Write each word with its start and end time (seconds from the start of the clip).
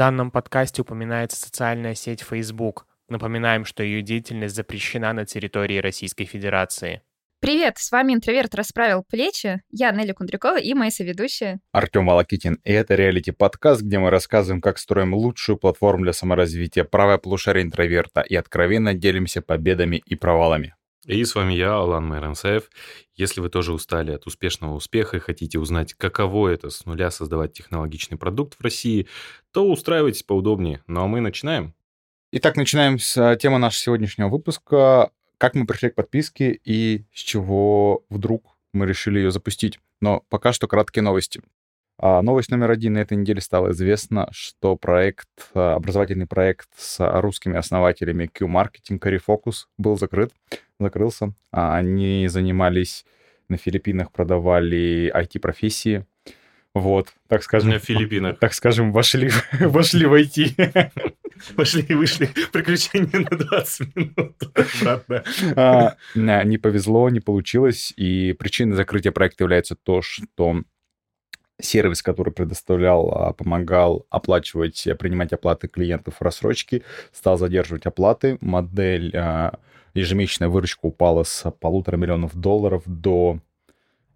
данном 0.00 0.30
подкасте 0.30 0.80
упоминается 0.80 1.38
социальная 1.38 1.94
сеть 1.94 2.22
Facebook. 2.22 2.86
Напоминаем, 3.10 3.66
что 3.66 3.82
ее 3.82 4.00
деятельность 4.00 4.56
запрещена 4.56 5.12
на 5.12 5.26
территории 5.26 5.76
Российской 5.76 6.24
Федерации. 6.24 7.02
Привет, 7.38 7.76
с 7.76 7.92
вами 7.92 8.14
«Интроверт 8.14 8.54
расправил 8.54 9.04
плечи». 9.06 9.60
Я 9.70 9.90
Нелли 9.90 10.12
Кундрякова 10.12 10.58
и 10.58 10.72
моя 10.72 10.90
соведущая. 10.90 11.60
Артем 11.72 12.06
Волокитин. 12.06 12.58
И 12.64 12.72
это 12.72 12.94
реалити-подкаст, 12.94 13.82
где 13.82 13.98
мы 13.98 14.08
рассказываем, 14.08 14.62
как 14.62 14.78
строим 14.78 15.12
лучшую 15.12 15.58
платформу 15.58 16.04
для 16.04 16.14
саморазвития, 16.14 16.84
правое 16.84 17.18
полушарие 17.18 17.64
интроверта 17.64 18.22
и 18.22 18.36
откровенно 18.36 18.94
делимся 18.94 19.42
победами 19.42 20.02
и 20.06 20.14
провалами. 20.14 20.74
И 21.10 21.24
с 21.24 21.34
вами 21.34 21.54
я, 21.54 21.74
Алан 21.74 22.06
Майранцаев. 22.06 22.70
Если 23.16 23.40
вы 23.40 23.48
тоже 23.48 23.72
устали 23.72 24.12
от 24.12 24.28
успешного 24.28 24.74
успеха 24.76 25.16
и 25.16 25.20
хотите 25.20 25.58
узнать, 25.58 25.92
каково 25.94 26.50
это 26.50 26.70
с 26.70 26.86
нуля 26.86 27.10
создавать 27.10 27.52
технологичный 27.52 28.16
продукт 28.16 28.54
в 28.54 28.62
России, 28.62 29.08
то 29.50 29.68
устраивайтесь 29.68 30.22
поудобнее. 30.22 30.84
Ну 30.86 31.02
а 31.02 31.08
мы 31.08 31.20
начинаем. 31.20 31.74
Итак, 32.30 32.56
начинаем 32.56 33.00
с 33.00 33.18
а, 33.18 33.34
темы 33.34 33.58
нашего 33.58 33.82
сегодняшнего 33.82 34.28
выпуска. 34.28 35.10
Как 35.36 35.56
мы 35.56 35.66
пришли 35.66 35.90
к 35.90 35.96
подписке 35.96 36.52
и 36.64 37.04
с 37.12 37.18
чего 37.18 38.04
вдруг 38.08 38.56
мы 38.72 38.86
решили 38.86 39.18
ее 39.18 39.32
запустить. 39.32 39.80
Но 40.00 40.22
пока 40.28 40.52
что 40.52 40.68
краткие 40.68 41.02
новости. 41.02 41.42
А 41.98 42.22
новость 42.22 42.52
номер 42.52 42.70
один 42.70 42.92
на 42.92 42.98
этой 42.98 43.16
неделе 43.16 43.40
стало 43.40 43.72
известно, 43.72 44.28
что 44.30 44.76
проект, 44.76 45.28
а, 45.54 45.74
образовательный 45.74 46.28
проект 46.28 46.68
с 46.76 47.20
русскими 47.20 47.56
основателями 47.56 48.30
Q-Marketing, 48.32 49.00
Refocus, 49.00 49.64
был 49.76 49.98
закрыт, 49.98 50.32
закрылся. 50.84 51.34
А 51.52 51.76
они 51.76 52.26
занимались 52.28 53.04
на 53.48 53.56
Филиппинах, 53.56 54.12
продавали 54.12 55.12
IT-профессии. 55.14 56.06
Вот, 56.74 57.08
так 57.28 57.42
скажем. 57.42 57.70
На 57.70 57.78
Филиппинах. 57.78 58.38
Так 58.38 58.54
скажем, 58.54 58.92
вошли, 58.92 59.30
вошли 59.60 60.06
в 60.06 60.14
IT. 60.14 60.92
Вошли 61.56 61.82
и 61.82 61.94
вышли. 61.94 62.28
Приключения 62.52 63.26
на 63.30 63.36
20 63.36 63.96
минут. 63.96 64.36
Обратно. 64.82 65.24
А, 65.56 66.44
не 66.44 66.58
повезло, 66.58 67.08
не 67.08 67.20
получилось. 67.20 67.94
И 67.96 68.34
причиной 68.38 68.76
закрытия 68.76 69.10
проекта 69.10 69.44
является 69.44 69.74
то, 69.74 70.02
что 70.02 70.62
сервис, 71.58 72.02
который 72.02 72.32
предоставлял, 72.32 73.10
а, 73.10 73.32
помогал 73.32 74.06
оплачивать, 74.10 74.86
принимать 74.98 75.32
оплаты 75.32 75.68
клиентов 75.68 76.16
в 76.20 76.22
рассрочке, 76.22 76.82
стал 77.12 77.38
задерживать 77.38 77.86
оплаты. 77.86 78.38
Модель 78.40 79.16
а, 79.16 79.58
ежемесячная 79.94 80.48
выручка 80.48 80.86
упала 80.86 81.24
с 81.24 81.50
полутора 81.50 81.96
миллионов 81.96 82.34
долларов 82.36 82.82
до 82.86 83.38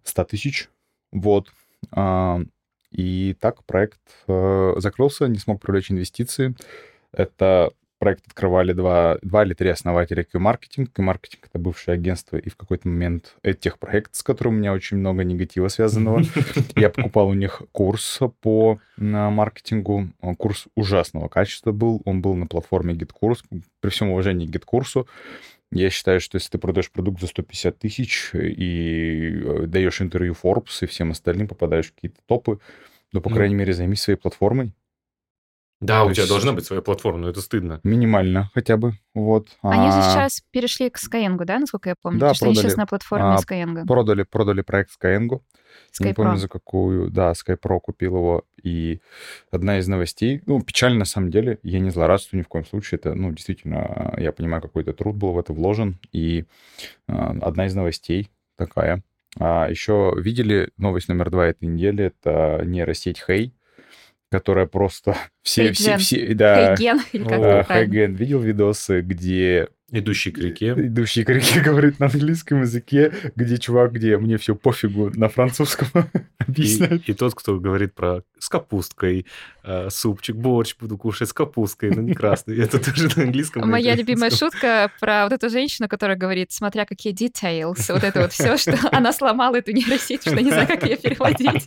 100 0.03 0.23
тысяч. 0.25 0.69
Вот. 1.11 1.51
А, 1.91 2.41
и 2.91 3.35
так 3.39 3.63
проект 3.65 3.99
э, 4.27 4.73
закрылся, 4.77 5.27
не 5.27 5.37
смог 5.37 5.61
привлечь 5.61 5.91
инвестиции. 5.91 6.55
Это 7.11 7.71
проект 7.99 8.27
открывали 8.27 8.73
два, 8.73 9.17
два 9.21 9.43
или 9.43 9.53
три 9.53 9.69
основателя 9.69 10.23
Q-Marketing. 10.23 10.87
Q-Marketing— 10.93 11.39
это 11.49 11.59
бывшее 11.59 11.95
агентство, 11.95 12.37
и 12.37 12.49
в 12.49 12.55
какой-то 12.55 12.87
момент 12.87 13.35
этих 13.41 13.79
проект, 13.79 14.15
с 14.15 14.23
которым 14.23 14.55
у 14.55 14.57
меня 14.57 14.73
очень 14.73 14.97
много 14.97 15.23
негатива 15.23 15.69
связанного. 15.69 16.21
Я 16.75 16.89
покупал 16.89 17.29
у 17.29 17.33
них 17.33 17.61
курс 17.71 18.19
по 18.41 18.79
маркетингу. 18.97 20.09
Курс 20.37 20.67
ужасного 20.75 21.27
качества 21.27 21.71
был. 21.71 22.01
Он 22.05 22.21
был 22.21 22.35
на 22.35 22.47
платформе 22.47 22.93
GitKurs. 22.93 23.39
При 23.81 23.89
всем 23.89 24.09
уважении 24.09 24.45
к 24.45 24.55
GitKurs, 24.55 25.05
я 25.75 25.89
считаю, 25.89 26.21
что 26.21 26.37
если 26.37 26.51
ты 26.51 26.57
продаешь 26.57 26.89
продукт 26.89 27.19
за 27.19 27.27
150 27.27 27.77
тысяч 27.77 28.31
и 28.33 29.41
э, 29.43 29.65
даешь 29.67 30.01
интервью 30.01 30.33
Forbes 30.33 30.77
и 30.81 30.85
всем 30.85 31.11
остальным, 31.11 31.47
попадаешь 31.47 31.87
в 31.87 31.95
какие-то 31.95 32.21
топы, 32.25 32.59
ну, 33.11 33.21
по 33.21 33.29
крайней 33.29 33.55
мере, 33.55 33.73
займись 33.73 34.01
своей 34.01 34.17
платформой. 34.17 34.73
Да, 35.81 36.03
То 36.03 36.09
у 36.09 36.13
тебя 36.13 36.25
должна 36.27 36.53
быть 36.53 36.65
своя 36.65 36.81
платформа, 36.81 37.19
но 37.19 37.29
это 37.29 37.41
стыдно. 37.41 37.81
Минимально 37.83 38.49
хотя 38.53 38.77
бы, 38.77 38.93
вот. 39.13 39.49
Они 39.61 39.91
же 39.91 39.97
а, 39.97 40.01
сейчас 40.01 40.41
перешли 40.51 40.89
к 40.89 40.97
Skyeng, 40.97 41.37
да, 41.43 41.59
насколько 41.59 41.89
я 41.89 41.95
помню? 42.01 42.19
Да, 42.19 42.29
продали. 42.29 42.49
Они 42.49 42.55
сейчас 42.55 42.77
на 42.77 42.85
платформе 42.85 43.25
а, 43.25 43.37
Skyeng. 43.37 43.85
Продали, 43.85 44.23
продали 44.23 44.61
проект 44.61 44.91
Skyeng. 44.91 45.41
Sky 45.91 46.07
не 46.07 46.13
помню, 46.13 46.37
за 46.37 46.47
какую, 46.47 47.09
да, 47.09 47.33
SkyPro 47.33 47.79
купил 47.79 48.15
его. 48.15 48.43
И 48.63 49.01
одна 49.51 49.79
из 49.79 49.87
новостей, 49.87 50.41
ну, 50.45 50.61
печально 50.61 50.99
на 50.99 51.05
самом 51.05 51.29
деле, 51.29 51.59
я 51.63 51.79
не 51.79 51.89
злорадствую 51.89 52.39
ни 52.39 52.43
в 52.43 52.47
коем 52.47 52.65
случае, 52.65 52.99
это, 52.99 53.13
ну, 53.13 53.31
действительно, 53.31 54.13
я 54.17 54.31
понимаю, 54.31 54.61
какой-то 54.61 54.93
труд 54.93 55.15
был 55.15 55.33
в 55.33 55.39
это 55.39 55.53
вложен. 55.53 55.99
И 56.11 56.45
а, 57.07 57.35
одна 57.41 57.65
из 57.65 57.75
новостей 57.75 58.29
такая. 58.57 59.03
А 59.37 59.69
еще 59.69 60.13
видели 60.17 60.71
новость 60.77 61.09
номер 61.09 61.29
два 61.29 61.47
этой 61.47 61.65
недели, 61.67 62.05
это 62.05 62.61
нейросеть 62.63 63.23
Hey, 63.27 63.51
которая 64.31 64.65
просто 64.65 65.15
все, 65.43 65.71
все, 65.71 65.97
все, 65.97 66.33
да, 66.33 66.75
Хейген, 66.75 67.01
или 67.13 67.23
как 67.23 67.67
Хейген. 67.67 68.13
Видел 68.13 68.39
видосы, 68.39 69.01
где 69.01 69.69
Идущий 69.91 70.31
к 70.31 70.39
реке. 70.39 70.73
Идущий 70.75 71.23
к 71.23 71.29
реке 71.29 71.59
говорит 71.63 71.99
на 71.99 72.07
английском 72.07 72.61
языке, 72.61 73.13
где 73.35 73.57
чувак, 73.57 73.93
где 73.93 74.17
мне 74.17 74.37
все 74.37 74.55
пофигу, 74.55 75.11
на 75.13 75.29
французском 75.29 75.87
объясняет. 76.39 77.07
И, 77.07 77.11
и 77.11 77.13
тот, 77.13 77.35
кто 77.35 77.59
говорит 77.59 77.93
про 77.93 78.23
с 78.39 78.49
капусткой, 78.49 79.27
э, 79.63 79.89
супчик, 79.91 80.35
борщ 80.35 80.75
буду 80.79 80.97
кушать 80.97 81.29
с 81.29 81.33
капусткой, 81.33 81.91
но 81.91 82.01
не 82.01 82.13
красный. 82.15 82.57
Это 82.59 82.79
тоже 82.79 83.09
на 83.15 83.23
английском. 83.23 83.69
Моя 83.69 83.95
любимая 83.95 84.31
шутка 84.31 84.91
про 84.99 85.23
вот 85.25 85.33
эту 85.33 85.49
женщину, 85.49 85.87
которая 85.87 86.17
говорит, 86.17 86.51
смотря 86.51 86.85
какие 86.85 87.13
details, 87.13 87.91
вот 87.93 88.03
это 88.03 88.21
вот 88.21 88.33
все, 88.33 88.57
что 88.57 88.77
она 88.91 89.13
сломала 89.13 89.55
эту 89.55 89.71
нейросеть, 89.71 90.21
что 90.21 90.35
не 90.35 90.49
знаю, 90.49 90.67
как 90.67 90.83
ее 90.83 90.97
переводить. 90.97 91.63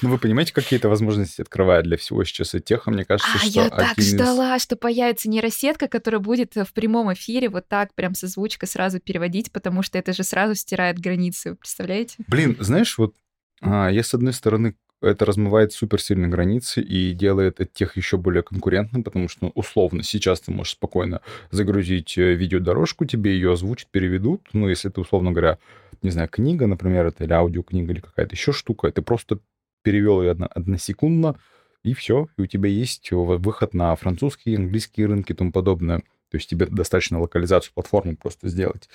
Ну, 0.00 0.08
вы 0.08 0.18
понимаете, 0.18 0.54
какие 0.54 0.78
это 0.78 0.88
возможности 0.88 1.42
открывает 1.42 1.84
для 1.84 1.98
всего 1.98 2.24
сейчас 2.24 2.54
и 2.54 2.60
теха, 2.60 2.90
мне 2.90 3.04
кажется, 3.04 3.30
а, 3.34 3.38
что 3.38 3.60
я 3.60 3.70
так 3.70 3.98
ждала, 3.98 4.58
что 4.58 4.76
появится 4.76 5.28
нейросетка, 5.28 5.88
которая 5.88 6.20
будет 6.20 6.54
в 6.54 6.72
прямом 6.86 7.12
эфире 7.12 7.48
вот 7.48 7.66
так 7.68 7.94
прям 7.94 8.14
со 8.14 8.28
звучкой 8.28 8.68
сразу 8.68 9.00
переводить, 9.00 9.50
потому 9.50 9.82
что 9.82 9.98
это 9.98 10.12
же 10.12 10.22
сразу 10.22 10.54
стирает 10.54 11.00
границы, 11.00 11.50
вы 11.50 11.56
представляете? 11.56 12.16
Блин, 12.28 12.56
знаешь, 12.60 12.96
вот 12.96 13.14
а, 13.60 13.88
я 13.88 14.02
с 14.02 14.14
одной 14.14 14.32
стороны 14.32 14.76
это 15.02 15.24
размывает 15.24 15.72
супер 15.72 16.00
сильно 16.00 16.28
границы 16.28 16.80
и 16.80 17.12
делает 17.12 17.60
тех 17.74 17.96
еще 17.96 18.16
более 18.16 18.42
конкурентным, 18.42 19.02
потому 19.02 19.28
что, 19.28 19.46
ну, 19.46 19.52
условно, 19.54 20.02
сейчас 20.02 20.40
ты 20.40 20.52
можешь 20.52 20.72
спокойно 20.72 21.20
загрузить 21.50 22.16
э, 22.16 22.34
видеодорожку, 22.34 23.04
тебе 23.04 23.32
ее 23.32 23.52
озвучат, 23.52 23.90
переведут. 23.90 24.48
Ну, 24.52 24.68
если 24.68 24.90
это, 24.90 25.00
условно 25.00 25.32
говоря, 25.32 25.58
не 26.02 26.10
знаю, 26.10 26.28
книга, 26.28 26.66
например, 26.66 27.06
это 27.06 27.24
или 27.24 27.32
аудиокнига, 27.32 27.92
или 27.92 28.00
какая-то 28.00 28.34
еще 28.34 28.52
штука, 28.52 28.90
ты 28.90 29.02
просто 29.02 29.40
перевел 29.82 30.22
ее 30.22 30.30
одно, 30.30 30.48
односекундно, 30.54 31.36
и 31.82 31.94
все, 31.94 32.28
и 32.38 32.42
у 32.42 32.46
тебя 32.46 32.68
есть 32.68 33.10
выход 33.10 33.74
на 33.74 33.94
французские, 33.96 34.56
английские 34.56 35.06
рынки 35.06 35.32
и 35.32 35.34
тому 35.34 35.52
подобное. 35.52 36.02
То 36.30 36.36
есть 36.36 36.48
тебе 36.48 36.66
достаточно 36.66 37.20
локализацию 37.20 37.72
платформы 37.74 38.16
просто 38.16 38.48
сделать. 38.48 38.88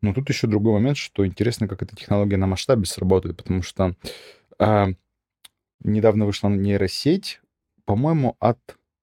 Но 0.00 0.14
тут 0.14 0.28
еще 0.28 0.46
другой 0.46 0.74
момент, 0.74 0.96
что 0.96 1.26
интересно, 1.26 1.66
как 1.66 1.82
эта 1.82 1.96
технология 1.96 2.36
на 2.36 2.46
масштабе 2.46 2.86
сработает, 2.86 3.36
потому 3.36 3.62
что 3.62 3.94
э, 4.58 4.86
недавно 5.80 6.26
вышла 6.26 6.48
нейросеть, 6.48 7.40
по-моему, 7.84 8.36
от 8.38 8.58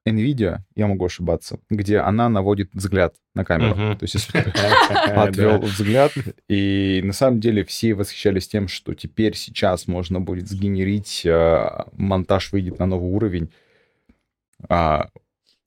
NVIDIA, 0.08 0.60
я 0.76 0.88
могу 0.88 1.06
ошибаться, 1.06 1.60
где 1.70 1.98
она 1.98 2.30
наводит 2.30 2.70
взгляд 2.74 3.16
на 3.34 3.44
камеру. 3.44 3.76
Uh-huh. 3.76 3.98
То 3.98 4.04
есть 4.04 4.14
если 4.14 4.38
отвел 5.16 5.60
взгляд, 5.60 6.12
и 6.48 7.02
на 7.04 7.14
самом 7.14 7.40
деле 7.40 7.66
все 7.66 7.96
восхищались 7.96 8.48
тем, 8.48 8.68
что 8.68 8.94
теперь 8.94 9.36
сейчас 9.36 9.88
можно 9.88 10.22
будет 10.22 10.48
сгенерить, 10.48 11.26
э, 11.26 11.86
монтаж 11.94 12.52
выйдет 12.52 12.78
на 12.80 12.86
новый 12.86 13.10
уровень. 13.10 13.52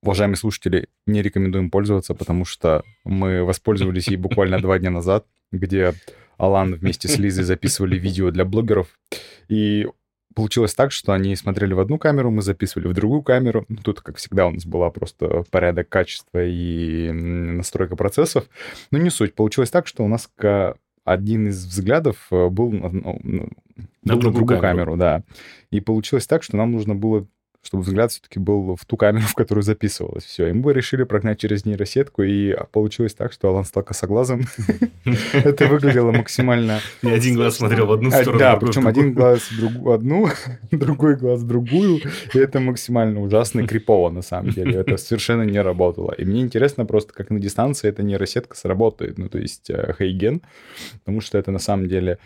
Уважаемые 0.03 0.37
слушатели, 0.37 0.89
не 1.07 1.23
рекомендуем 1.23 1.71
пользоваться, 1.71 2.15
потому 2.15 2.45
что 2.45 2.85
мы 3.05 3.45
воспользовались 3.45 4.09
ей 4.09 4.17
буквально 4.17 4.61
два 4.61 4.79
дня 4.79 4.91
назад, 4.91 5.27
где 5.51 5.95
Алан 6.37 6.75
вместе 6.75 7.09
с 7.09 7.19
Лизой 7.19 7.45
записывали 7.45 7.99
видео 7.99 8.31
для 8.31 8.45
блогеров, 8.45 8.89
и 9.49 9.89
получилось 10.39 10.73
так, 10.73 10.93
что 10.93 11.13
они 11.13 11.35
смотрели 11.35 11.73
в 11.73 11.81
одну 11.81 11.99
камеру, 11.99 12.31
мы 12.31 12.43
записывали 12.43 12.87
в 12.87 12.93
другую 12.93 13.23
камеру. 13.23 13.65
Ну, 13.69 13.79
тут, 13.83 14.01
как 14.01 14.19
всегда, 14.19 14.47
у 14.47 14.53
нас 14.53 14.65
была 14.65 14.91
просто 14.91 15.43
порядок 15.51 15.89
качества 15.89 16.45
и 16.45 17.11
настройка 17.11 17.97
процессов. 17.97 18.45
Но 18.93 18.99
не 18.99 19.11
суть. 19.11 19.35
Получилось 19.35 19.71
так, 19.71 19.89
что 19.89 20.05
у 20.05 20.09
нас 20.09 20.31
один 21.05 21.49
из 21.49 21.65
взглядов 21.65 22.29
э, 22.31 22.49
был 22.51 22.71
ну, 22.71 23.19
на, 23.23 23.43
на 24.05 24.21
другую, 24.21 24.35
другую 24.35 24.61
камеру. 24.61 24.93
камеру, 24.93 24.97
да. 24.97 25.23
И 25.71 25.81
получилось 25.81 26.27
так, 26.27 26.43
что 26.43 26.57
нам 26.57 26.71
нужно 26.71 26.95
было 26.95 27.27
чтобы 27.69 27.83
взгляд 27.83 28.11
все-таки 28.11 28.39
был 28.39 28.77
в 28.77 28.85
ту 28.87 28.97
камеру, 28.97 29.27
в 29.27 29.35
которую 29.35 29.63
записывалось 29.63 30.25
все. 30.25 30.47
И 30.47 30.53
мы 30.53 30.73
решили 30.73 31.03
прогнать 31.03 31.39
через 31.39 31.67
нейросетку, 31.67 32.23
и 32.23 32.57
получилось 32.73 33.13
так, 33.13 33.31
что 33.31 33.51
Алан 33.51 33.67
стал 33.67 33.83
косоглазым. 33.83 34.47
Это 35.35 35.67
выглядело 35.67 36.11
максимально... 36.11 36.81
Не 37.03 37.11
один 37.11 37.35
глаз 37.35 37.57
смотрел 37.57 37.85
в 37.85 37.93
одну 37.93 38.11
сторону. 38.11 38.39
Да, 38.39 38.57
причем 38.57 38.87
один 38.87 39.13
глаз 39.13 39.51
в 39.51 39.91
одну, 39.91 40.29
другой 40.71 41.17
глаз 41.17 41.43
в 41.43 41.47
другую, 41.47 42.01
и 42.33 42.39
это 42.39 42.59
максимально 42.59 43.21
ужасно 43.21 43.61
и 43.61 43.67
крипово 43.67 44.09
на 44.09 44.23
самом 44.23 44.51
деле. 44.51 44.77
Это 44.77 44.97
совершенно 44.97 45.43
не 45.43 45.61
работало. 45.61 46.13
И 46.13 46.25
мне 46.25 46.41
интересно 46.41 46.87
просто, 46.87 47.13
как 47.13 47.29
на 47.29 47.39
дистанции 47.39 47.87
эта 47.87 48.03
нейросетка 48.03 48.57
сработает, 48.57 49.19
ну 49.19 49.29
то 49.29 49.37
есть 49.37 49.71
Хейген, 49.99 50.41
потому 51.01 51.21
что 51.21 51.37
это 51.37 51.51
на 51.51 51.59
самом 51.59 51.87
деле 51.87 52.19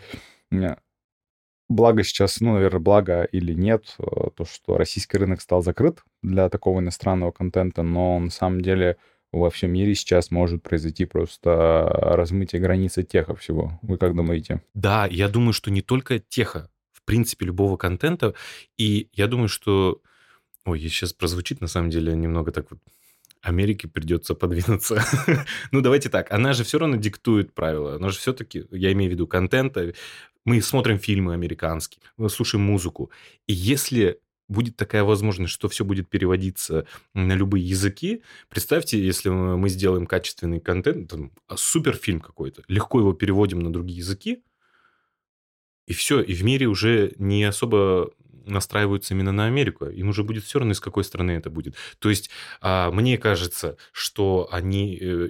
благо 1.69 2.03
сейчас, 2.03 2.39
ну, 2.41 2.53
наверное, 2.53 2.79
благо 2.79 3.23
или 3.23 3.53
нет, 3.53 3.95
э, 3.99 4.03
то, 4.35 4.45
что 4.45 4.77
российский 4.77 5.17
рынок 5.17 5.41
стал 5.41 5.61
закрыт 5.61 6.03
для 6.21 6.49
такого 6.49 6.79
иностранного 6.79 7.31
контента, 7.31 7.83
но 7.83 8.19
на 8.19 8.29
самом 8.29 8.61
деле 8.61 8.97
во 9.31 9.49
всем 9.49 9.71
мире 9.71 9.95
сейчас 9.95 10.29
может 10.29 10.61
произойти 10.61 11.05
просто 11.05 11.89
размытие 11.91 12.61
границы 12.61 13.03
теха 13.03 13.35
всего. 13.35 13.79
Вы 13.81 13.97
как 13.97 14.15
думаете? 14.15 14.61
Да, 14.75 15.07
я 15.07 15.27
думаю, 15.27 15.53
что 15.53 15.71
не 15.71 15.81
только 15.81 16.19
теха, 16.19 16.69
в 16.91 17.03
принципе, 17.03 17.47
любого 17.47 17.75
контента. 17.75 18.35
И 18.77 19.09
я 19.13 19.27
думаю, 19.27 19.49
что... 19.49 20.01
Ой, 20.65 20.79
сейчас 20.79 21.11
прозвучит, 21.11 21.59
на 21.61 21.67
самом 21.67 21.89
деле, 21.89 22.15
немного 22.15 22.51
так 22.51 22.69
вот 22.69 22.79
Америке 23.43 23.89
придется 23.89 24.35
подвинуться. 24.35 25.03
ну, 25.71 25.81
давайте 25.81 26.09
так. 26.09 26.31
Она 26.31 26.53
же 26.53 26.63
все 26.63 26.79
равно 26.79 26.95
диктует 26.95 27.53
правила. 27.53 27.95
Она 27.95 28.09
же 28.09 28.17
все-таки, 28.17 28.65
я 28.71 28.93
имею 28.93 29.11
в 29.11 29.13
виду, 29.13 29.27
контента. 29.27 29.93
Мы 30.45 30.61
смотрим 30.61 30.99
фильмы 30.99 31.33
американские, 31.33 32.01
слушаем 32.29 32.63
музыку. 32.65 33.11
И 33.47 33.53
если 33.53 34.19
будет 34.49 34.75
такая 34.75 35.03
возможность, 35.03 35.53
что 35.53 35.69
все 35.69 35.85
будет 35.85 36.09
переводиться 36.09 36.85
на 37.13 37.33
любые 37.33 37.65
языки. 37.67 38.23
Представьте, 38.49 39.03
если 39.03 39.29
мы 39.29 39.69
сделаем 39.69 40.05
качественный 40.05 40.59
контент, 40.59 41.09
там, 41.09 41.31
а, 41.47 41.57
суперфильм 41.57 42.19
какой-то, 42.19 42.63
легко 42.67 42.99
его 42.99 43.13
переводим 43.13 43.59
на 43.59 43.71
другие 43.71 43.97
языки, 43.99 44.43
и 45.87 45.93
все, 45.93 46.21
и 46.21 46.33
в 46.33 46.43
мире 46.43 46.67
уже 46.67 47.13
не 47.17 47.43
особо 47.43 48.11
настраиваются 48.45 49.13
именно 49.13 49.31
на 49.31 49.45
Америку. 49.45 49.85
Им 49.85 50.09
уже 50.09 50.23
будет 50.23 50.43
все 50.43 50.59
равно, 50.59 50.73
из 50.73 50.79
какой 50.79 51.03
страны 51.03 51.31
это 51.31 51.49
будет. 51.49 51.75
То 51.99 52.09
есть 52.09 52.29
а, 52.61 52.91
мне 52.91 53.17
кажется, 53.17 53.77
что 53.91 54.47
они 54.51 54.97
э, 54.99 55.29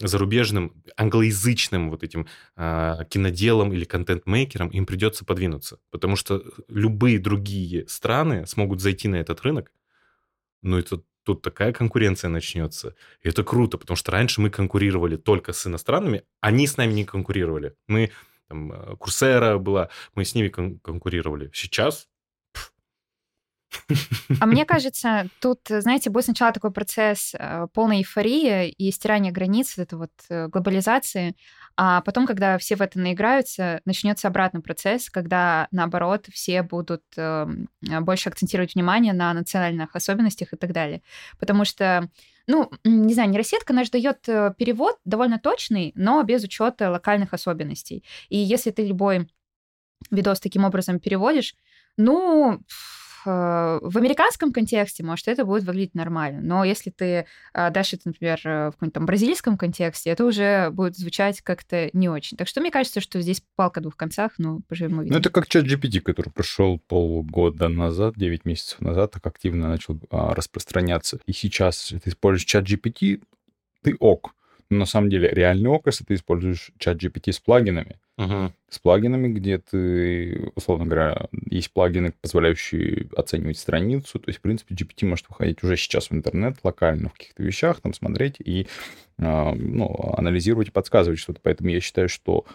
зарубежным, 0.00 0.82
англоязычным 0.96 1.90
вот 1.90 2.02
этим 2.02 2.26
а, 2.56 3.04
киноделам 3.04 3.72
или 3.72 3.84
контент-мейкерам 3.84 4.68
им 4.68 4.86
придется 4.86 5.24
подвинуться. 5.24 5.78
Потому 5.90 6.16
что 6.16 6.42
любые 6.68 7.18
другие 7.18 7.86
страны 7.88 8.46
смогут 8.46 8.80
зайти 8.80 9.08
на 9.08 9.16
этот 9.16 9.42
рынок, 9.42 9.72
но 10.62 10.78
это 10.78 11.02
тут 11.24 11.42
такая 11.42 11.72
конкуренция 11.72 12.28
начнется. 12.28 12.94
И 13.22 13.28
это 13.28 13.44
круто, 13.44 13.78
потому 13.78 13.96
что 13.96 14.12
раньше 14.12 14.40
мы 14.40 14.50
конкурировали 14.50 15.16
только 15.16 15.52
с 15.52 15.66
иностранными, 15.66 16.24
они 16.40 16.66
с 16.66 16.76
нами 16.76 16.92
не 16.92 17.04
конкурировали. 17.04 17.74
Мы 17.86 18.10
там, 18.48 18.96
Курсера 18.98 19.58
была, 19.58 19.88
мы 20.14 20.24
с 20.24 20.34
ними 20.34 20.48
кон- 20.48 20.78
конкурировали. 20.80 21.50
Сейчас 21.54 22.08
а 24.40 24.46
мне 24.46 24.64
кажется, 24.64 25.28
тут, 25.40 25.60
знаете, 25.68 26.10
будет 26.10 26.24
сначала 26.24 26.52
такой 26.52 26.72
процесс 26.72 27.34
э, 27.38 27.66
полной 27.72 27.98
эйфории 27.98 28.70
и 28.70 28.90
стирания 28.90 29.32
границ, 29.32 29.78
это 29.78 29.96
вот 29.96 30.10
э, 30.28 30.48
глобализации, 30.48 31.36
а 31.76 32.00
потом, 32.02 32.26
когда 32.26 32.58
все 32.58 32.76
в 32.76 32.82
это 32.82 32.98
наиграются, 32.98 33.80
начнется 33.84 34.28
обратный 34.28 34.60
процесс, 34.60 35.08
когда, 35.08 35.68
наоборот, 35.70 36.26
все 36.30 36.62
будут 36.62 37.02
эм, 37.16 37.68
больше 37.80 38.28
акцентировать 38.28 38.74
внимание 38.74 39.14
на 39.14 39.32
национальных 39.32 39.96
особенностях 39.96 40.52
и 40.52 40.56
так 40.56 40.72
далее. 40.72 41.02
Потому 41.38 41.64
что 41.64 42.10
ну, 42.46 42.70
не 42.84 43.14
знаю, 43.14 43.30
нейросетка, 43.30 43.72
же 43.84 43.90
дает 43.90 44.28
э, 44.28 44.52
перевод 44.58 44.98
довольно 45.04 45.38
точный, 45.38 45.92
но 45.94 46.22
без 46.22 46.42
учета 46.42 46.90
локальных 46.90 47.32
особенностей. 47.32 48.04
И 48.28 48.36
если 48.36 48.70
ты 48.70 48.84
любой 48.84 49.28
видос 50.10 50.40
таким 50.40 50.64
образом 50.64 50.98
переводишь, 50.98 51.54
ну, 51.96 52.60
в 53.24 53.96
американском 53.96 54.52
контексте, 54.52 55.02
может, 55.02 55.28
это 55.28 55.44
будет 55.44 55.64
выглядеть 55.64 55.94
нормально. 55.94 56.40
Но 56.42 56.64
если 56.64 56.90
ты 56.90 57.26
э, 57.54 57.70
дашь 57.70 57.94
это, 57.94 58.02
например, 58.06 58.40
э, 58.44 58.68
в 58.68 58.72
каком-то 58.72 58.94
там 58.94 59.06
бразильском 59.06 59.56
контексте, 59.56 60.10
это 60.10 60.24
уже 60.24 60.70
будет 60.70 60.96
звучать 60.96 61.40
как-то 61.40 61.90
не 61.92 62.08
очень. 62.08 62.36
Так 62.36 62.48
что 62.48 62.60
мне 62.60 62.70
кажется, 62.70 63.00
что 63.00 63.20
здесь 63.20 63.42
палка 63.56 63.80
двух 63.80 63.96
концах, 63.96 64.32
ну, 64.38 64.60
поживем 64.68 64.98
увидим. 64.98 65.14
Ну, 65.14 65.20
это 65.20 65.30
как 65.30 65.48
чат 65.48 65.64
GPT, 65.64 66.00
который 66.00 66.30
пришел 66.30 66.78
полгода 66.78 67.68
назад, 67.68 68.14
9 68.16 68.44
месяцев 68.44 68.80
назад, 68.80 69.12
так 69.12 69.26
активно 69.26 69.68
начал 69.68 69.98
а, 70.10 70.34
распространяться. 70.34 71.18
И 71.26 71.32
сейчас, 71.32 71.92
ты 72.02 72.10
используешь 72.10 72.44
чат 72.44 72.64
GPT, 72.64 73.22
ты 73.82 73.96
ок. 73.98 74.34
Но 74.70 74.78
на 74.78 74.86
самом 74.86 75.10
деле 75.10 75.28
реальный 75.28 75.68
ок, 75.68 75.86
если 75.86 76.04
ты 76.04 76.14
используешь 76.14 76.70
чат 76.78 76.96
GPT 76.96 77.32
с 77.32 77.40
плагинами, 77.40 77.98
С 78.68 78.78
плагинами, 78.78 79.28
где 79.28 79.58
ты, 79.58 80.50
условно 80.54 80.86
говоря, 80.86 81.28
есть 81.50 81.72
плагины, 81.72 82.12
позволяющие 82.20 83.08
оценивать 83.16 83.58
страницу. 83.58 84.18
То 84.18 84.28
есть, 84.28 84.38
в 84.38 84.42
принципе, 84.42 84.74
GPT 84.74 85.06
может 85.06 85.28
выходить 85.28 85.62
уже 85.62 85.76
сейчас 85.76 86.10
в 86.10 86.14
интернет 86.14 86.58
локально 86.62 87.10
в 87.10 87.12
каких-то 87.12 87.42
вещах, 87.42 87.80
там 87.80 87.92
смотреть 87.92 88.36
и 88.38 88.66
э, 89.18 89.52
ну, 89.54 90.14
анализировать 90.16 90.68
и 90.68 90.72
подсказывать 90.72 91.18
что-то. 91.18 91.40
Поэтому 91.42 91.70
я 91.70 91.80
считаю, 91.80 92.08
что 92.08 92.46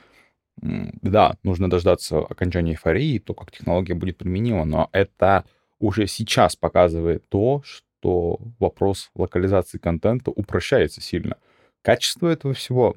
да, 0.62 1.38
нужно 1.44 1.70
дождаться 1.70 2.20
окончания 2.20 2.72
эйфории, 2.72 3.20
то, 3.20 3.34
как 3.34 3.52
технология 3.52 3.94
будет 3.94 4.18
применима, 4.18 4.66
но 4.66 4.90
это 4.92 5.46
уже 5.80 6.08
сейчас 6.08 6.56
показывает 6.56 7.28
то, 7.30 7.62
что 7.64 8.40
вопрос 8.60 9.12
локализации 9.16 9.78
контента 9.78 10.32
упрощается 10.32 11.02
сильно. 11.02 11.38
Качество 11.84 12.28
этого 12.28 12.54
всего 12.54 12.96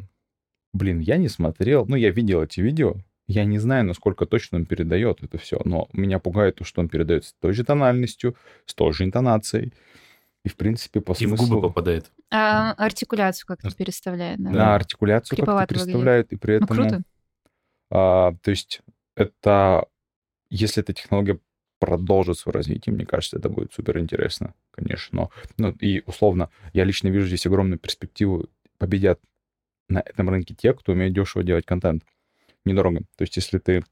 Блин, 0.73 1.01
я 1.01 1.17
не 1.17 1.29
смотрел, 1.29 1.87
ну, 1.87 1.97
я 1.97 2.11
видел 2.11 2.43
эти 2.43 2.61
видео, 2.61 2.97
я 3.27 3.45
не 3.45 3.59
знаю, 3.59 3.85
насколько 3.85 4.27
точно 4.27 4.59
он 4.59 4.67
передает 4.67 5.23
это 5.23 5.39
все, 5.39 5.61
но 5.65 5.89
меня 5.93 6.19
пугает 6.19 6.57
то, 6.57 6.65
что 6.65 6.81
он 6.81 6.89
передает 6.89 7.25
с 7.25 7.33
той 7.35 7.53
же 7.53 7.65
тональностью, 7.65 8.37
с 8.67 8.75
той 8.75 8.93
же 8.93 9.05
интонацией. 9.05 9.73
И, 10.45 10.49
в 10.49 10.57
принпе, 10.57 11.01
по 11.01 11.15
смыслу... 11.15 11.35
И 11.35 11.37
в 11.37 11.51
губы 11.51 11.69
попадает. 11.69 12.11
А 12.31 12.73
артикуляцию 12.73 13.47
как-то 13.47 13.69
Ар... 13.69 13.75
переставляет, 13.75 14.43
да? 14.43 14.51
Да, 14.51 14.75
артикуляцию 14.75 15.39
как-то 15.39 15.67
переставляет, 15.67 16.33
и 16.33 16.37
при 16.37 16.55
этом... 16.57 16.69
Ну, 16.71 16.75
круто. 16.75 17.03
А, 17.91 18.33
то 18.43 18.51
есть 18.51 18.81
это... 19.17 19.87
Если 20.51 20.83
эта 20.83 20.93
технология 20.93 21.39
продолжит 21.79 22.39
свое 22.39 22.55
развитие, 22.55 22.95
мне 22.95 23.07
кажется, 23.07 23.39
это 23.39 23.49
будет 23.49 23.73
супер 23.73 23.99
интересно, 23.99 24.55
конечно. 24.73 25.17
Но, 25.17 25.31
ну, 25.57 25.71
и 25.79 26.03
условно, 26.07 26.51
я 26.73 26.85
лично 26.85 27.09
вижу 27.09 27.27
здесь 27.27 27.47
огромную 27.47 27.79
перспективу. 27.79 28.49
Победят 28.79 29.21
на 29.91 30.01
этом 30.01 30.31
рынке 30.31 30.55
те, 30.55 30.73
кто 30.73 30.93
умеет 30.93 31.13
дешево 31.13 31.45
делать 31.45 31.67
контент. 31.67 32.05
Недорого. 32.65 33.01
То 33.17 33.23
есть 33.23 33.37
если 33.37 33.59
ты 33.59 33.83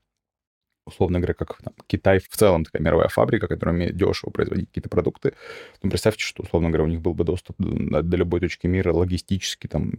условно 0.89 1.19
говоря, 1.19 1.35
как 1.35 1.59
там, 1.63 1.75
Китай 1.87 2.19
в 2.19 2.29
целом 2.29 2.65
такая 2.65 2.83
мировая 2.83 3.09
фабрика, 3.09 3.47
которая 3.47 3.77
умеет 3.77 3.97
дешево 3.97 4.31
производить 4.31 4.69
какие-то 4.69 4.89
продукты, 4.89 5.35
то 5.81 5.89
представьте, 5.89 6.25
что, 6.25 6.43
условно 6.43 6.71
говоря, 6.71 6.85
у 6.85 6.89
них 6.89 7.01
был 7.01 7.15
бы 7.15 7.25
доступ 7.25 7.57
до, 7.59 8.03
до 8.03 8.17
любой 8.17 8.41
точки 8.41 8.67
мира 8.67 8.93
логистически, 8.93 9.67
там, 9.67 9.93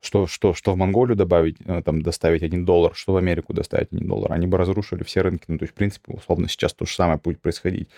что, 0.00 0.26
что, 0.26 0.54
что 0.54 0.72
в 0.72 0.76
Монголию 0.76 1.16
добавить, 1.16 1.56
э, 1.64 1.82
там, 1.82 2.02
доставить 2.02 2.42
один 2.42 2.64
доллар, 2.64 2.94
что 2.94 3.12
в 3.12 3.16
Америку 3.16 3.52
доставить 3.52 3.92
один 3.92 4.06
доллар. 4.06 4.32
Они 4.32 4.46
бы 4.46 4.56
разрушили 4.56 5.02
все 5.02 5.22
рынки. 5.22 5.44
Ну, 5.48 5.58
то 5.58 5.64
есть, 5.64 5.72
в 5.72 5.76
принципе, 5.76 6.12
условно, 6.12 6.48
сейчас 6.48 6.72
то 6.74 6.86
же 6.86 6.94
самое 6.94 7.18
будет 7.18 7.40
происходить. 7.40 7.88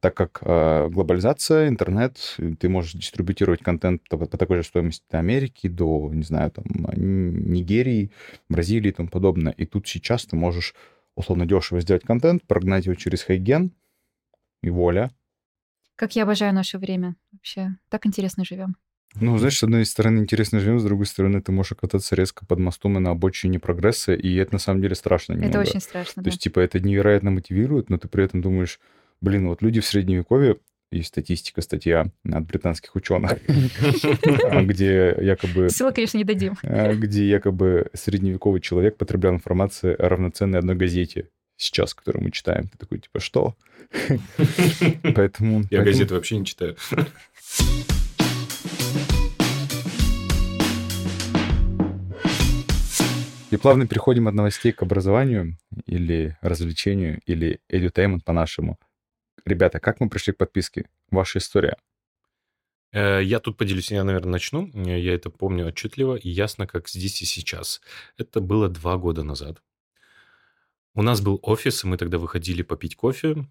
Так 0.00 0.14
как 0.14 0.38
э, 0.42 0.88
глобализация, 0.88 1.68
интернет, 1.68 2.36
ты 2.58 2.68
можешь 2.68 2.92
дистрибутировать 2.92 3.62
контент 3.62 4.02
по, 4.08 4.16
по 4.16 4.36
такой 4.36 4.58
же 4.58 4.64
стоимости 4.64 5.04
до 5.10 5.18
Америки, 5.18 5.68
до, 5.68 6.10
не 6.12 6.24
знаю, 6.24 6.50
там, 6.50 6.64
Нигерии, 6.96 8.10
Бразилии 8.48 8.88
и 8.88 8.92
тому 8.92 9.08
подобное. 9.08 9.52
И 9.52 9.66
тут 9.66 9.86
сейчас 9.86 10.26
ты 10.26 10.36
можешь 10.36 10.74
условно 11.14 11.46
дешево 11.46 11.80
сделать 11.80 12.02
контент, 12.02 12.42
прогнать 12.46 12.86
его 12.86 12.94
через 12.94 13.22
Хайген, 13.22 13.72
и 14.62 14.70
воля. 14.70 15.10
Как 15.94 16.16
я 16.16 16.24
обожаю 16.24 16.52
наше 16.52 16.78
время 16.78 17.16
вообще. 17.32 17.76
Так 17.88 18.06
интересно 18.06 18.44
живем. 18.44 18.76
Ну, 19.20 19.38
знаешь, 19.38 19.58
с 19.58 19.62
одной 19.62 19.86
стороны, 19.86 20.20
интересно 20.20 20.60
живем, 20.60 20.78
с 20.78 20.84
другой 20.84 21.06
стороны, 21.06 21.40
ты 21.40 21.52
можешь 21.52 21.76
кататься 21.78 22.14
резко 22.14 22.44
под 22.44 22.58
мостом 22.58 22.96
и 22.98 23.00
на 23.00 23.10
обочине 23.10 23.58
прогресса, 23.58 24.14
и 24.14 24.34
это 24.36 24.54
на 24.54 24.58
самом 24.58 24.82
деле 24.82 24.94
страшно 24.94 25.32
немного. 25.32 25.50
Это 25.50 25.60
очень 25.60 25.80
страшно, 25.80 26.22
То 26.22 26.24
да. 26.24 26.30
есть, 26.30 26.42
типа, 26.42 26.60
это 26.60 26.80
невероятно 26.80 27.30
мотивирует, 27.30 27.88
но 27.88 27.98
ты 27.98 28.08
при 28.08 28.24
этом 28.24 28.42
думаешь, 28.42 28.78
блин, 29.20 29.48
вот 29.48 29.62
люди 29.62 29.80
в 29.80 29.86
Средневековье, 29.86 30.56
есть 30.92 31.08
статистика, 31.08 31.62
статья 31.62 32.06
от 32.30 32.46
британских 32.46 32.94
ученых, 32.94 33.38
где 34.62 35.16
якобы... 35.20 35.68
Ссылок, 35.70 35.94
конечно, 35.94 36.18
не 36.18 36.24
дадим. 36.24 36.56
А, 36.62 36.94
где 36.94 37.28
якобы 37.28 37.90
средневековый 37.92 38.60
человек 38.60 38.96
потреблял 38.96 39.34
информацию 39.34 39.96
равноценной 39.98 40.60
одной 40.60 40.76
газете 40.76 41.28
сейчас, 41.56 41.94
которую 41.94 42.24
мы 42.24 42.30
читаем. 42.30 42.68
Ты 42.68 42.78
такой, 42.78 42.98
типа, 42.98 43.18
что? 43.18 43.56
Поэтому... 45.14 45.64
Я 45.70 45.82
газеты 45.82 46.14
вообще 46.14 46.38
не 46.38 46.44
читаю. 46.46 46.76
И 53.56 53.58
плавно 53.58 53.86
переходим 53.86 54.28
от 54.28 54.34
новостей 54.34 54.70
к 54.70 54.82
образованию 54.82 55.56
или 55.86 56.36
развлечению, 56.42 57.22
или 57.24 57.58
edutainment 57.72 58.20
по-нашему. 58.22 58.78
Ребята, 59.46 59.80
как 59.80 59.98
мы 59.98 60.10
пришли 60.10 60.34
к 60.34 60.36
подписке? 60.36 60.90
Ваша 61.10 61.38
история. 61.38 61.78
Э, 62.92 63.22
я 63.22 63.40
тут 63.40 63.56
поделюсь, 63.56 63.90
я, 63.90 64.04
наверное, 64.04 64.32
начну. 64.32 64.70
Я 64.74 65.14
это 65.14 65.30
помню 65.30 65.68
отчетливо 65.68 66.16
и 66.16 66.28
ясно, 66.28 66.66
как 66.66 66.90
здесь 66.90 67.22
и 67.22 67.24
сейчас. 67.24 67.80
Это 68.18 68.42
было 68.42 68.68
два 68.68 68.98
года 68.98 69.22
назад. 69.22 69.62
У 70.94 71.00
нас 71.00 71.22
был 71.22 71.40
офис, 71.42 71.82
и 71.82 71.86
мы 71.86 71.96
тогда 71.96 72.18
выходили 72.18 72.60
попить 72.60 72.94
кофе. 72.94 73.46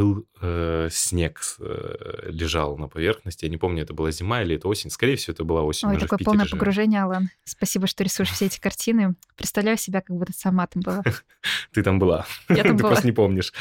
Был 0.00 0.26
э, 0.40 0.88
снег 0.90 1.42
э, 1.58 2.30
лежал 2.30 2.78
на 2.78 2.88
поверхности. 2.88 3.44
Я 3.44 3.50
не 3.50 3.58
помню, 3.58 3.82
это 3.82 3.92
была 3.92 4.10
зима 4.10 4.42
или 4.42 4.56
это 4.56 4.66
осень. 4.66 4.88
Скорее 4.88 5.16
всего, 5.16 5.34
это 5.34 5.44
была 5.44 5.62
осень. 5.62 5.88
Ой, 5.88 5.98
такое 5.98 6.18
полное 6.24 6.46
живем. 6.46 6.58
погружение, 6.58 7.02
Алан. 7.02 7.28
Спасибо, 7.44 7.86
что 7.86 8.02
рисуешь 8.02 8.30
все 8.30 8.46
эти 8.50 8.58
картины. 8.58 9.14
Представляю 9.36 9.76
себя, 9.76 10.00
как 10.00 10.16
будто 10.16 10.32
сама 10.32 10.66
там 10.66 10.82
была. 10.82 11.02
Ты 11.72 11.82
там 11.82 11.98
была. 11.98 12.26
Я 12.48 12.62
там 12.62 12.76
Ты 12.78 12.82
просто 12.82 13.06
не 13.06 13.12
помнишь. 13.12 13.52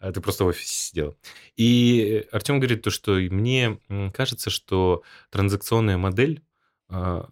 А 0.00 0.12
ты 0.12 0.22
просто 0.22 0.44
в 0.44 0.46
офисе 0.46 0.72
сидела. 0.72 1.14
И 1.56 2.26
Артем 2.32 2.58
говорит 2.58 2.80
то, 2.80 2.90
что 2.90 3.12
мне 3.12 3.78
кажется, 4.14 4.48
что 4.48 5.02
транзакционная 5.28 5.98
модель 5.98 6.42
а, 6.88 7.28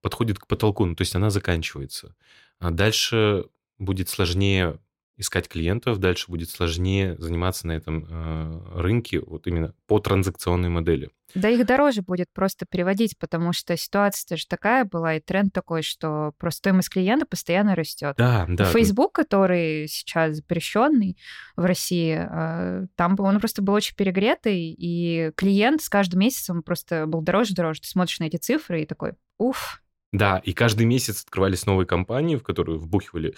подходит 0.00 0.40
к 0.40 0.48
потолку, 0.48 0.84
ну, 0.84 0.96
то 0.96 1.02
есть 1.02 1.14
она 1.14 1.30
заканчивается. 1.30 2.16
А 2.58 2.72
дальше 2.72 3.44
будет 3.78 4.08
сложнее 4.08 4.80
искать 5.18 5.48
клиентов, 5.48 5.98
дальше 5.98 6.26
будет 6.30 6.48
сложнее 6.48 7.16
заниматься 7.18 7.66
на 7.66 7.72
этом 7.72 8.06
э, 8.08 8.80
рынке 8.80 9.20
вот 9.20 9.46
именно 9.46 9.74
по 9.86 9.98
транзакционной 9.98 10.68
модели. 10.68 11.10
Да 11.34 11.50
их 11.50 11.66
дороже 11.66 12.02
будет 12.02 12.28
просто 12.32 12.64
переводить, 12.70 13.18
потому 13.18 13.52
что 13.52 13.76
ситуация 13.76 14.38
же 14.38 14.46
такая 14.46 14.84
была, 14.84 15.14
и 15.14 15.20
тренд 15.20 15.52
такой, 15.52 15.82
что 15.82 16.32
просто 16.38 16.58
стоимость 16.58 16.88
клиента 16.88 17.26
постоянно 17.26 17.74
растет. 17.74 18.14
Да, 18.16 18.46
да. 18.48 18.64
Facebook, 18.64 19.12
который 19.12 19.88
сейчас 19.88 20.36
запрещенный 20.36 21.18
в 21.56 21.64
России, 21.64 22.16
э, 22.18 22.86
там 22.94 23.16
он 23.18 23.40
просто 23.40 23.60
был 23.60 23.74
очень 23.74 23.96
перегретый, 23.96 24.74
и 24.78 25.32
клиент 25.36 25.82
с 25.82 25.88
каждым 25.88 26.20
месяцем 26.20 26.62
просто 26.62 27.06
был 27.06 27.20
дороже 27.20 27.54
дороже. 27.54 27.80
Ты 27.80 27.88
смотришь 27.88 28.20
на 28.20 28.24
эти 28.24 28.36
цифры 28.36 28.82
и 28.82 28.86
такой, 28.86 29.14
уф, 29.36 29.82
да, 30.12 30.38
и 30.38 30.52
каждый 30.54 30.86
месяц 30.86 31.22
открывались 31.22 31.66
новые 31.66 31.86
компании, 31.86 32.36
в 32.36 32.42
которые 32.42 32.78
вбухивали 32.78 33.34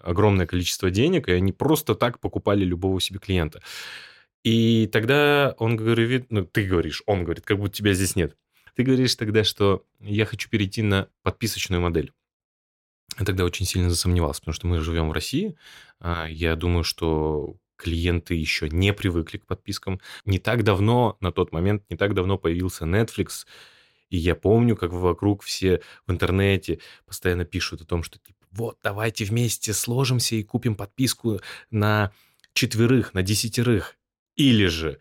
огромное 0.00 0.46
количество 0.46 0.90
денег, 0.90 1.28
и 1.28 1.32
они 1.32 1.52
просто 1.52 1.94
так 1.94 2.20
покупали 2.20 2.64
любого 2.64 3.00
себе 3.00 3.18
клиента. 3.18 3.62
И 4.44 4.88
тогда 4.92 5.54
он 5.58 5.76
говорит, 5.76 6.26
ну, 6.30 6.44
ты 6.44 6.64
говоришь, 6.64 7.02
он 7.06 7.24
говорит, 7.24 7.44
как 7.44 7.58
будто 7.58 7.74
тебя 7.74 7.92
здесь 7.92 8.16
нет. 8.16 8.36
Ты 8.74 8.84
говоришь 8.84 9.16
тогда, 9.16 9.42
что 9.44 9.84
я 10.00 10.24
хочу 10.24 10.48
перейти 10.48 10.82
на 10.82 11.08
подписочную 11.22 11.82
модель. 11.82 12.12
Я 13.18 13.24
тогда 13.24 13.44
очень 13.44 13.66
сильно 13.66 13.90
засомневался, 13.90 14.40
потому 14.40 14.54
что 14.54 14.66
мы 14.68 14.80
живем 14.80 15.08
в 15.08 15.12
России. 15.12 15.56
А, 15.98 16.26
я 16.26 16.54
думаю, 16.54 16.84
что 16.84 17.56
клиенты 17.76 18.34
еще 18.34 18.68
не 18.68 18.92
привыкли 18.92 19.38
к 19.38 19.46
подпискам. 19.46 20.00
Не 20.24 20.38
так 20.38 20.62
давно, 20.62 21.16
на 21.20 21.32
тот 21.32 21.52
момент, 21.52 21.84
не 21.90 21.96
так 21.96 22.14
давно 22.14 22.38
появился 22.38 22.84
Netflix, 22.84 23.46
и 24.10 24.16
я 24.16 24.34
помню, 24.34 24.76
как 24.76 24.92
вокруг 24.92 25.42
все 25.42 25.80
в 26.06 26.12
интернете 26.12 26.80
постоянно 27.06 27.44
пишут 27.44 27.82
о 27.82 27.84
том, 27.84 28.02
что 28.02 28.18
типа, 28.18 28.37
вот, 28.58 28.78
давайте 28.82 29.24
вместе 29.24 29.72
сложимся 29.72 30.34
и 30.34 30.42
купим 30.42 30.74
подписку 30.74 31.40
на 31.70 32.12
четверых, 32.52 33.14
на 33.14 33.22
десятерых. 33.22 33.96
Или 34.34 34.66
же 34.66 34.98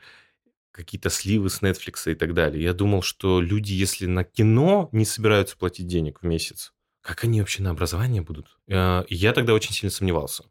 какие-то 0.72 1.10
сливы 1.10 1.50
с 1.50 1.62
Netflix 1.64 2.12
и 2.12 2.16
так 2.16 2.36
далее. 2.36 2.64
Я 2.64 2.74
думал, 2.74 3.02
что 3.02 3.42
люди, 3.42 3.74
если 3.74 4.06
на 4.06 4.24
кино 4.24 4.90
не 4.92 5.06
собираются 5.06 5.58
платить 5.58 5.88
денег 5.88 6.22
в 6.22 6.26
месяц, 6.26 6.72
как 7.02 7.24
они 7.24 7.40
вообще 7.40 7.64
на 7.64 7.72
образование 7.72 8.22
будут? 8.22 8.58
А, 8.70 9.06
я 9.10 9.34
тогда 9.34 9.54
очень 9.54 9.74
сильно 9.74 9.92
сомневался. 9.92 10.44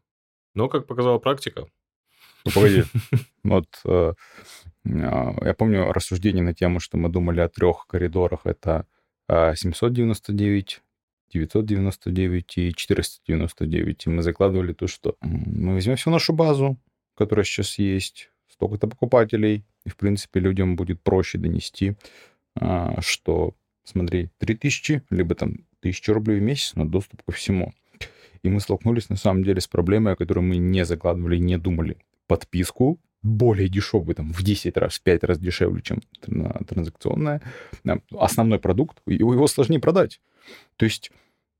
Но, 0.53 0.67
как 0.67 0.87
показала 0.87 1.19
практика... 1.19 1.67
Ну, 2.45 2.51
погоди. 2.51 2.83
Вот 3.43 3.67
э, 3.85 4.13
а, 4.85 5.45
я 5.45 5.53
помню 5.53 5.93
рассуждение 5.93 6.43
на 6.43 6.53
тему, 6.53 6.81
что 6.81 6.97
мы 6.97 7.09
думали 7.09 7.39
о 7.39 7.47
трех 7.47 7.85
коридорах. 7.87 8.41
Это 8.45 8.85
799, 9.29 10.81
999 11.31 12.57
и 12.57 12.73
499. 12.73 14.05
И 14.05 14.09
мы 14.09 14.21
закладывали 14.21 14.73
то, 14.73 14.87
что 14.87 15.15
мы 15.21 15.73
возьмем 15.73 15.95
всю 15.95 16.09
нашу 16.09 16.33
базу, 16.33 16.77
которая 17.15 17.45
сейчас 17.45 17.77
есть, 17.77 18.29
столько-то 18.49 18.87
покупателей, 18.87 19.65
и, 19.85 19.89
в 19.89 19.95
принципе, 19.97 20.39
людям 20.39 20.75
будет 20.75 21.01
проще 21.01 21.37
донести, 21.37 21.95
а, 22.55 22.99
что, 23.01 23.55
смотри, 23.83 24.29
3000, 24.39 25.03
либо 25.09 25.35
там 25.35 25.65
1000 25.79 26.13
рублей 26.13 26.39
в 26.39 26.43
месяц 26.43 26.75
на 26.75 26.87
доступ 26.87 27.23
ко 27.23 27.31
всему. 27.31 27.73
И 28.43 28.49
мы 28.49 28.59
столкнулись, 28.59 29.09
на 29.09 29.15
самом 29.15 29.43
деле, 29.43 29.61
с 29.61 29.67
проблемой, 29.67 30.13
о 30.13 30.15
которой 30.15 30.39
мы 30.39 30.57
не 30.57 30.85
закладывали, 30.85 31.37
не 31.37 31.57
думали. 31.57 31.97
Подписку 32.27 32.99
более 33.23 33.67
дешевый, 33.67 34.15
там, 34.15 34.31
в 34.31 34.43
10 34.43 34.77
раз, 34.77 34.99
в 34.99 35.01
5 35.01 35.23
раз 35.23 35.39
дешевле, 35.39 35.81
чем 35.81 36.01
транзакционная, 36.21 37.41
основной 38.11 38.59
продукт, 38.59 39.01
его 39.05 39.47
сложнее 39.47 39.79
продать. 39.79 40.21
То 40.77 40.85
есть 40.85 41.11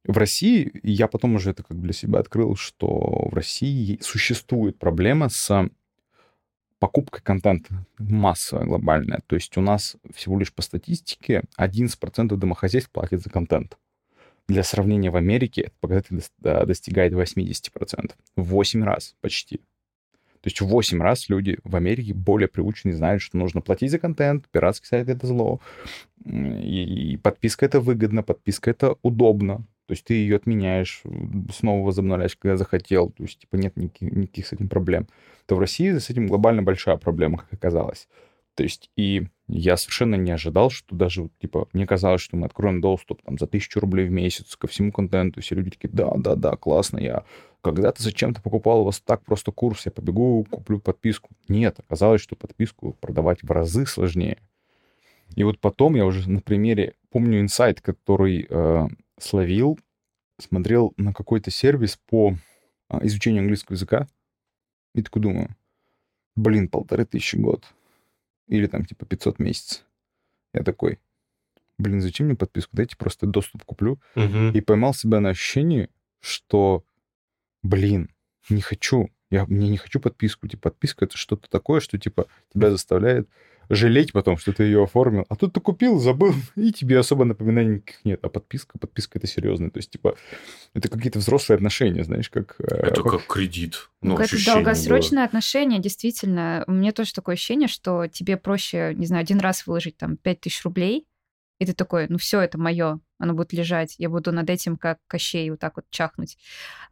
в 0.05 0.17
России, 0.17 0.71
я 0.83 1.07
потом 1.07 1.35
уже 1.35 1.49
это 1.51 1.63
как 1.63 1.81
для 1.81 1.93
себя 1.93 2.19
открыл, 2.19 2.55
что 2.55 3.27
в 3.29 3.33
России 3.33 3.99
существует 4.01 4.77
проблема 4.77 5.27
с 5.29 5.69
покупкой 6.79 7.21
контента 7.23 7.85
массовая, 7.97 8.65
глобальная. 8.65 9.21
То 9.27 9.35
есть 9.35 9.57
у 9.57 9.61
нас 9.61 9.97
всего 10.13 10.37
лишь 10.39 10.53
по 10.53 10.61
статистике 10.61 11.43
11% 11.59 12.35
домохозяйств 12.35 12.91
платит 12.91 13.21
за 13.21 13.29
контент. 13.29 13.77
Для 14.47 14.63
сравнения, 14.63 15.09
в 15.09 15.17
Америке 15.17 15.61
этот 15.63 15.79
показатель 15.79 16.21
достигает 16.41 17.13
80%. 17.13 18.13
В 18.37 18.43
8 18.43 18.83
раз 18.83 19.15
почти. 19.19 19.59
То 20.47 20.49
есть 20.49 20.61
в 20.61 20.67
8 20.67 21.01
раз 21.01 21.27
люди 21.27 21.57
в 21.65 21.75
Америке 21.75 22.13
более 22.13 22.47
приучены 22.47 22.93
знают, 22.93 23.21
что 23.21 23.37
нужно 23.37 23.59
платить 23.59 23.91
за 23.91 23.99
контент, 23.99 24.47
пиратский 24.49 24.87
сайт— 24.87 25.09
это 25.09 25.27
зло, 25.27 25.59
и, 26.23 27.11
и 27.11 27.17
подписка— 27.17 27.65
это 27.67 27.81
выгодно, 27.81 28.23
подписка— 28.23 28.69
это 28.71 28.95
удобно. 29.01 29.65
То 29.87 29.91
есть 29.91 30.05
ты 30.05 30.13
ее 30.13 30.37
отменяешь, 30.37 31.03
снова 31.53 31.85
возобновляешь, 31.85 32.37
когда 32.37 32.55
захотел. 32.55 33.09
То 33.09 33.23
есть, 33.23 33.39
типа, 33.39 33.57
нет 33.57 33.75
никаких, 33.75 34.09
никаких 34.09 34.47
с 34.47 34.53
этим 34.53 34.69
проблем. 34.69 35.09
То 35.47 35.57
в 35.57 35.59
России 35.59 35.91
с 35.97 36.09
этим 36.09 36.27
глобально 36.27 36.63
большая 36.63 36.95
проблема, 36.95 37.39
как 37.39 37.51
оказалось. 37.51 38.07
То 38.55 38.63
есть, 38.63 38.89
и 38.95 39.27
я 39.47 39.77
совершенно 39.77 40.15
не 40.15 40.31
ожидал, 40.31 40.69
что 40.69 40.95
даже, 40.95 41.29
типа, 41.39 41.69
мне 41.71 41.87
казалось, 41.87 42.21
что 42.21 42.35
мы 42.35 42.47
откроем 42.47 42.81
доступ 42.81 43.21
там 43.23 43.37
за 43.37 43.47
тысячу 43.47 43.79
рублей 43.79 44.07
в 44.07 44.11
месяц 44.11 44.55
ко 44.57 44.67
всему 44.67 44.91
контенту. 44.91 45.41
Все 45.41 45.55
люди 45.55 45.71
такие, 45.71 45.89
да, 45.89 46.11
да, 46.17 46.35
да, 46.35 46.55
классно, 46.57 46.97
я 46.97 47.23
когда-то 47.61 48.03
зачем-то 48.03 48.41
покупал 48.41 48.81
у 48.81 48.83
вас 48.83 48.99
так 48.99 49.23
просто 49.23 49.51
курс, 49.51 49.85
я 49.85 49.91
побегу, 49.91 50.45
куплю 50.49 50.79
подписку. 50.79 51.29
Нет, 51.47 51.79
оказалось, 51.79 52.21
что 52.21 52.35
подписку 52.35 52.93
продавать 52.99 53.41
в 53.41 53.49
разы 53.49 53.85
сложнее. 53.85 54.37
И 55.35 55.43
вот 55.43 55.59
потом 55.59 55.95
я 55.95 56.05
уже 56.05 56.29
на 56.29 56.41
примере, 56.41 56.95
помню 57.09 57.41
инсайт, 57.41 57.81
который 57.81 58.47
э, 58.49 58.87
словил, 59.19 59.79
смотрел 60.39 60.93
на 60.97 61.13
какой-то 61.13 61.51
сервис 61.51 61.99
по 62.09 62.35
э, 62.89 62.99
изучению 63.05 63.41
английского 63.41 63.75
языка, 63.75 64.07
и 64.93 65.01
такой 65.01 65.21
думаю, 65.21 65.55
блин, 66.35 66.69
полторы 66.69 67.05
тысячи 67.05 67.35
год. 67.35 67.65
Или 68.47 68.67
там 68.67 68.85
типа 68.85 69.05
500 69.05 69.39
месяцев. 69.39 69.85
Я 70.53 70.63
такой, 70.63 70.99
блин, 71.77 72.01
зачем 72.01 72.27
мне 72.27 72.35
подписку? 72.35 72.75
Дайте 72.75 72.95
просто 72.97 73.27
доступ 73.27 73.63
куплю. 73.63 73.99
Угу. 74.15 74.51
И 74.53 74.61
поймал 74.61 74.93
себя 74.93 75.19
на 75.19 75.29
ощущении, 75.29 75.89
что 76.19 76.83
блин, 77.63 78.09
не 78.49 78.61
хочу, 78.61 79.09
я 79.29 79.45
мне 79.45 79.69
не 79.69 79.77
хочу 79.77 79.99
подписку. 79.99 80.47
Типа, 80.47 80.69
подписка 80.69 81.05
это 81.05 81.17
что-то 81.17 81.49
такое, 81.49 81.79
что 81.79 81.97
типа 81.97 82.27
тебя 82.53 82.71
заставляет 82.71 83.29
жалеть 83.69 84.13
потом, 84.13 84.37
что 84.37 84.53
ты 84.53 84.63
ее 84.63 84.83
оформил. 84.83 85.25
А 85.29 85.35
тут 85.35 85.53
ты 85.53 85.59
купил, 85.59 85.99
забыл, 85.99 86.33
и 86.55 86.71
тебе 86.71 86.99
особо 86.99 87.25
напоминаний 87.25 87.75
никаких 87.75 88.05
нет. 88.05 88.19
А 88.23 88.29
подписка, 88.29 88.77
подписка 88.77 89.19
это 89.19 89.27
серьезно. 89.27 89.69
То 89.69 89.79
есть, 89.79 89.91
типа, 89.91 90.15
это 90.73 90.89
какие-то 90.89 91.19
взрослые 91.19 91.55
отношения, 91.55 92.03
знаешь, 92.03 92.29
как... 92.29 92.55
Э, 92.59 92.87
это 92.87 93.03
как, 93.03 93.11
как 93.11 93.27
кредит. 93.27 93.89
Ну, 94.01 94.17
это 94.17 94.35
долгосрочное 94.45 95.19
было. 95.19 95.25
отношение, 95.25 95.79
действительно. 95.79 96.63
У 96.67 96.71
меня 96.71 96.91
тоже 96.91 97.13
такое 97.13 97.33
ощущение, 97.35 97.67
что 97.67 98.07
тебе 98.07 98.37
проще, 98.37 98.93
не 98.95 99.05
знаю, 99.05 99.21
один 99.21 99.39
раз 99.39 99.65
выложить 99.67 99.97
там 99.97 100.17
5000 100.17 100.63
рублей, 100.63 101.07
и 101.59 101.65
ты 101.65 101.73
такой, 101.73 102.07
ну 102.07 102.17
все, 102.17 102.39
это 102.41 102.59
мое, 102.59 102.99
оно 103.17 103.33
будет 103.33 103.51
лежать, 103.53 103.95
я 103.97 104.09
буду 104.09 104.31
над 104.31 104.49
этим 104.49 104.77
как 104.77 104.99
Кощей 105.07 105.49
вот 105.49 105.59
так 105.59 105.75
вот 105.75 105.85
чахнуть. 105.89 106.37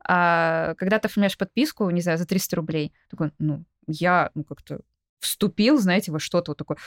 А 0.04 0.74
когда 0.76 0.98
ты 0.98 1.08
оформляешь 1.08 1.38
подписку, 1.38 1.90
не 1.90 2.02
знаю, 2.02 2.18
за 2.18 2.26
300 2.26 2.56
рублей, 2.56 2.94
такой, 3.10 3.32
ну, 3.38 3.64
я 3.88 4.32
ну, 4.34 4.44
как-то 4.44 4.80
вступил, 5.20 5.78
знаете, 5.78 6.12
во 6.12 6.20
что-то 6.20 6.52
вот 6.52 6.58
такое, 6.58 6.78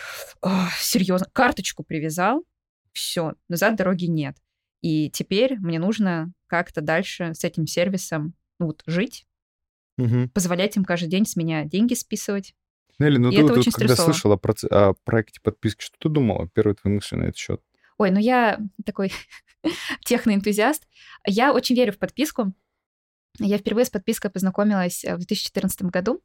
серьезно, 0.81 1.27
карточку 1.33 1.85
привязал, 1.85 2.45
все, 2.93 3.35
назад 3.49 3.77
дороги 3.77 4.07
нет. 4.07 4.37
И 4.81 5.11
теперь 5.11 5.57
мне 5.59 5.79
нужно 5.79 6.33
как-то 6.47 6.81
дальше 6.81 7.35
с 7.35 7.45
этим 7.45 7.67
сервисом 7.67 8.35
ну, 8.59 8.67
вот, 8.67 8.83
жить, 8.87 9.27
угу. 9.97 10.29
позволять 10.31 10.77
им 10.77 10.85
каждый 10.85 11.09
день 11.09 11.27
с 11.27 11.37
меня 11.37 11.65
деньги 11.65 11.95
списывать. 11.95 12.55
Нелли, 12.99 13.19
ну 13.19 13.31
и 13.31 13.37
ты 13.37 13.45
вот, 13.45 13.65
когда 13.73 13.95
слышала 13.95 14.37
про, 14.37 14.55
о 14.71 14.95
проекте 15.05 15.41
подписки, 15.41 15.83
что 15.83 15.97
ты 15.99 16.09
думала? 16.09 16.49
Первые 16.49 16.75
твои 16.75 16.95
мысли 16.95 17.17
на 17.17 17.25
этот 17.25 17.37
счет? 17.37 17.63
Ой, 17.99 18.11
ну 18.11 18.19
я 18.19 18.59
такой 18.85 19.13
техноэнтузиаст. 20.05 20.87
Я 21.27 21.53
очень 21.53 21.77
верю 21.77 21.93
в 21.93 21.99
подписку. 21.99 22.53
Я 23.39 23.59
впервые 23.59 23.85
с 23.85 23.91
подпиской 23.91 24.31
познакомилась 24.31 25.05
э, 25.05 25.15
в 25.15 25.19
2014 25.19 25.83
году. 25.83 26.23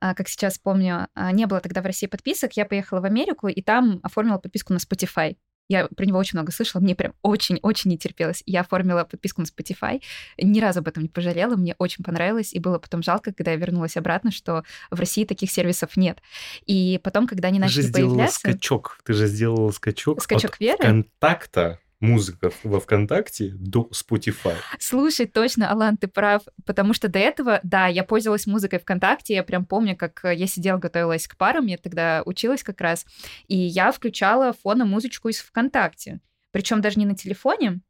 А, 0.00 0.14
как 0.14 0.28
сейчас 0.28 0.58
помню, 0.58 1.08
а, 1.14 1.32
не 1.32 1.46
было 1.46 1.60
тогда 1.60 1.80
в 1.80 1.86
России 1.86 2.06
подписок. 2.06 2.54
Я 2.54 2.66
поехала 2.66 3.00
в 3.00 3.04
Америку 3.04 3.48
и 3.48 3.62
там 3.62 4.00
оформила 4.02 4.38
подписку 4.38 4.72
на 4.72 4.78
Spotify. 4.78 5.36
Я 5.68 5.88
про 5.88 6.04
него 6.06 6.18
очень 6.18 6.38
много 6.38 6.52
слышала, 6.52 6.80
мне 6.80 6.94
прям 6.94 7.14
очень-очень 7.22 7.90
не 7.90 7.98
терпелось. 7.98 8.42
Я 8.46 8.60
оформила 8.60 9.04
подписку 9.04 9.40
на 9.40 9.46
Spotify, 9.46 10.00
ни 10.38 10.60
разу 10.60 10.80
об 10.80 10.88
этом 10.88 11.02
не 11.02 11.08
пожалела, 11.08 11.56
мне 11.56 11.74
очень 11.78 12.04
понравилось, 12.04 12.52
и 12.52 12.60
было 12.60 12.78
потом 12.78 13.02
жалко, 13.02 13.32
когда 13.32 13.50
я 13.50 13.56
вернулась 13.56 13.96
обратно, 13.96 14.30
что 14.30 14.62
в 14.90 15.00
России 15.00 15.24
таких 15.24 15.50
сервисов 15.50 15.96
нет. 15.96 16.18
И 16.66 17.00
потом, 17.02 17.26
когда 17.26 17.48
они 17.48 17.58
начали 17.58 17.82
ты 17.82 17.86
же 17.88 17.92
появляться... 17.92 18.38
скачок. 18.38 19.00
Ты 19.04 19.12
же 19.14 19.26
сделала 19.26 19.72
скачок, 19.72 20.22
Скачок 20.22 20.52
от 20.52 20.60
веры? 20.60 20.78
контакта 20.78 21.80
музыка 22.00 22.50
во 22.62 22.80
ВКонтакте 22.80 23.52
до 23.58 23.88
Spotify. 23.92 24.54
Слушай, 24.78 25.26
точно, 25.26 25.70
Алан, 25.70 25.96
ты 25.96 26.08
прав, 26.08 26.42
потому 26.64 26.92
что 26.92 27.08
до 27.08 27.18
этого, 27.18 27.60
да, 27.62 27.86
я 27.86 28.04
пользовалась 28.04 28.46
музыкой 28.46 28.78
ВКонтакте, 28.78 29.34
я 29.34 29.42
прям 29.42 29.64
помню, 29.64 29.96
как 29.96 30.24
э, 30.24 30.34
я 30.34 30.46
сидела, 30.46 30.78
готовилась 30.78 31.26
к 31.26 31.36
парам, 31.36 31.66
я 31.66 31.78
тогда 31.78 32.22
училась 32.26 32.62
как 32.62 32.80
раз, 32.80 33.06
и 33.48 33.56
я 33.56 33.92
включала 33.92 34.52
фоном 34.52 34.90
музычку 34.90 35.28
из 35.28 35.38
ВКонтакте, 35.38 36.20
причем 36.50 36.80
даже 36.80 36.98
не 36.98 37.06
на 37.06 37.14
телефоне, 37.16 37.80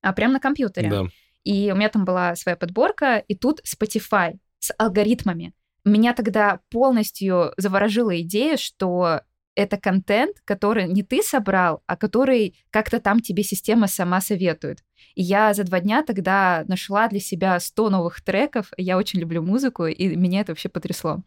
а 0.00 0.12
прям 0.12 0.32
на 0.32 0.40
компьютере. 0.40 0.90
Да. 0.90 1.02
И 1.44 1.70
у 1.72 1.76
меня 1.76 1.88
там 1.88 2.04
была 2.04 2.36
своя 2.36 2.56
подборка, 2.56 3.18
и 3.18 3.34
тут 3.34 3.60
Spotify 3.60 4.38
с 4.58 4.72
алгоритмами. 4.78 5.52
Меня 5.84 6.14
тогда 6.14 6.60
полностью 6.70 7.52
заворожила 7.58 8.18
идея, 8.22 8.56
что 8.56 9.20
это 9.54 9.76
контент, 9.76 10.36
который 10.44 10.88
не 10.88 11.02
ты 11.02 11.22
собрал, 11.22 11.82
а 11.86 11.96
который 11.96 12.56
как-то 12.70 13.00
там 13.00 13.20
тебе 13.20 13.42
система 13.42 13.86
сама 13.86 14.20
советует. 14.20 14.84
И 15.14 15.22
я 15.22 15.54
за 15.54 15.64
два 15.64 15.80
дня 15.80 16.02
тогда 16.02 16.64
нашла 16.66 17.08
для 17.08 17.20
себя 17.20 17.58
100 17.60 17.90
новых 17.90 18.20
треков. 18.22 18.72
Я 18.76 18.96
очень 18.96 19.20
люблю 19.20 19.42
музыку, 19.42 19.86
и 19.86 20.16
меня 20.16 20.40
это 20.40 20.52
вообще 20.52 20.68
потрясло. 20.68 21.22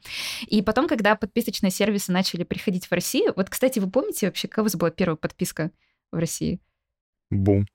И 0.48 0.62
потом, 0.62 0.88
когда 0.88 1.16
подписочные 1.16 1.72
сервисы 1.72 2.12
начали 2.12 2.44
приходить 2.44 2.88
в 2.88 2.92
Россию, 2.92 3.34
вот, 3.36 3.50
кстати, 3.50 3.80
вы 3.80 3.90
помните 3.90 4.28
вообще, 4.28 4.48
какая 4.48 4.62
у 4.62 4.66
вас 4.66 4.76
была 4.76 4.92
первая 4.92 5.16
подписка 5.16 5.72
в 6.12 6.18
России? 6.18 6.60
Бум. 7.30 7.66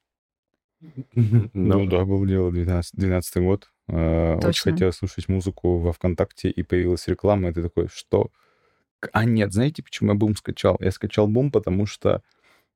Ну 1.54 1.86
да, 1.86 2.04
был 2.04 2.26
дело 2.26 2.50
12, 2.50 2.98
12 2.98 3.36
год. 3.42 3.70
Э, 3.88 4.34
Очень 4.34 4.42
Точно. 4.42 4.72
хотел 4.72 4.92
слушать 4.92 5.28
музыку 5.28 5.78
во 5.78 5.92
ВКонтакте, 5.92 6.50
и 6.50 6.62
появилась 6.62 7.06
реклама, 7.06 7.52
ты 7.52 7.62
такой, 7.62 7.88
что? 7.88 8.30
А 9.12 9.24
нет, 9.24 9.52
знаете, 9.52 9.82
почему 9.82 10.12
я 10.12 10.18
Бум 10.18 10.36
скачал? 10.36 10.76
Я 10.80 10.90
скачал 10.90 11.26
Бум, 11.26 11.50
потому 11.50 11.86
что 11.86 12.22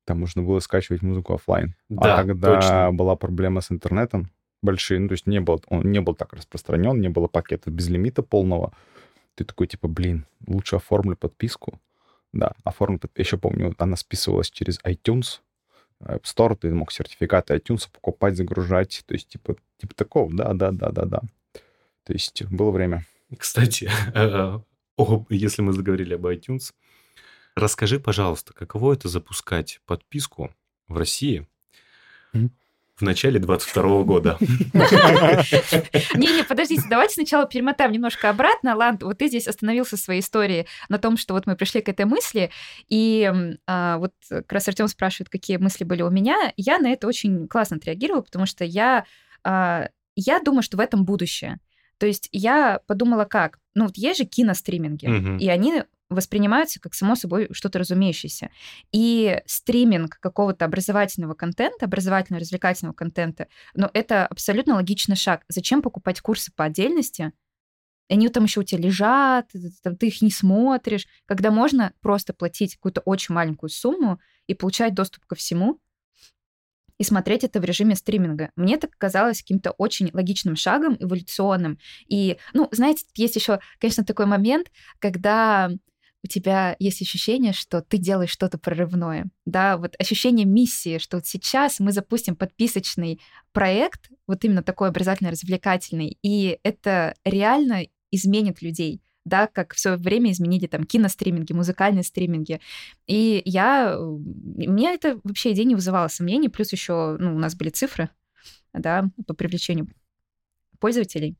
там 0.04 0.21
можно 0.21 0.42
было 0.42 0.61
скачивать 0.61 1.02
музыку 1.02 1.35
оффлайн. 1.35 1.75
Да, 1.88 2.14
а 2.14 2.16
когда 2.25 2.54
точно. 2.54 2.92
была 2.92 3.16
проблема 3.16 3.61
с 3.61 3.71
интернетом, 3.73 4.30
большие, 4.62 5.00
ну, 5.00 5.09
то 5.09 5.12
есть 5.12 5.26
не 5.26 5.40
был, 5.40 5.62
он 5.68 5.90
не 5.90 6.00
был 6.00 6.14
так 6.14 6.33
распространен, 6.33 7.00
не 7.00 7.09
было 7.09 7.26
пакета 7.28 7.71
без 7.71 7.88
лимита 7.88 8.23
полного, 8.23 8.73
ты 9.35 9.45
такой, 9.45 9.66
типа, 9.66 9.88
блин, 9.88 10.26
лучше 10.47 10.76
оформлю 10.76 11.16
подписку. 11.16 11.80
Да, 12.33 12.52
оформлю. 12.64 12.99
под- 12.99 13.18
Еще 13.18 13.37
помню, 13.38 13.75
она 13.78 13.97
списывалась 13.97 14.50
через 14.50 14.78
iTunes, 14.80 15.40
App 16.02 16.23
Store, 16.23 16.56
ты 16.56 16.73
мог 16.73 16.92
сертификаты 16.92 17.54
iTunes 17.54 17.88
покупать, 17.90 18.37
загружать, 18.37 19.02
то 19.06 19.14
есть 19.14 19.28
типа, 19.28 19.56
типа 19.78 19.95
такого, 19.95 20.30
да, 20.35 20.52
да, 20.52 20.71
да, 20.71 20.90
да, 20.90 21.04
да. 21.04 21.21
То 22.04 22.12
есть 22.12 22.45
было 22.45 22.71
время. 22.71 23.04
Кстати, 23.37 23.90
э, 24.99 25.03
о, 25.03 25.26
если 25.29 25.62
мы 25.62 25.73
заговорили 25.73 26.15
об 26.15 26.26
iTunes, 26.26 26.73
расскажи, 27.55 28.00
пожалуйста, 28.00 28.53
каково 28.53 28.95
это 28.95 29.09
запускать 29.09 29.81
подписку 29.87 30.53
в 30.88 30.97
России 30.97 31.47
в 32.97 33.03
начале 33.03 33.38
22 33.38 34.05
года? 34.05 34.38
Не-не, 34.41 36.45
подождите, 36.45 36.85
давайте 36.88 37.15
сначала 37.15 37.47
перемотаем 37.47 37.93
немножко 37.93 38.31
обратно. 38.31 38.75
Ланд, 38.75 39.03
вот 39.03 39.19
ты 39.19 39.29
здесь 39.29 39.47
остановился 39.47 39.97
в 39.97 40.00
своей 40.00 40.21
истории 40.21 40.67
на 40.88 40.99
том, 40.99 41.19
что 41.19 41.35
вот 41.35 41.47
мы 41.47 41.57
пришли 41.57 41.83
к 41.83 41.91
этой 41.91 42.07
мысли, 42.07 42.50
и 42.88 43.31
а, 43.67 43.99
вот 43.99 44.12
как 44.29 44.50
раз 44.50 44.69
Артем 44.69 44.88
спрашивает, 44.88 45.29
какие 45.29 45.59
мысли 45.59 45.85
были 45.85 46.03
у 46.03 46.11
меня. 46.11 46.53
Я 46.57 46.79
на 46.79 46.91
это 46.91 47.07
очень 47.07 47.47
классно 47.49 47.76
отреагировала, 47.76 48.23
потому 48.23 48.47
что 48.47 48.65
я, 48.65 49.05
а, 49.45 49.91
я 50.15 50.41
думаю, 50.41 50.62
что 50.62 50.79
в 50.79 50.81
этом 50.81 51.05
будущее. 51.05 51.61
То 51.99 52.07
есть 52.07 52.29
я 52.33 52.81
подумала, 52.87 53.25
как? 53.25 53.59
Ну, 53.75 53.85
вот 53.87 53.97
есть 53.97 54.19
же 54.19 54.25
киностриминги, 54.25 55.07
Мгм. 55.07 55.38
и 55.38 55.49
они 55.49 55.83
воспринимаются 56.09 56.79
как 56.81 56.94
само 56.94 57.16
собой 57.16 57.49
что-то 57.51 57.81
разумеющееся. 57.81 58.51
И 58.92 59.42
стриминг 59.47 60.18
какого-то 60.20 60.64
образовательного 60.64 61.35
контента, 61.35 61.87
образовательно-развлекательного 61.87 62.94
контента, 62.94 63.49
но 63.75 63.90
это 63.92 64.25
абсолютно 64.27 64.75
логичный 64.75 65.16
шаг. 65.16 65.42
Зачем 65.49 65.83
покупать 65.83 66.20
курсы 66.20 66.53
по 66.55 66.64
отдельности? 66.64 67.33
Они 68.09 68.29
там 68.29 68.44
еще 68.44 68.61
у 68.61 68.62
тебя 68.62 68.83
лежат, 68.83 69.51
ты 69.51 70.07
их 70.07 70.23
не 70.23 70.31
смотришь, 70.31 71.09
когда 71.25 71.51
можно 71.51 71.92
просто 72.01 72.33
платить 72.35 72.77
какую-то 72.77 73.01
очень 73.01 73.35
маленькую 73.35 73.68
сумму 73.70 74.20
и 74.47 74.55
получать 74.55 74.94
доступ 74.94 75.27
ко 75.27 75.35
всему, 75.35 75.81
и 76.98 77.04
смотреть 77.04 77.44
это 77.44 77.61
в 77.61 77.64
режиме 77.64 77.94
стриминга. 77.94 78.50
Мне 78.56 78.74
это 78.74 78.88
казалось 78.98 79.40
каким-то 79.40 79.72
очень 79.72 80.11
логичным 80.12 80.56
шагом, 80.56 80.96
эволюционным. 80.98 81.78
И, 82.09 82.38
ну, 82.52 82.68
знаете, 82.72 83.04
есть 83.14 83.37
еще, 83.37 83.61
конечно, 83.78 84.04
такой 84.04 84.26
момент, 84.26 84.70
когда 84.98 85.70
у 86.24 86.28
тебя 86.28 86.74
есть 86.80 87.00
ощущение, 87.02 87.52
что 87.52 87.82
ты 87.82 87.98
делаешь 87.98 88.30
что-то 88.30 88.59
прорывное. 88.59 89.26
Да, 89.44 89.76
вот 89.76 89.94
ощущение 89.98 90.44
миссии, 90.44 90.98
что 90.98 91.18
вот 91.18 91.26
сейчас 91.26 91.78
мы 91.78 91.92
запустим 91.92 92.35
подписочный 92.35 93.20
проект, 93.52 94.11
вот 94.26 94.44
именно 94.44 94.62
такой 94.62 94.88
образовательно-развлекательный, 94.88 96.18
и 96.22 96.59
это 96.64 97.14
реально 97.24 97.87
изменит 98.11 98.61
людей 98.61 99.00
да, 99.27 99.49
как 99.49 99.75
в 99.75 99.81
свое 99.81 99.97
время 99.97 100.31
изменили 100.31 100.67
там 100.69 100.85
киностриминги, 100.85 101.53
музыкальные 101.53 102.05
стриминги. 102.05 102.61
И 103.07 103.43
я... 103.45 103.97
э, 103.99 104.01
Меня 104.01 104.93
это 104.93 105.21
вообще 105.25 105.53
идея 105.53 105.67
не 105.67 105.75
вызывала 105.75 106.09
сомнений, 106.09 106.49
плюс 106.49 106.73
еще, 106.73 107.17
ну, 107.19 107.35
у 107.35 107.39
нас 107.39 107.57
были 107.57 107.71
цифры, 107.71 108.09
да, 108.73 109.11
по 109.27 109.35
привлечению 109.35 109.89
пользователей. 110.79 111.37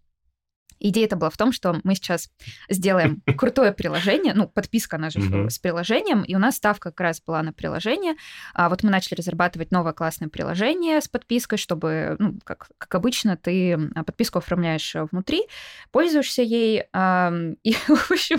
Идея 0.79 1.07
это 1.07 1.17
была 1.17 1.31
в 1.31 1.37
том, 1.37 1.53
что 1.53 1.81
мы 1.85 1.95
сейчас 1.95 2.31
сделаем 2.69 3.23
крутое 3.39 3.73
приложение, 3.73 4.35
ну, 4.35 4.49
подписка, 4.49 4.97
она 4.97 5.11
же 5.11 5.19
Мгм. 5.21 5.51
с 5.51 5.59
приложением, 5.59 6.23
и 6.23 6.35
у 6.35 6.39
нас 6.39 6.57
ставка 6.57 6.91
как 6.91 7.01
раз 7.01 7.21
была 7.21 7.43
на 7.43 7.53
приложение. 7.53 8.15
А 8.55 8.69
вот 8.69 8.83
мы 8.83 8.91
начали 8.91 9.15
разрабатывать 9.19 9.71
новое 9.71 9.93
классное 9.93 10.29
приложение 10.29 11.01
с 11.01 11.09
подпиской, 11.09 11.59
чтобы, 11.59 12.17
ну, 12.19 12.39
как, 12.45 12.69
как 12.79 12.95
обычно, 12.95 13.37
ты 13.37 13.73
а, 13.95 14.05
подписку 14.05 14.39
оформляешь 14.39 14.95
э, 14.95 15.05
внутри, 15.11 15.43
пользуешься 15.91 16.43
ей, 16.43 16.85
ам, 16.93 17.55
и, 17.63 17.73
в 17.89 18.11
общем, 18.11 18.39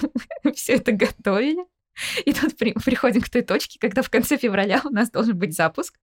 все 0.54 0.74
это 0.74 0.92
готовили. 0.92 1.66
И 2.26 2.34
тут 2.34 2.56
при- 2.58 2.74
приходим 2.74 3.22
к 3.22 3.30
той 3.30 3.42
точке, 3.42 3.80
когда 3.80 4.02
в 4.04 4.10
конце 4.10 4.38
февраля 4.38 4.82
у 4.86 4.90
нас 4.90 5.10
должен 5.10 5.38
быть 5.38 5.56
запуск. 5.56 5.96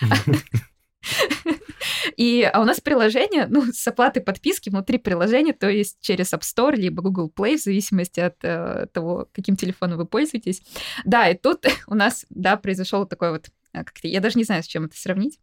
И, 2.16 2.42
а 2.42 2.60
у 2.60 2.64
нас 2.64 2.80
приложение, 2.80 3.46
ну, 3.46 3.64
с 3.72 3.86
оплатой 3.86 4.22
подписки 4.22 4.70
внутри 4.70 4.98
приложения, 4.98 5.52
то 5.52 5.68
есть 5.68 5.98
через 6.00 6.32
App 6.32 6.40
Store 6.40 6.74
либо 6.74 7.02
Google 7.02 7.32
Play, 7.34 7.56
в 7.56 7.62
зависимости 7.62 8.20
от 8.20 8.36
э, 8.42 8.86
того, 8.92 9.28
каким 9.32 9.56
телефоном 9.56 9.98
вы 9.98 10.06
пользуетесь. 10.06 10.62
Да, 11.04 11.28
и 11.28 11.36
тут 11.36 11.66
у 11.86 11.94
нас, 11.94 12.26
да, 12.30 12.56
произошел 12.56 13.06
такой 13.06 13.30
вот, 13.32 13.48
а, 13.72 13.84
как-то, 13.84 14.08
я 14.08 14.20
даже 14.20 14.38
не 14.38 14.44
знаю, 14.44 14.62
с 14.62 14.66
чем 14.66 14.84
это 14.84 14.96
сравнить. 14.96 15.38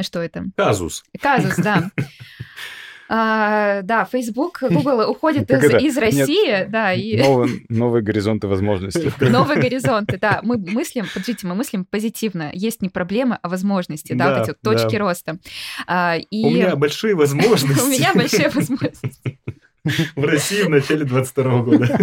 Что 0.00 0.22
это? 0.22 0.44
Казус. 0.56 1.04
Казус, 1.20 1.56
да. 1.56 1.90
А, 3.08 3.82
да, 3.82 4.04
Facebook, 4.04 4.58
Google 4.70 5.10
уходит 5.10 5.48
Как 5.48 5.64
из, 5.64 5.70
из 5.70 5.96
Нет. 5.96 5.98
России, 5.98 6.66
да, 6.68 6.92
и 6.92 7.18
Новые, 7.18 7.60
новые 7.68 8.02
горизонты 8.02 8.48
возможностей. 8.48 9.10
новые 9.20 9.60
горизонты, 9.60 10.18
да. 10.18 10.40
Мы 10.42 10.58
мыслим, 10.58 11.06
подождите, 11.12 11.46
мы 11.46 11.54
мыслим 11.54 11.84
позитивно. 11.84 12.50
Есть 12.52 12.82
не 12.82 12.88
проблемы, 12.88 13.38
а 13.42 13.48
возможности, 13.48 14.12
да, 14.12 14.26
Да, 14.26 14.34
вот 14.34 14.42
эти 14.42 14.50
вот 14.50 14.60
точки 14.60 14.92
да. 14.92 14.98
роста. 14.98 15.38
А, 15.86 16.16
и 16.16 16.44
У 16.46 16.50
меня 16.50 16.76
большие 16.76 17.14
возможности. 17.14 17.80
у 17.80 17.88
меня 17.88 18.12
большие 18.14 18.50
возможности. 18.50 19.38
В 20.16 20.24
России 20.24 20.62
в 20.62 20.70
начале 20.70 21.04
22 21.04 21.62
года. 21.62 21.98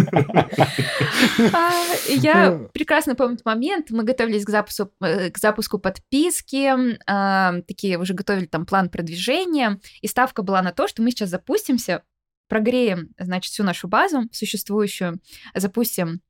А, 1.52 1.72
Я 2.08 2.68
прекрасно 2.72 3.14
помню 3.14 3.34
этот 3.34 3.46
момент. 3.46 3.90
Мы 3.90 4.04
готовились 4.04 4.44
к 4.44 4.50
запуску, 4.50 4.90
э, 5.00 5.30
к 5.30 5.38
запуску 5.38 5.78
подписки, 5.78 6.98
а, 7.06 7.60
такие 7.66 7.98
уже 7.98 8.14
готовили 8.14 8.46
там 8.46 8.66
план 8.66 8.88
продвижения, 8.88 9.78
и 10.00 10.08
ставка 10.08 10.42
была 10.42 10.62
на 10.62 10.72
то, 10.72 10.88
что 10.88 11.02
мы 11.02 11.10
сейчас 11.10 11.30
запустимся, 11.30 12.02
прогреем, 12.48 13.08
значит, 13.18 13.52
всю 13.52 13.64
нашу 13.64 13.88
базу 13.88 14.28
существующую, 14.32 15.20
запустим 15.54 16.20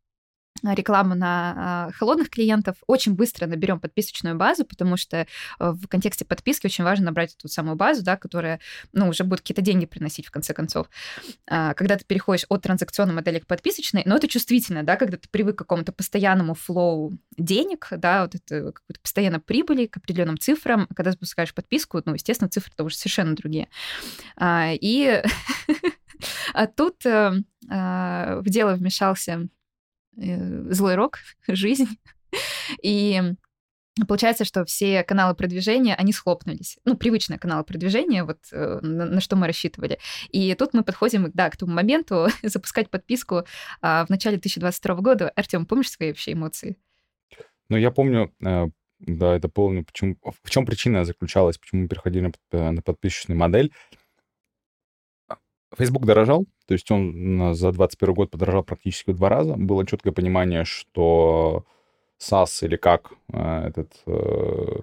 рекламу 0.63 1.15
на 1.15 1.55
а, 1.57 1.93
холодных 1.93 2.31
клиентов, 2.31 2.77
очень 2.87 3.15
быстро 3.15 3.47
наберем 3.47 3.81
подписочную 3.81 4.37
базу, 4.37 4.65
потому 4.65 4.97
что 4.97 5.19
э, 5.19 5.27
в 5.59 5.87
контексте 5.89 6.25
подписки 6.25 6.67
очень 6.67 6.85
важно 6.85 7.07
набрать 7.07 7.35
эту 7.35 7.49
самую 7.49 7.77
базу, 7.77 8.03
да, 8.03 8.17
которая, 8.17 8.61
ну, 8.93 9.09
уже 9.09 9.25
будет 9.25 9.41
какие-то 9.41 9.63
деньги 9.63 9.87
приносить 9.87 10.27
в 10.27 10.31
конце 10.31 10.55
концов. 10.55 10.89
А, 11.47 11.75
Когда 11.75 11.97
ты 11.97 12.05
переходишь 12.05 12.47
от 12.49 12.63
транзакционной 12.63 13.15
модели 13.15 13.39
к 13.39 13.47
подписочной, 13.47 14.03
но 14.07 14.17
это 14.17 14.29
чувствительно, 14.29 14.83
да, 14.83 14.97
когда 14.97 15.17
ты 15.17 15.29
привык 15.29 15.57
к 15.57 15.59
какому-то 15.59 15.93
постоянному 15.93 16.55
флоу 16.55 17.19
денег, 17.37 17.89
да, 17.91 18.23
вот 18.23 18.35
это 18.35 18.73
какой-то 18.73 19.01
постоянно 19.01 19.41
прибыли 19.41 19.87
к 19.87 19.97
определенным 19.97 20.39
цифрам, 20.39 20.87
а 20.89 20.95
когда 20.95 21.13
запускаешь 21.13 21.55
подписку, 21.55 22.01
ну, 22.05 22.15
естественно, 22.15 22.49
цифры-то 22.49 22.85
уже 22.85 22.97
совершенно 22.97 23.35
другие. 23.35 23.69
А, 24.37 24.73
И 24.73 25.23
а 26.55 26.67
тут 26.67 27.05
э, 27.05 27.43
в 27.69 28.45
дело 28.45 28.75
вмешался 28.75 29.49
злой 30.17 30.95
рок, 30.95 31.19
жизнь, 31.49 31.99
И 32.83 33.23
Получается, 34.07 34.45
что 34.45 34.67
все 34.67 35.03
каналы 35.05 35.35
продвижения, 35.35 35.95
они 35.95 36.13
схлопнулись. 36.13 36.79
Ну, 36.85 36.99
привычные 36.99 37.39
каналы 37.39 37.65
продвижения, 37.65 38.25
вот 38.25 38.37
э, 38.53 38.79
на, 38.83 39.07
на 39.07 39.21
что 39.23 39.37
мы 39.37 39.47
рассчитывали. 39.47 39.99
И 40.29 40.55
тут 40.55 40.75
мы 40.75 40.85
подходим, 40.85 41.31
да, 41.33 41.49
к 41.49 41.57
тому 41.57 41.73
моменту 41.73 42.29
запускать 42.43 42.91
подписку 42.91 43.45
а, 43.81 44.05
в 44.05 44.11
начале 44.11 44.37
2022 44.37 44.97
года. 44.97 45.31
Артем, 45.31 45.65
помнишь 45.65 45.91
свои 45.91 46.09
вообще 46.09 46.35
эмоции? 46.35 46.77
Ну, 47.71 47.79
я 47.79 47.91
помню, 47.91 48.35
э, 48.45 48.67
да, 48.99 49.35
это 49.35 49.49
помню, 49.49 49.83
почему, 49.87 50.19
в 50.43 50.51
чем 50.51 50.67
причина 50.67 51.07
заключалась, 51.07 51.57
почему 51.57 51.83
мы 51.83 51.89
переходили 51.89 52.31
на 52.53 52.83
подписочную 52.83 53.39
модель. 53.39 53.73
Facebook 55.77 56.07
дорожал, 56.07 56.47
то 56.67 56.75
есть 56.75 56.91
он 56.91 57.55
за 57.55 57.73
2021 57.73 58.15
год 58.15 58.31
подорожал 58.31 58.65
практически 58.65 59.11
в 59.11 59.17
два 59.17 59.29
раза. 59.29 59.55
Было 59.57 59.87
четкое 59.87 60.13
понимание, 60.13 60.65
что 60.65 61.65
SaaS 62.21 62.65
или 62.65 62.77
как 62.77 63.13
э, 63.33 63.69
этот 63.69 64.03
э, 64.07 64.81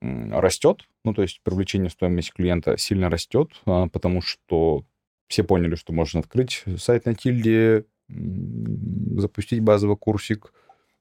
растет, 0.00 0.82
ну, 1.04 1.14
то 1.14 1.22
есть 1.22 1.40
привлечение 1.42 1.90
стоимости 1.90 2.32
клиента 2.32 2.76
сильно 2.76 3.08
растет, 3.10 3.50
а, 3.64 3.88
потому 3.88 4.20
что 4.20 4.84
все 5.28 5.42
поняли, 5.42 5.74
что 5.74 5.92
можно 5.92 6.20
открыть 6.20 6.64
сайт 6.78 7.06
на 7.06 7.14
тильде, 7.14 7.84
запустить 8.08 9.60
базовый 9.60 9.96
курсик, 9.96 10.52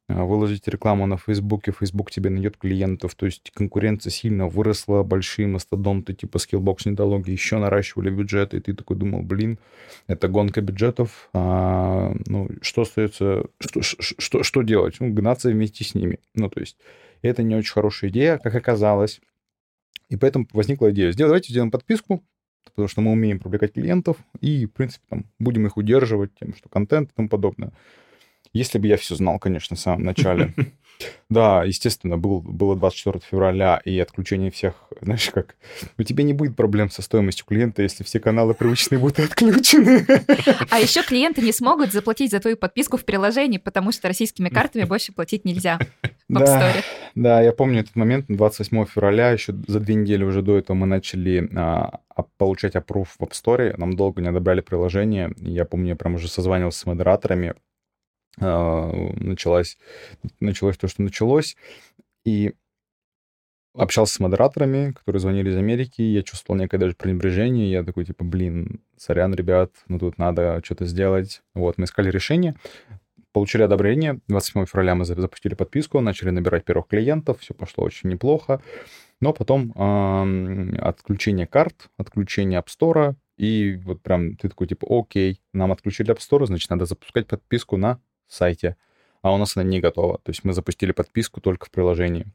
выложить 0.10 0.67
рекламу 0.67 1.06
на 1.06 1.17
Фейсбуке, 1.17 1.74
Facebook 1.78 2.12
тебе 2.12 2.30
найдет 2.30 2.58
клиентов, 2.58 3.15
то 3.15 3.26
есть 3.26 3.52
конкуренция 3.54 4.10
сильно 4.10 4.48
выросла, 4.48 5.04
большие 5.04 5.48
мастодонты 5.48 6.13
типа 6.13 6.38
Skillbox, 6.38 6.89
Нетологии 6.89 7.32
еще 7.32 7.58
наращивали 7.58 8.10
бюджеты, 8.10 8.58
и 8.58 8.60
ты 8.62 8.74
такой 8.74 8.96
думал, 8.96 9.22
блин, 9.22 9.60
это 10.08 10.30
гонка 10.30 10.62
бюджетов, 10.62 11.30
а, 11.34 12.13
ну, 12.26 12.50
что 12.62 12.84
остается, 12.84 13.48
что, 13.60 13.82
что, 13.82 14.43
что 14.43 14.62
делать? 14.62 14.96
Ну, 15.00 15.12
гнаться 15.12 15.50
вместе 15.50 15.84
с 15.84 15.93
ними, 15.93 16.20
ну, 16.36 16.50
то 16.50 16.62
есть 16.62 16.78
это 17.22 17.43
не 17.43 17.56
очень 17.56 17.74
хорошая 17.74 18.10
идея, 18.10 18.38
как 18.38 18.56
оказалось, 18.56 19.20
и 20.10 20.15
поэтому 20.15 20.48
возникла 20.54 20.91
идея, 20.91 21.12
давайте 21.13 21.52
сделаем 21.52 21.72
подписку, 21.72 22.24
потому 22.63 22.88
что 22.88 23.02
мы 23.02 23.12
умеем 23.12 23.39
привлекать 23.39 23.74
клиентов, 23.74 24.15
и, 24.39 24.67
в 24.67 24.72
принципе, 24.72 25.04
там, 25.10 25.26
будем 25.38 25.65
их 25.65 25.76
удерживать 25.76 26.32
тем, 26.39 26.56
что 26.56 26.70
контент 26.70 27.12
и 27.12 27.13
тому 27.13 27.28
подобное. 27.28 27.74
Если 28.58 28.80
бы 28.80 28.88
я 28.88 28.98
все 28.98 29.15
знал, 29.15 29.38
конечно, 29.39 29.76
в 29.76 29.80
самом 29.80 30.04
начале. 30.04 30.54
Да, 31.30 31.63
естественно, 31.63 32.17
был, 32.17 32.41
было 32.41 32.76
24 32.76 33.20
февраля 33.30 33.82
и 33.84 34.00
отключение 34.00 34.50
всех, 34.50 34.74
знаешь, 35.02 35.30
как, 35.30 35.56
у 35.98 36.04
тебя 36.04 36.24
не 36.24 36.34
будет 36.34 36.56
проблем 36.56 36.89
со 36.89 37.02
стоимостью 37.02 37.46
клиента, 37.46 37.84
если 37.84 38.04
все 38.04 38.20
каналы 38.20 38.54
привычные 38.54 38.98
будут 38.98 39.20
отключены. 39.20 40.06
А 40.70 40.80
еще 40.80 41.04
клиенты 41.04 41.41
не 41.41 41.52
смогут 41.52 41.91
заплатить 41.91 42.32
за 42.32 42.39
твою 42.39 42.58
подписку 42.58 42.98
в 42.98 43.06
приложении, 43.06 43.58
потому 43.58 43.91
что 43.91 44.08
российскими 44.08 44.50
картами 44.50 44.86
больше 44.86 45.13
платить 45.13 45.46
нельзя. 45.46 45.80
В 46.30 46.38
App 46.38 46.46
да, 46.46 46.74
да, 47.15 47.41
я 47.41 47.54
помню 47.54 47.82
этот 47.82 47.96
момент, 47.96 48.26
28 48.28 48.86
февраля, 48.86 49.32
еще 49.32 49.54
за 49.67 49.80
две 49.80 49.96
недели 49.96 50.24
уже 50.24 50.41
до 50.41 50.58
этого 50.58 50.76
мы 50.76 50.88
начали 50.88 51.48
а, 51.56 52.00
получать 52.38 52.76
аппрув 52.76 53.15
в 53.20 53.24
App 53.24 53.32
Store, 53.32 53.76
нам 53.78 53.96
долго 53.96 54.22
не 54.22 54.30
одобряли 54.30 54.62
приложение, 54.62 55.34
я 55.38 55.65
помню, 55.65 55.89
я 55.89 55.96
прям 55.96 56.15
уже 56.15 56.28
созванивался 56.28 56.80
с 56.80 56.86
модераторами, 56.86 57.56
а, 58.39 58.91
началось, 59.15 59.78
началось 60.39 60.78
то, 60.78 60.88
что 60.88 61.02
началось. 61.02 61.56
И 62.26 62.54
общался 63.78 64.15
с 64.15 64.19
модераторами, 64.19 64.91
которые 64.91 65.19
звонили 65.19 65.50
из 65.50 65.56
Америки, 65.56 66.02
я 66.02 66.23
чувствовал 66.23 66.60
некое 66.60 66.78
даже 66.78 66.95
пренебрежение, 66.95 67.69
я 67.69 67.84
такой, 67.84 68.06
типа, 68.06 68.23
блин, 68.23 68.82
сорян, 68.97 69.34
ребят, 69.34 69.71
ну 69.88 70.00
тут 70.00 70.17
надо 70.17 70.62
что-то 70.63 70.86
сделать. 70.86 71.41
Вот, 71.54 71.78
мы 71.78 71.86
искали 71.86 72.10
решение, 72.10 72.56
получили 73.32 73.62
одобрение, 73.62 74.19
27 74.28 74.65
февраля 74.65 74.95
мы 74.95 75.06
запустили 75.06 75.54
подписку, 75.54 76.02
начали 76.02 76.32
набирать 76.32 76.65
первых 76.65 76.88
клиентов, 76.88 77.39
все 77.39 77.54
пошло 77.54 77.84
очень 77.84 78.10
неплохо, 78.10 78.62
но 79.21 79.32
потом 79.32 79.71
отключение 80.80 81.45
карт, 81.45 81.89
отключение 81.97 82.60
App 82.60 82.67
Store, 82.67 83.15
и 83.38 83.80
вот 83.86 84.02
прям 84.02 84.36
ты 84.38 84.50
такой, 84.50 84.67
типа, 84.67 84.88
окей, 84.89 85.39
нам 85.54 85.71
отключили 85.71 86.12
App 86.12 86.17
Store, 86.19 86.47
значит, 86.47 86.69
надо 86.71 86.86
запускать 86.86 87.28
подписку 87.28 87.78
на 87.78 88.00
сайте, 88.27 88.75
а 89.21 89.33
у 89.33 89.37
нас 89.37 89.57
она 89.57 89.63
не 89.65 89.79
готова. 89.79 90.19
То 90.23 90.29
есть 90.29 90.43
мы 90.43 90.53
запустили 90.53 90.91
подписку 90.91 91.41
только 91.41 91.65
в 91.65 91.71
приложении. 91.71 92.25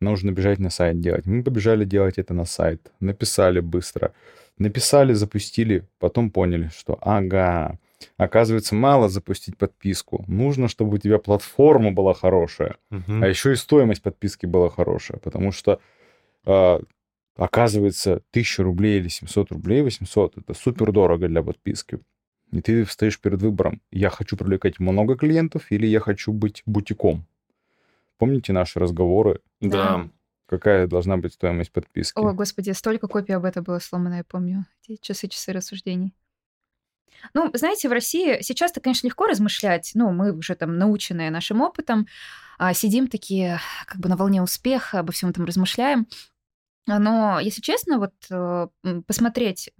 Нужно 0.00 0.30
бежать 0.30 0.58
на 0.58 0.70
сайт 0.70 1.00
делать. 1.00 1.26
Мы 1.26 1.42
побежали 1.42 1.84
делать 1.84 2.18
это 2.18 2.34
на 2.34 2.44
сайт. 2.44 2.92
Написали 3.00 3.60
быстро. 3.60 4.12
Написали, 4.58 5.12
запустили, 5.12 5.84
потом 5.98 6.30
поняли, 6.30 6.70
что 6.76 6.98
ага, 7.00 7.78
оказывается, 8.16 8.74
мало 8.74 9.08
запустить 9.08 9.56
подписку. 9.56 10.24
Нужно, 10.28 10.68
чтобы 10.68 10.94
у 10.96 10.98
тебя 10.98 11.18
платформа 11.18 11.92
была 11.92 12.14
хорошая. 12.14 12.76
Uh-huh. 12.90 13.24
А 13.24 13.28
еще 13.28 13.52
и 13.52 13.56
стоимость 13.56 14.02
подписки 14.02 14.46
была 14.46 14.70
хорошая. 14.70 15.18
Потому 15.18 15.52
что 15.52 15.80
э, 16.46 16.80
оказывается, 17.36 18.22
1000 18.30 18.62
рублей 18.62 18.98
или 18.98 19.08
700 19.08 19.52
рублей, 19.52 19.82
800, 19.82 20.38
это 20.38 20.54
супер 20.54 20.92
дорого 20.92 21.28
для 21.28 21.42
подписки. 21.42 21.98
И 22.52 22.60
ты 22.60 22.84
встаешь 22.84 23.20
перед 23.20 23.42
выбором, 23.42 23.82
я 23.90 24.08
хочу 24.10 24.36
привлекать 24.36 24.78
много 24.78 25.16
клиентов 25.16 25.70
или 25.70 25.86
я 25.86 26.00
хочу 26.00 26.32
быть 26.32 26.62
бутиком. 26.64 27.26
Помните 28.18 28.52
наши 28.52 28.78
разговоры? 28.78 29.40
Да. 29.60 30.08
Какая 30.46 30.86
должна 30.86 31.16
быть 31.16 31.34
стоимость 31.34 31.72
подписки? 31.72 32.16
О, 32.16 32.32
господи, 32.32 32.70
столько 32.70 33.08
копий 33.08 33.32
об 33.32 33.44
этом 33.44 33.64
было 33.64 33.80
сломано, 33.80 34.14
я 34.14 34.24
помню. 34.24 34.64
Эти 34.86 35.00
часы-часы 35.00 35.52
рассуждений. 35.52 36.14
Ну, 37.34 37.50
знаете, 37.54 37.88
в 37.88 37.92
России 37.92 38.40
сейчас-то, 38.42 38.80
конечно, 38.80 39.06
легко 39.06 39.26
размышлять. 39.26 39.90
Ну, 39.94 40.12
мы 40.12 40.32
уже 40.32 40.54
там 40.54 40.78
наученные 40.78 41.30
нашим 41.30 41.62
опытом, 41.62 42.06
а, 42.58 42.74
сидим 42.74 43.08
такие 43.08 43.58
как 43.86 44.00
бы 44.00 44.08
на 44.08 44.16
волне 44.16 44.40
успеха, 44.42 45.00
обо 45.00 45.12
всем 45.12 45.30
этом 45.30 45.44
размышляем. 45.44 46.06
Но, 46.86 47.40
если 47.40 47.60
честно, 47.60 47.98
вот 47.98 48.14
э, 48.30 48.68
посмотреть, 49.06 49.70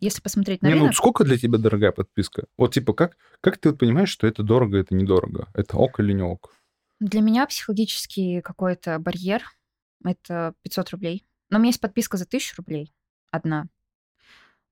если 0.00 0.20
посмотреть 0.22 0.62
на 0.62 0.68
Не, 0.68 0.74
ну 0.74 0.80
рынок... 0.82 0.94
сколько 0.94 1.24
для 1.24 1.36
тебя 1.36 1.58
дорогая 1.58 1.90
подписка? 1.90 2.46
Вот 2.56 2.74
типа 2.74 2.92
как, 2.92 3.16
как 3.40 3.58
ты 3.58 3.70
вот 3.70 3.78
понимаешь, 3.78 4.10
что 4.10 4.26
это 4.26 4.44
дорого, 4.44 4.78
это 4.78 4.94
недорого? 4.94 5.48
Это 5.54 5.76
ок 5.76 5.98
или 5.98 6.12
не 6.12 6.22
ок? 6.22 6.52
Для 7.00 7.20
меня 7.20 7.46
психологический 7.46 8.40
какой-то 8.40 8.98
барьер— 8.98 9.42
это 10.04 10.54
500 10.62 10.90
рублей. 10.90 11.24
Но 11.50 11.58
у 11.58 11.60
меня 11.60 11.70
есть 11.70 11.80
подписка 11.80 12.16
за 12.16 12.24
1000 12.24 12.54
рублей, 12.56 12.94
одна. 13.30 13.66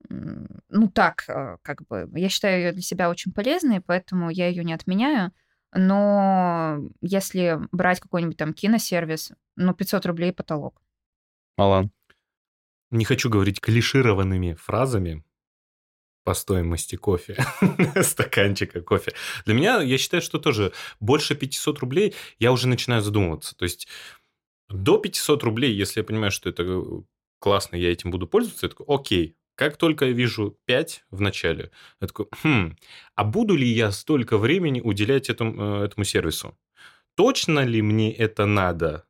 Ну 0.09 0.89
так, 0.93 1.25
э, 1.29 1.57
как 1.63 1.87
бы, 1.87 2.09
я 2.15 2.29
считаю 2.29 2.63
ее 2.63 2.73
для 2.73 2.83
себя 2.83 3.11
очень 3.11 3.33
полезной, 3.33 3.81
поэтому 3.81 4.31
я 4.31 4.49
ее 4.49 4.63
не 4.63 4.73
отменяю. 4.73 5.33
Но 5.73 6.79
если 7.01 7.59
брать 7.73 8.01
какой-нибудь 8.01 8.37
там 8.37 8.55
киносервис, 8.55 9.33
ну, 9.57 9.75
500 9.75 10.07
рублей 10.07 10.33
потолок. 10.33 10.81
Алан. 11.57 11.91
Не 12.91 13.05
хочу 13.05 13.31
говорить 13.31 13.61
клишированными 13.61 14.55
фразами 14.55 15.25
по 16.25 16.35
стоимости 16.35 16.97
кофе, 16.97 17.37
стаканчика 18.03 18.81
кофе. 18.81 19.13
Для 19.45 19.55
меня, 19.55 19.81
я 19.81 19.97
считаю, 19.97 20.23
что 20.23 20.39
тоже 20.39 20.73
больше 21.01 21.35
500 21.35 21.79
рублей 21.79 22.15
я 22.39 22.53
уже 22.53 22.69
начинаю 22.69 23.01
задумываться. 23.03 23.57
То 23.57 23.65
есть 23.65 23.89
до 24.69 24.99
500 24.99 25.43
рублей, 25.45 25.73
если 25.73 26.01
я 26.01 26.05
понимаю, 26.05 26.31
что 26.31 26.51
это 26.51 26.65
э, 26.65 26.83
классно, 27.39 27.77
я 27.77 27.93
этим 27.93 28.11
буду 28.11 28.27
пользоваться, 28.27 28.67
я 28.67 28.71
такой, 28.71 28.87
окей. 28.89 29.37
Как 29.55 29.77
только 29.79 30.07
я 30.07 30.13
вижу 30.13 30.59
5 30.67 31.05
в 31.11 31.21
начале, 31.21 31.71
я 32.01 32.09
такой, 32.09 32.27
хм, 32.43 32.77
а 33.15 33.25
буду 33.25 33.55
ли 33.57 33.67
я 33.67 33.91
столько 33.93 34.37
времени 34.37 34.81
уделять 34.81 35.31
этому, 35.31 35.83
э, 35.83 35.85
этому 35.87 36.05
сервису? 36.05 36.59
Точно 37.15 37.61
ли 37.61 37.81
мне 37.83 38.13
это 38.13 38.47
надо? 38.47 39.07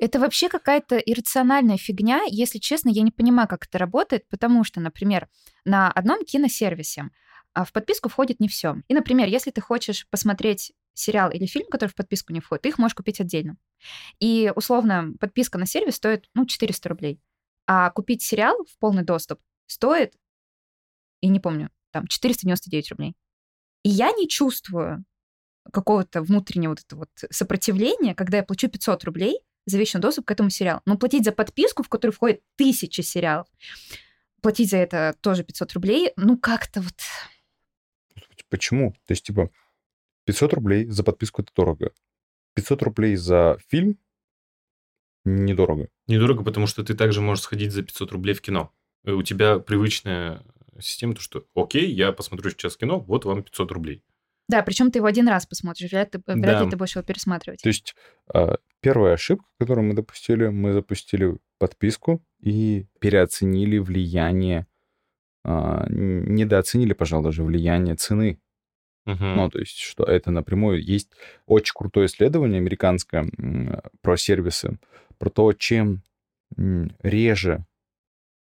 Это 0.00 0.18
вообще 0.18 0.48
какая-то 0.48 0.96
иррациональная 0.96 1.76
фигня. 1.76 2.22
Если 2.26 2.58
честно, 2.58 2.88
я 2.88 3.02
не 3.02 3.10
понимаю, 3.10 3.46
как 3.46 3.66
это 3.66 3.76
работает, 3.76 4.26
потому 4.30 4.64
что, 4.64 4.80
например, 4.80 5.28
на 5.66 5.92
одном 5.92 6.24
киносервисе 6.24 7.10
а, 7.52 7.66
в 7.66 7.72
подписку 7.72 8.08
входит 8.08 8.40
не 8.40 8.48
все. 8.48 8.76
И, 8.88 8.94
например, 8.94 9.28
если 9.28 9.50
ты 9.50 9.60
хочешь 9.60 10.08
посмотреть 10.08 10.72
сериал 10.94 11.30
или 11.30 11.44
фильм, 11.44 11.66
который 11.70 11.90
в 11.90 11.94
подписку 11.94 12.32
не 12.32 12.40
входит, 12.40 12.62
ты 12.62 12.70
их 12.70 12.78
можешь 12.78 12.94
купить 12.94 13.20
отдельно. 13.20 13.58
И, 14.20 14.50
условно, 14.56 15.12
подписка 15.20 15.58
на 15.58 15.66
сервис 15.66 15.96
стоит, 15.96 16.30
ну, 16.32 16.46
400 16.46 16.88
рублей. 16.88 17.20
А 17.66 17.90
купить 17.90 18.22
сериал 18.22 18.56
в 18.64 18.78
полный 18.78 19.04
доступ 19.04 19.38
стоит, 19.66 20.14
и 21.20 21.28
не 21.28 21.40
помню, 21.40 21.68
там, 21.90 22.06
499 22.06 22.90
рублей. 22.92 23.16
И 23.82 23.90
я 23.90 24.12
не 24.12 24.28
чувствую 24.28 25.04
какого-то 25.70 26.22
внутреннего 26.22 26.70
вот 26.70 26.80
этого 26.80 27.00
вот 27.00 27.10
сопротивления, 27.30 28.14
когда 28.14 28.38
я 28.38 28.42
плачу 28.42 28.70
500 28.70 29.04
рублей, 29.04 29.40
за 29.66 29.78
вечный 29.78 30.00
доступ 30.00 30.26
к 30.26 30.30
этому 30.30 30.50
сериалу. 30.50 30.80
Но 30.86 30.96
платить 30.96 31.24
за 31.24 31.32
подписку, 31.32 31.82
в 31.82 31.88
которую 31.88 32.14
входит 32.14 32.42
тысячи 32.56 33.00
сериалов, 33.00 33.46
платить 34.40 34.70
за 34.70 34.78
это 34.78 35.14
тоже 35.20 35.44
500 35.44 35.72
рублей, 35.74 36.12
ну 36.16 36.38
как-то 36.38 36.80
вот... 36.80 36.94
Почему? 38.48 38.92
То 39.06 39.12
есть, 39.12 39.24
типа, 39.24 39.50
500 40.24 40.54
рублей 40.54 40.86
за 40.86 41.04
подписку 41.04 41.42
это 41.42 41.52
дорого. 41.54 41.92
500 42.54 42.82
рублей 42.82 43.16
за 43.16 43.58
фильм 43.68 43.98
недорого. 45.24 45.88
Недорого, 46.08 46.42
потому 46.42 46.66
что 46.66 46.82
ты 46.82 46.94
также 46.94 47.20
можешь 47.20 47.44
сходить 47.44 47.72
за 47.72 47.82
500 47.82 48.12
рублей 48.12 48.34
в 48.34 48.40
кино. 48.40 48.72
И 49.04 49.10
у 49.10 49.22
тебя 49.22 49.58
привычная 49.58 50.42
система, 50.80 51.14
то 51.14 51.20
что, 51.20 51.46
окей, 51.54 51.90
я 51.92 52.12
посмотрю 52.12 52.50
сейчас 52.50 52.76
кино, 52.76 53.00
вот 53.00 53.24
вам 53.24 53.42
500 53.42 53.72
рублей. 53.72 54.02
Да, 54.50 54.62
причем 54.62 54.90
ты 54.90 54.98
его 54.98 55.06
один 55.06 55.28
раз 55.28 55.46
посмотришь, 55.46 55.90
вряд, 55.90 56.14
ли- 56.14 56.22
вряд 56.26 56.58
Да. 56.58 56.64
ли 56.64 56.70
ты 56.70 56.76
будешь 56.76 56.96
его 56.96 57.04
пересматривать. 57.04 57.62
То 57.62 57.68
есть 57.68 57.94
а, 58.34 58.56
первая 58.80 59.14
ошибка, 59.14 59.46
которую 59.58 59.86
мы 59.86 59.94
допустили, 59.94 60.48
мы 60.48 60.72
запустили 60.72 61.36
подписку 61.58 62.22
и 62.40 62.86
переоценили 63.00 63.78
влияние, 63.78 64.66
а, 65.44 65.86
недооценили, 65.88 66.92
пожалуй, 66.92 67.24
даже 67.24 67.42
влияние 67.44 67.94
цены. 67.94 68.40
Мгм. 69.06 69.36
Ну, 69.36 69.48
то 69.50 69.58
есть, 69.58 69.78
что 69.78 70.04
это 70.04 70.30
напрямую 70.30 70.84
есть 70.84 71.10
очень 71.46 71.72
крутое 71.74 72.06
исследование 72.06 72.58
американское 72.58 73.26
про 74.02 74.16
сервисы, 74.16 74.78
про 75.18 75.30
то, 75.30 75.52
чем 75.52 76.02
реже 76.56 77.64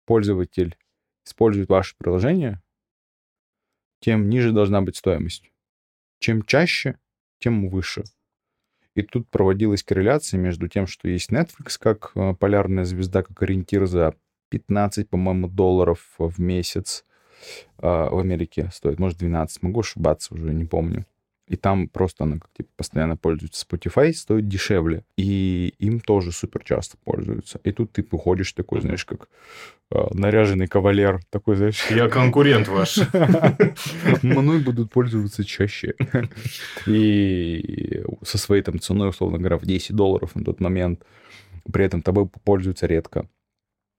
пользователь 0.05 0.75
использует 1.25 1.69
ваше 1.69 1.95
приложение, 1.97 2.61
тем 3.99 4.29
ниже 4.29 4.51
должна 4.51 4.81
быть 4.81 4.95
стоимость. 4.95 5.51
Чем 6.19 6.43
чаще, 6.43 6.97
тем 7.39 7.69
выше. 7.69 8.03
И 8.95 9.01
тут 9.01 9.29
проводилась 9.29 9.83
корреляция 9.83 10.37
между 10.37 10.67
тем, 10.67 10.87
что 10.87 11.07
есть 11.07 11.31
Netflix 11.31 11.77
как 11.79 12.11
э, 12.15 12.33
полярная 12.33 12.83
звезда, 12.83 13.23
как 13.23 13.41
ориентир 13.41 13.85
за 13.85 14.15
15, 14.49 15.09
по-моему, 15.09 15.47
долларов 15.47 16.15
в 16.17 16.39
месяц 16.39 17.05
а, 17.77 18.09
в 18.09 18.19
Америке 18.19 18.69
стоит, 18.73 18.99
может, 18.99 19.17
12, 19.19 19.63
могу 19.63 19.79
ошибаться, 19.79 20.33
уже 20.33 20.53
не 20.53 20.65
помню. 20.65 21.05
И 21.49 21.55
там 21.55 21.87
просто 21.87 22.25
она 22.25 22.37
как 22.37 22.51
типа 22.53 22.69
постоянно 22.77 23.17
пользуется 23.17 23.65
Spotify, 23.65 24.13
стоит 24.13 24.47
дешевле. 24.47 25.03
И 25.17 25.73
им 25.79 25.99
тоже 25.99 26.31
супер 26.31 26.63
часто 26.63 26.97
пользуются. 27.03 27.59
И 27.63 27.71
тут 27.71 27.91
ты 27.91 28.05
выходишь 28.11 28.53
такой, 28.53 28.81
знаешь, 28.81 29.03
как 29.03 29.27
а, 29.89 30.09
наряженный 30.13 30.67
кавалер, 30.67 31.21
такой, 31.31 31.55
знаешь... 31.55 31.89
Я 31.89 32.07
конкурент 32.07 32.67
ваш. 32.67 32.99
Мной 34.21 34.59
будут 34.59 34.91
пользоваться 34.91 35.43
чаще. 35.43 35.95
И 36.85 38.03
со 38.21 38.37
своей 38.37 38.61
там 38.61 38.79
ценой, 38.79 39.09
условно 39.09 39.39
говоря, 39.39 39.57
в 39.57 39.65
10 39.65 39.95
долларов 39.95 40.35
на 40.35 40.43
тот 40.43 40.59
момент. 40.59 41.03
При 41.73 41.83
этом 41.83 42.03
тобой 42.03 42.29
пользуются 42.43 42.85
редко. 42.85 43.27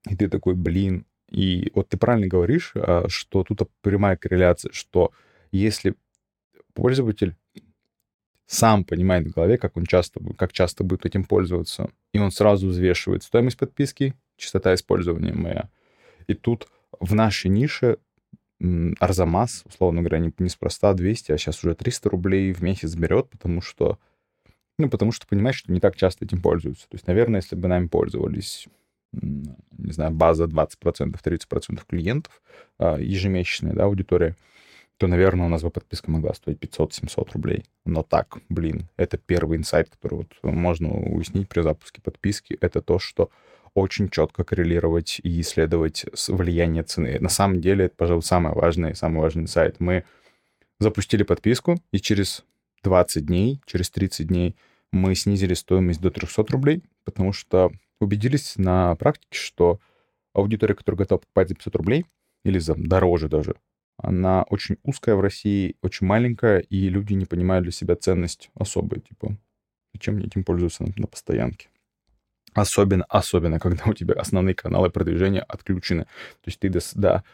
И 0.09 0.15
ты 0.15 0.29
такой, 0.29 0.55
блин. 0.55 1.05
И 1.29 1.73
вот 1.75 1.89
ты 1.89 1.97
правильно 1.97 2.29
говоришь, 2.29 2.75
а, 2.77 3.07
что 3.09 3.43
тут 3.43 3.69
прямая 3.83 4.17
корреляция, 4.17 4.71
что 4.73 5.11
если 5.51 5.97
пользователь 6.81 7.37
сам 8.47 8.85
понимает 8.85 9.27
в 9.27 9.35
голове, 9.35 9.59
как 9.59 9.77
он 9.77 9.85
часто, 9.85 10.19
как 10.39 10.53
часто 10.53 10.83
будет 10.83 11.05
этим 11.05 11.25
пользоваться, 11.25 11.91
и 12.15 12.19
он 12.19 12.31
сразу 12.31 12.69
взвешивает 12.69 13.23
стоимость 13.23 13.59
подписки, 13.59 14.15
частота 14.37 14.73
использования 14.75 15.35
моя. 15.35 15.69
И 16.27 16.33
тут 16.33 16.69
в 16.99 17.15
нашей 17.15 17.51
нише 17.51 17.99
Арзамас, 18.99 19.63
условно 19.67 20.01
говоря, 20.01 20.21
не- 20.21 20.33
неспроста 20.39 20.95
200, 20.95 21.33
а 21.33 21.39
сейчас 21.39 21.63
уже 21.63 21.75
300 21.75 22.09
рублей 22.09 22.53
в 22.53 22.63
месяц 22.63 22.95
берет, 22.95 23.29
потому 23.29 23.61
что, 23.61 23.99
ну, 24.79 24.89
потому 24.89 25.13
что 25.13 25.27
понимаешь, 25.27 25.57
что 25.57 25.73
не 25.73 25.81
так 25.81 25.97
часто 25.97 26.25
этим 26.25 26.41
пользуются. 26.41 26.89
То 26.89 26.95
есть, 26.95 27.07
наверное, 27.07 27.41
если 27.41 27.57
бы 27.57 27.69
нами 27.69 27.89
пользовались, 27.89 28.69
не 29.13 29.93
знаю, 29.93 30.13
база 30.13 30.47
20%, 30.47 31.21
30% 31.23 31.85
клиентов, 31.87 32.43
а, 32.79 32.99
ежемесячная, 32.99 33.75
да, 33.75 33.85
аудитория, 33.85 34.35
то, 35.01 35.07
наверное, 35.07 35.47
у 35.47 35.49
нас 35.49 35.63
бы 35.63 35.71
подписка 35.71 36.11
могла 36.11 36.35
стоить 36.35 36.59
500-700 36.59 37.31
рублей. 37.33 37.65
Но 37.87 38.03
так, 38.03 38.37
блин, 38.51 38.87
это 38.99 39.17
первый 39.17 39.57
инсайт, 39.57 39.89
который 39.89 40.19
вот 40.19 40.35
можно 40.43 40.91
уяснить 40.91 41.49
при 41.49 41.63
запуске 41.63 42.03
подписки, 42.03 42.59
это 42.61 42.83
то, 42.83 42.99
что 42.99 43.31
очень 43.73 44.11
четко 44.11 44.45
коррелировать 44.45 45.19
и 45.23 45.41
исследовать 45.41 46.05
влияние 46.29 46.83
цены. 46.83 47.19
На 47.19 47.31
самом 47.31 47.63
деле, 47.63 47.87
это, 47.87 47.95
пожалуй, 47.97 48.23
самое 48.23 48.55
важное, 48.55 48.93
самый 48.93 49.23
важный 49.23 49.45
инсайт. 49.45 49.81
Мы 49.81 50.05
запустили 50.79 51.23
подписку, 51.23 51.81
и 51.93 51.99
через 51.99 52.45
20 52.83 53.25
дней, 53.25 53.63
через 53.65 53.89
30 53.89 54.27
дней 54.27 54.55
мы 54.93 55.15
снизили 55.15 55.55
стоимость 55.55 56.03
до 56.03 56.11
300 56.11 56.45
рублей, 56.51 56.83
потому 57.05 57.33
что 57.33 57.73
убедились 58.03 58.57
на 58.59 58.97
практике, 58.97 59.39
что 59.39 59.81
аудитория, 60.35 60.75
которая 60.75 60.99
готова 60.99 61.21
покупать 61.21 61.49
за 61.49 61.55
500 61.55 61.77
рублей, 61.77 62.05
или 62.45 62.59
за 62.59 62.75
дороже 62.75 63.31
даже, 63.31 63.55
она 64.03 64.43
очень 64.45 64.77
узкая 64.83 65.15
в 65.15 65.21
России, 65.21 65.77
очень 65.83 66.07
маленькая, 66.07 66.59
и 66.59 66.89
люди 66.89 67.15
не 67.15 67.27
понимают 67.27 67.65
для 67.65 67.73
себя 67.73 67.97
ценность 67.97 68.51
особой, 68.55 69.01
типа, 69.01 69.37
зачем 69.95 70.17
мне 70.17 70.27
этим 70.27 70.45
пользоваться 70.45 70.85
на, 70.85 70.93
на 70.97 71.07
постоянке. 71.07 71.69
Особенно, 72.55 73.05
особенно, 73.09 73.61
когда 73.61 73.85
у 73.87 73.95
тебя 73.95 74.15
основные 74.15 74.55
каналы 74.55 74.91
продвижения 74.91 75.41
отключены. 75.41 76.05
То 76.05 76.47
есть 76.47 76.59
ты 76.59 76.69
до, 76.69 76.81
до 76.95 77.25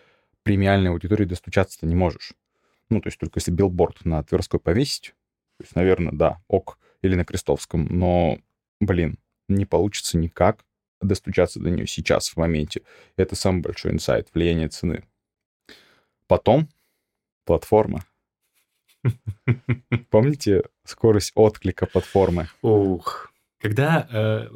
премиальной 0.42 0.90
аудитории 0.90 1.24
достучаться 1.24 1.87
не 1.87 1.94
можешь. 1.94 2.35
Ну, 2.90 3.00
то 3.00 3.09
есть 3.09 3.18
только 3.18 3.38
если 3.38 3.50
билборд 3.50 4.05
на 4.05 4.22
Тверской 4.22 4.61
повесить, 4.61 5.14
то 5.59 5.64
есть, 5.64 5.74
наверное, 5.74 6.12
да, 6.12 6.42
ок, 6.48 6.79
или 7.02 7.14
на 7.14 7.24
Крестовском, 7.24 7.87
но, 7.87 8.38
блин, 8.81 9.18
не 9.48 9.64
получится 9.64 10.18
никак 10.18 10.64
достучаться 11.00 11.61
до 11.61 11.70
нее 11.70 11.87
сейчас, 11.87 12.29
в 12.29 12.37
моменте. 12.37 12.83
Это 13.16 13.37
самый 13.37 13.62
большой 13.62 13.92
инсайт, 13.92 14.29
влияние 14.35 14.68
цены. 14.68 15.05
Потом 16.26 16.68
платформа. 17.44 18.04
Помните 20.10 20.64
скорость 20.84 21.32
отклика 21.34 21.86
платформы? 21.86 22.48
Ух. 22.62 23.30
Когда 23.60 24.06
э, 24.10 24.48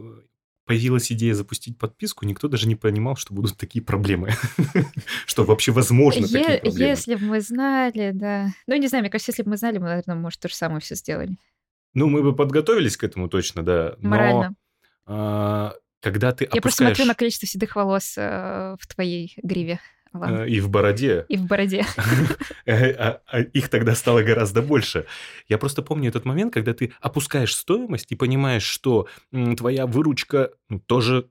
появилась 0.71 1.11
идея 1.11 1.35
запустить 1.35 1.79
подписку, 1.79 2.25
никто 2.27 2.49
даже 2.49 2.69
не 2.69 2.77
понимал, 2.77 3.17
что 3.17 3.35
будут 3.35 3.57
такие 3.57 3.85
проблемы. 3.85 4.31
Что 5.27 5.45
вообще 5.45 5.73
возможно 5.73 6.23
такие 6.23 6.59
проблемы. 6.59 6.91
если 6.91 7.15
бы 7.17 7.25
мы 7.25 7.41
знали, 7.41 8.13
да. 8.13 8.51
Ну, 8.67 8.77
не 8.77 8.87
знаю, 8.87 9.03
мне 9.03 9.11
кажется, 9.11 9.33
если 9.33 9.43
бы 9.43 9.51
мы 9.51 9.57
знали, 9.57 9.79
мы, 9.79 9.87
наверное, 9.87 10.15
может, 10.15 10.41
то 10.41 10.49
же 10.49 10.55
самое 10.55 10.81
все 10.81 10.95
сделали. 10.95 11.37
Ну, 11.95 12.09
мы 12.09 12.23
бы 12.23 12.37
подготовились 12.37 12.97
к 12.97 13.03
этому 13.03 13.29
точно, 13.29 13.65
да. 13.65 13.97
Но 13.99 14.11
Морально. 14.11 14.55
а, 15.07 15.75
когда 16.01 16.33
ты 16.33 16.49
Я 16.53 16.61
просто 16.61 16.85
смотрю 16.85 17.05
на 17.05 17.15
количество 17.15 17.49
седых 17.49 17.75
волос 17.75 18.15
э, 18.17 18.77
в 18.79 18.87
твоей 18.87 19.35
гриве, 19.43 19.81
Э, 20.13 20.49
и 20.49 20.61
в 20.61 20.69
бороде, 20.69 21.25
и 21.29 21.37
в 21.37 21.47
бороде. 21.47 21.85
э, 22.67 22.93
а- 22.93 23.21
а 23.27 23.41
их 23.41 23.69
тогда 23.69 23.95
стало 23.95 24.23
гораздо 24.23 24.61
больше. 24.63 25.07
Я 25.49 25.57
просто 25.59 25.83
помню 25.83 26.09
этот 26.09 26.25
момент, 26.25 26.53
когда 26.53 26.75
ты 26.75 26.93
опускаешь 27.01 27.55
стоимость 27.55 28.11
и 28.11 28.17
понимаешь, 28.17 28.65
что 28.65 29.07
твоя 29.57 29.87
выручка 29.87 30.51
ну, 30.69 30.81
тоже 30.81 31.29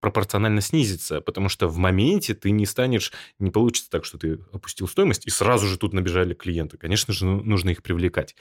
пропорционально 0.00 0.60
снизится, 0.60 1.20
потому 1.20 1.48
что 1.48 1.66
в 1.66 1.76
моменте 1.78 2.34
ты 2.34 2.50
не 2.50 2.66
станешь, 2.66 3.12
не 3.38 3.50
получится 3.50 3.90
так, 3.90 4.04
что 4.04 4.16
ты 4.16 4.38
опустил 4.52 4.86
стоимость, 4.86 5.26
и 5.26 5.30
сразу 5.30 5.66
же 5.66 5.76
тут 5.76 5.92
набежали 5.92 6.34
клиенты. 6.34 6.76
Конечно 6.76 7.12
же, 7.12 7.24
ну- 7.24 7.42
нужно 7.42 7.70
их 7.70 7.82
привлекать. 7.82 8.36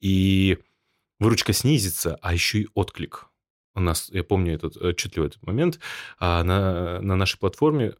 И 0.00 0.58
выручка 1.18 1.52
снизится, 1.52 2.18
а 2.22 2.32
еще 2.32 2.60
и 2.60 2.68
отклик. 2.74 3.26
У 3.74 3.80
нас, 3.80 4.10
я 4.10 4.22
помню 4.22 4.54
этот 4.54 4.76
отчетливо 4.76 5.26
этот 5.26 5.42
момент, 5.46 5.80
а 6.18 6.42
на, 6.44 7.00
на 7.00 7.16
нашей 7.16 7.38
платформе 7.38 7.94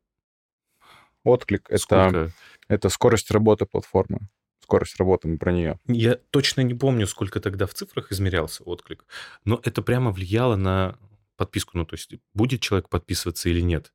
Отклик— 1.24 1.66
это, 1.68 1.78
сколько? 1.78 2.32
это 2.68 2.88
скорость 2.88 3.30
работы 3.30 3.66
платформы. 3.66 4.20
Скорость 4.62 4.96
работы, 4.96 5.28
мы 5.28 5.38
про 5.38 5.52
нее. 5.52 5.78
Я 5.86 6.16
точно 6.30 6.60
не 6.62 6.74
помню, 6.74 7.06
сколько 7.06 7.40
тогда 7.40 7.66
в 7.66 7.74
цифрах 7.74 8.10
измерялся 8.12 8.62
отклик, 8.64 9.04
но 9.44 9.60
это 9.62 9.82
прямо 9.82 10.10
влияло 10.12 10.56
на 10.56 10.96
подписку. 11.36 11.76
Ну, 11.78 11.84
то 11.84 11.94
есть, 11.94 12.14
будет 12.34 12.60
человек 12.60 12.88
подписываться 12.88 13.48
или 13.48 13.60
нет. 13.60 13.92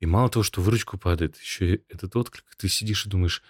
И 0.00 0.06
мало 0.06 0.28
того, 0.28 0.42
что 0.42 0.60
выручку 0.60 0.98
падает, 0.98 1.36
еще 1.38 1.74
и 1.74 1.82
этот 1.88 2.14
отклик, 2.16 2.44
ты 2.56 2.68
сидишь 2.68 3.06
и 3.06 3.08
думаешь, 3.08 3.42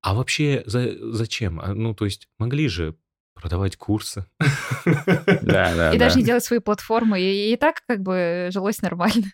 а 0.00 0.14
вообще 0.14 0.62
за- 0.66 1.12
зачем? 1.14 1.60
А, 1.60 1.74
ну, 1.74 1.94
то 1.94 2.04
есть, 2.06 2.28
могли 2.38 2.68
же 2.68 2.94
продавать 3.34 3.76
курсы. 3.76 4.24
Да, 4.84 5.74
да, 5.74 5.94
И 5.94 5.98
да. 5.98 6.06
даже 6.06 6.18
не 6.18 6.24
делать 6.24 6.44
свои 6.44 6.58
платформы. 6.58 7.20
И 7.20 7.56
так 7.56 7.82
как 7.86 8.00
бы 8.00 8.48
жилось 8.52 8.80
нормально. 8.82 9.32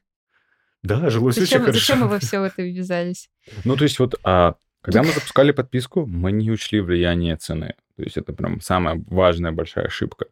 Да, 0.87 1.11
жилось 1.11 1.37
очень 1.37 1.47
Зачем, 1.47 1.61
хорошо. 1.63 1.79
зачем 1.79 1.99
мы 2.01 2.09
во 2.09 2.19
все 2.19 2.45
это 2.45 2.63
ввязались? 2.63 3.29
Ну, 3.65 3.77
то 3.77 3.85
есть 3.85 3.99
вот, 3.99 4.15
а, 4.25 4.55
когда 4.81 5.03
мы 5.03 5.13
запускали 5.13 5.53
подписку, 5.53 6.07
мы 6.07 6.33
не 6.33 6.51
учли 6.51 6.81
влияние 6.81 7.37
цены. 7.37 7.75
То 7.97 8.03
есть 8.03 8.17
это 8.17 8.33
прям 8.33 8.61
самая 8.61 9.03
важная 9.09 9.53
большая 9.53 9.87
ошибка. 9.87 10.27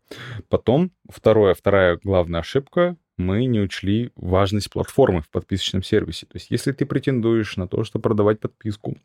Потом, 0.49 0.93
второе, 1.11 1.55
вторая 1.55 1.99
главная 2.03 2.41
ошибка, 2.41 2.97
мы 3.17 3.47
не 3.47 3.61
учли 3.61 4.11
важность 4.17 4.71
платформы 4.71 5.23
в 5.23 5.29
подписочном 5.29 5.83
сервисе. 5.83 6.27
То 6.27 6.37
есть 6.37 6.51
если 6.51 6.73
ты 6.73 6.85
претендуешь 6.85 7.57
на 7.57 7.67
то, 7.67 7.85
что 7.85 7.99
продавать 7.99 8.41
подписку 8.41 8.97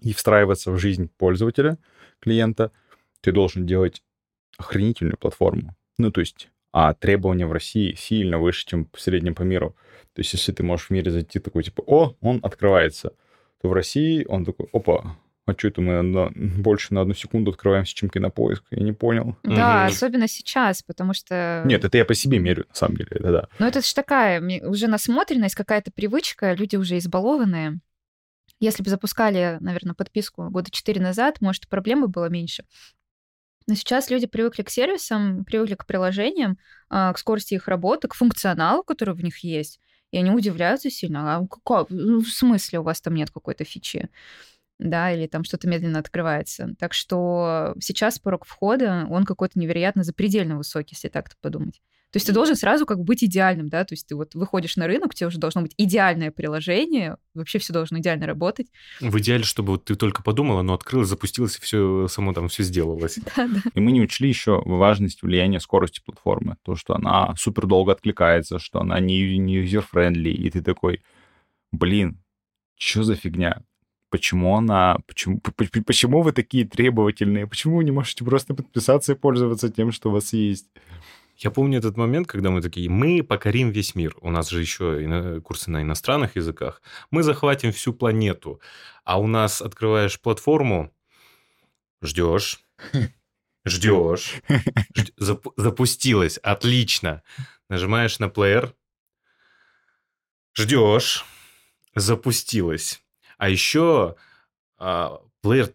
и 0.00 0.12
встраиваться 0.12 0.72
в 0.72 0.78
жизнь 0.78 1.10
пользователя, 1.18 1.78
клиента, 2.20 2.72
ты 3.20 3.32
должен 3.32 3.66
делать 3.66 4.02
охренительную 4.56 5.16
платформу. 5.18 5.76
Ну, 5.98 6.10
то 6.10 6.20
есть, 6.20 6.48
а 6.76 6.92
требования 6.92 7.46
в 7.46 7.52
России 7.52 7.94
сильно 7.94 8.38
выше, 8.38 8.66
чем 8.66 8.88
в 8.92 9.00
среднем 9.00 9.36
по 9.36 9.42
миру. 9.42 9.76
То 10.12 10.20
есть, 10.20 10.32
если 10.32 10.50
ты 10.50 10.64
можешь 10.64 10.86
в 10.88 10.90
мире 10.90 11.12
зайти 11.12 11.38
такой, 11.38 11.62
типа, 11.62 11.84
о, 11.86 12.16
он 12.20 12.40
открывается, 12.42 13.12
то 13.62 13.68
в 13.68 13.72
России 13.72 14.24
он 14.28 14.44
такой, 14.44 14.66
опа, 14.72 15.16
а 15.46 15.52
что 15.56 15.68
это 15.68 15.80
мы 15.80 16.02
на- 16.02 16.32
больше 16.34 16.92
на 16.92 17.02
одну 17.02 17.14
секунду 17.14 17.52
открываемся, 17.52 17.94
чем 17.94 18.10
кинопоиск? 18.10 18.64
Я 18.72 18.82
не 18.82 18.90
понял. 18.92 19.36
Да, 19.44 19.84
Мгм. 19.84 19.86
особенно 19.86 20.26
сейчас, 20.26 20.82
потому 20.82 21.14
что... 21.14 21.62
Нет, 21.64 21.84
это 21.84 21.96
я 21.96 22.04
по 22.04 22.14
себе 22.14 22.40
мерю, 22.40 22.64
на 22.68 22.74
самом 22.74 22.96
деле, 22.96 23.10
это 23.12 23.30
да. 23.30 23.48
Ну, 23.60 23.66
это 23.66 23.80
же 23.80 23.94
такая 23.94 24.40
уже 24.66 24.88
насмотренность, 24.88 25.54
какая-то 25.54 25.92
привычка, 25.92 26.54
люди 26.54 26.74
уже 26.74 26.98
избалованные. 26.98 27.78
Если 28.58 28.82
бы 28.82 28.90
запускали, 28.90 29.58
наверное, 29.60 29.94
подписку 29.94 30.50
года 30.50 30.72
4 30.72 31.00
назад, 31.00 31.40
может, 31.40 31.68
проблемы 31.68 32.08
было 32.08 32.28
меньше. 32.28 32.64
Но 33.66 33.74
сейчас 33.74 34.10
люди 34.10 34.26
привыкли 34.26 34.62
к 34.62 34.70
сервисам, 34.70 35.44
привыкли 35.44 35.74
к 35.74 35.86
приложениям, 35.86 36.58
а, 36.90 37.12
к 37.12 37.18
скорости 37.18 37.54
их 37.54 37.68
работы, 37.68 38.08
к 38.08 38.14
функционалу, 38.14 38.82
который 38.82 39.14
в 39.14 39.22
них 39.24 39.38
есть. 39.38 39.80
И 40.10 40.18
они 40.18 40.30
удивляются 40.30 40.90
сильно. 40.90 41.36
А 41.36 41.46
как? 41.64 41.88
Ну, 41.90 42.20
в 42.20 42.28
смысле 42.28 42.80
у 42.80 42.82
вас 42.82 43.00
там 43.00 43.14
нет 43.14 43.30
какой-то 43.30 43.64
фичи? 43.64 44.10
да, 44.78 45.12
или 45.12 45.26
там 45.26 45.44
что-то 45.44 45.68
медленно 45.68 45.98
открывается. 45.98 46.74
Так 46.78 46.92
что 46.94 47.74
сейчас 47.80 48.18
порог 48.18 48.44
входа, 48.44 49.06
он 49.10 49.24
какой-то 49.24 49.58
невероятно 49.58 50.02
запредельно 50.02 50.56
высокий, 50.56 50.94
если 50.94 51.08
так-то 51.08 51.36
подумать. 51.40 51.80
То 52.14 52.18
есть 52.18 52.28
ты 52.28 52.32
должен 52.32 52.54
сразу 52.54 52.86
как 52.86 52.98
бы 52.98 53.02
быть 53.02 53.24
идеальным, 53.24 53.68
да, 53.68 53.84
то 53.84 53.92
есть 53.92 54.06
ты 54.06 54.14
вот 54.14 54.36
выходишь 54.36 54.76
на 54.76 54.86
рынок, 54.86 55.10
у 55.10 55.14
тебя 55.14 55.26
уже 55.26 55.38
должно 55.38 55.62
быть 55.62 55.74
идеальное 55.76 56.30
приложение, 56.30 57.16
вообще 57.34 57.58
все 57.58 57.72
должно 57.72 57.98
идеально 57.98 58.24
работать. 58.26 58.68
В 59.00 59.18
идеале, 59.18 59.42
чтобы 59.42 59.72
вот 59.72 59.86
ты 59.86 59.96
только 59.96 60.22
подумала, 60.22 60.62
но 60.62 60.74
открылось, 60.74 61.08
запустилось, 61.08 61.56
и 61.56 61.60
все 61.60 62.06
само 62.06 62.32
там 62.32 62.46
все 62.46 62.62
сделалось. 62.62 63.18
Да, 63.36 63.48
да. 63.48 63.60
И 63.74 63.80
мы 63.80 63.90
не 63.90 64.00
учли 64.00 64.28
еще 64.28 64.62
важность 64.64 65.22
влияния 65.22 65.58
скорости 65.58 66.00
платформы. 66.04 66.56
То, 66.62 66.76
что 66.76 66.94
она 66.94 67.34
супер 67.36 67.66
долго 67.66 67.90
откликается, 67.90 68.60
что 68.60 68.78
она 68.78 69.00
не, 69.00 69.36
не 69.38 69.56
user-friendly, 69.56 70.30
и 70.30 70.50
ты 70.50 70.62
такой, 70.62 71.02
блин, 71.72 72.22
что 72.76 73.02
за 73.02 73.16
фигня? 73.16 73.62
Почему 74.08 74.56
она... 74.56 74.98
Почему, 75.08 75.40
почему 75.40 76.22
вы 76.22 76.30
такие 76.30 76.64
требовательные? 76.64 77.48
Почему 77.48 77.78
вы 77.78 77.84
не 77.84 77.90
можете 77.90 78.24
просто 78.24 78.54
подписаться 78.54 79.14
и 79.14 79.16
пользоваться 79.16 79.68
тем, 79.68 79.90
что 79.90 80.10
у 80.10 80.12
вас 80.12 80.32
есть? 80.32 80.68
Я 81.36 81.50
помню 81.50 81.78
этот 81.78 81.96
момент, 81.96 82.28
когда 82.28 82.50
мы 82.50 82.62
такие, 82.62 82.88
мы 82.88 83.22
покорим 83.22 83.70
весь 83.70 83.94
мир. 83.94 84.16
У 84.20 84.30
нас 84.30 84.48
же 84.50 84.60
еще 84.60 85.40
курсы 85.42 85.70
на 85.70 85.82
иностранных 85.82 86.36
языках. 86.36 86.80
Мы 87.10 87.22
захватим 87.22 87.72
всю 87.72 87.92
планету. 87.92 88.60
А 89.04 89.18
у 89.18 89.26
нас 89.26 89.60
открываешь 89.60 90.20
платформу, 90.20 90.92
ждешь, 92.02 92.60
ждешь, 93.64 94.42
запустилась, 95.56 96.38
отлично. 96.38 97.22
Нажимаешь 97.68 98.18
на 98.18 98.28
плеер, 98.28 98.74
ждешь, 100.56 101.24
запустилась. 101.94 103.02
А 103.38 103.48
еще 103.48 104.16
а, 104.78 105.20
плеер 105.40 105.74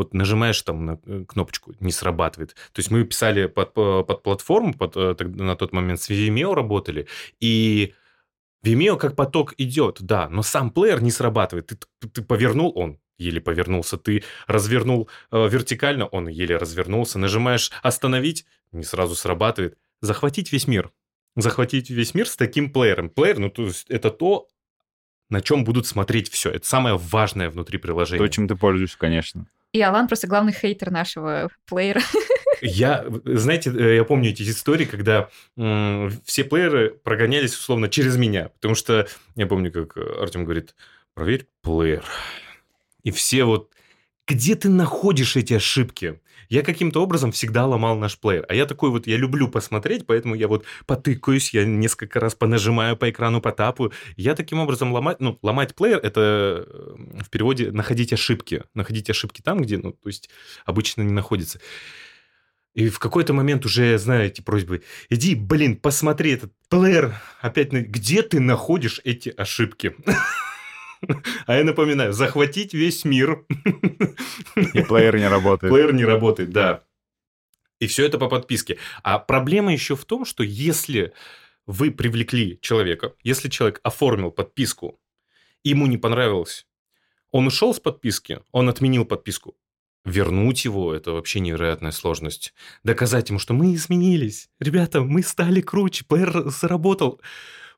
вот 0.00 0.14
нажимаешь 0.14 0.60
там 0.62 0.84
на 0.84 1.00
э, 1.06 1.24
кнопочку, 1.26 1.74
не 1.80 1.92
срабатывает. 1.92 2.54
То 2.72 2.80
есть 2.80 2.90
мы 2.90 3.04
писали 3.04 3.46
под, 3.46 3.74
под 3.74 4.22
платформу, 4.22 4.74
под, 4.74 4.96
э, 4.96 5.14
на 5.24 5.56
тот 5.56 5.72
момент 5.72 6.00
с 6.00 6.10
Vimeo 6.10 6.54
работали, 6.54 7.06
и 7.38 7.94
Vimeo 8.64 8.96
как 8.96 9.16
поток 9.16 9.54
идет, 9.58 9.98
да, 10.00 10.28
но 10.28 10.42
сам 10.42 10.70
плеер 10.70 11.02
не 11.02 11.10
срабатывает. 11.10 11.66
Ты, 11.66 12.08
ты 12.08 12.22
повернул, 12.22 12.72
он 12.74 12.98
еле 13.18 13.40
повернулся. 13.40 13.96
Ты 13.96 14.24
развернул 14.46 15.08
э, 15.30 15.48
вертикально, 15.48 16.06
он 16.06 16.28
еле 16.28 16.56
развернулся. 16.56 17.18
Нажимаешь 17.18 17.70
«Остановить», 17.82 18.46
не 18.72 18.84
сразу 18.84 19.14
срабатывает. 19.14 19.78
Захватить 20.00 20.52
весь 20.52 20.66
мир. 20.66 20.90
Захватить 21.36 21.90
весь 21.90 22.14
мир 22.14 22.26
с 22.26 22.36
таким 22.36 22.72
плеером. 22.72 23.10
Плеер, 23.10 23.38
ну, 23.38 23.50
то 23.50 23.64
есть 23.66 23.86
это 23.88 24.10
то, 24.10 24.48
на 25.28 25.40
чем 25.40 25.64
будут 25.64 25.86
смотреть 25.86 26.30
все. 26.30 26.50
Это 26.50 26.66
самое 26.66 26.96
важное 26.96 27.50
внутри 27.50 27.78
приложения. 27.78 28.24
То, 28.24 28.28
чем 28.28 28.48
ты 28.48 28.56
пользуешься, 28.56 28.98
конечно. 28.98 29.46
И 29.72 29.80
Алан 29.80 30.08
просто 30.08 30.26
главный 30.26 30.52
хейтер 30.52 30.90
нашего 30.90 31.48
плеера. 31.66 32.00
Я, 32.60 33.06
знаете, 33.24 33.70
э, 33.70 33.96
я 33.96 34.04
помню 34.04 34.30
эти 34.30 34.42
истории, 34.42 34.84
когда 34.84 35.30
м, 35.56 36.10
все 36.24 36.44
плееры 36.44 36.90
прогонялись 36.90 37.54
условно 37.54 37.88
через 37.88 38.16
меня, 38.16 38.48
потому 38.50 38.74
что 38.74 39.06
я 39.36 39.46
помню, 39.46 39.72
как 39.72 39.96
Артем 39.96 40.44
говорит, 40.44 40.74
проверь 41.14 41.46
плеер. 41.62 42.04
И 43.02 43.10
все 43.12 43.44
вот 43.44 43.70
где 44.30 44.54
ты 44.54 44.68
находишь 44.68 45.34
эти 45.34 45.54
ошибки? 45.54 46.20
Я 46.48 46.62
каким-то 46.62 47.02
образом 47.02 47.32
всегда 47.32 47.66
ломал 47.66 47.96
наш 47.96 48.16
плеер. 48.16 48.46
А 48.48 48.54
я 48.54 48.64
такой 48.64 48.90
вот, 48.90 49.08
я 49.08 49.16
люблю 49.16 49.48
посмотреть, 49.48 50.06
поэтому 50.06 50.36
я 50.36 50.46
вот 50.46 50.64
потыкаюсь, 50.86 51.52
я 51.52 51.64
несколько 51.64 52.20
раз 52.20 52.36
понажимаю 52.36 52.96
по 52.96 53.10
экрану, 53.10 53.40
потапаю. 53.40 53.92
Я 54.16 54.36
таким 54.36 54.60
образом 54.60 54.92
ломать, 54.92 55.20
ну, 55.20 55.36
ломать 55.42 55.74
плеер, 55.74 55.98
это 55.98 56.64
э, 56.66 57.22
в 57.24 57.28
переводе 57.28 57.72
находить 57.72 58.12
ошибки. 58.12 58.62
Находить 58.72 59.10
ошибки 59.10 59.42
там, 59.42 59.62
где, 59.62 59.78
ну, 59.78 59.92
то 59.92 60.08
есть 60.08 60.30
обычно 60.64 61.02
не 61.02 61.12
находится. 61.12 61.60
И 62.74 62.88
в 62.88 63.00
какой-то 63.00 63.32
момент 63.32 63.66
уже, 63.66 63.98
знаете, 63.98 64.44
просьбы, 64.44 64.82
иди, 65.08 65.34
блин, 65.34 65.76
посмотри 65.76 66.32
этот 66.32 66.52
плеер, 66.68 67.20
опять, 67.40 67.72
где 67.72 68.22
ты 68.22 68.38
находишь 68.38 69.00
эти 69.02 69.28
ошибки? 69.30 69.96
А 71.46 71.56
я 71.56 71.64
напоминаю, 71.64 72.12
захватить 72.12 72.74
весь 72.74 73.04
мир. 73.04 73.44
И 74.56 74.82
плеер 74.82 75.16
не 75.16 75.28
работает. 75.28 75.72
Плеер 75.72 75.92
не 75.92 76.04
работает, 76.04 76.50
да. 76.50 76.84
И 77.78 77.86
все 77.86 78.04
это 78.04 78.18
по 78.18 78.28
подписке. 78.28 78.78
А 79.02 79.18
проблема 79.18 79.72
еще 79.72 79.96
в 79.96 80.04
том, 80.04 80.24
что 80.24 80.42
если 80.42 81.12
вы 81.66 81.90
привлекли 81.90 82.58
человека, 82.60 83.14
если 83.22 83.48
человек 83.48 83.80
оформил 83.82 84.30
подписку, 84.30 85.00
ему 85.64 85.86
не 85.86 85.96
понравилось, 85.96 86.66
он 87.30 87.46
ушел 87.46 87.74
с 87.74 87.80
подписки, 87.80 88.40
он 88.52 88.68
отменил 88.68 89.04
подписку, 89.04 89.56
вернуть 90.04 90.64
его– 90.64 90.94
это 90.94 91.12
вообще 91.12 91.40
невероятная 91.40 91.92
сложность. 91.92 92.54
Доказать 92.82 93.28
ему, 93.28 93.38
что 93.38 93.54
мы 93.54 93.74
изменились. 93.74 94.50
Ребята, 94.58 95.00
мы 95.00 95.22
стали 95.22 95.60
круче, 95.60 96.04
плеер 96.04 96.48
заработал. 96.50 97.20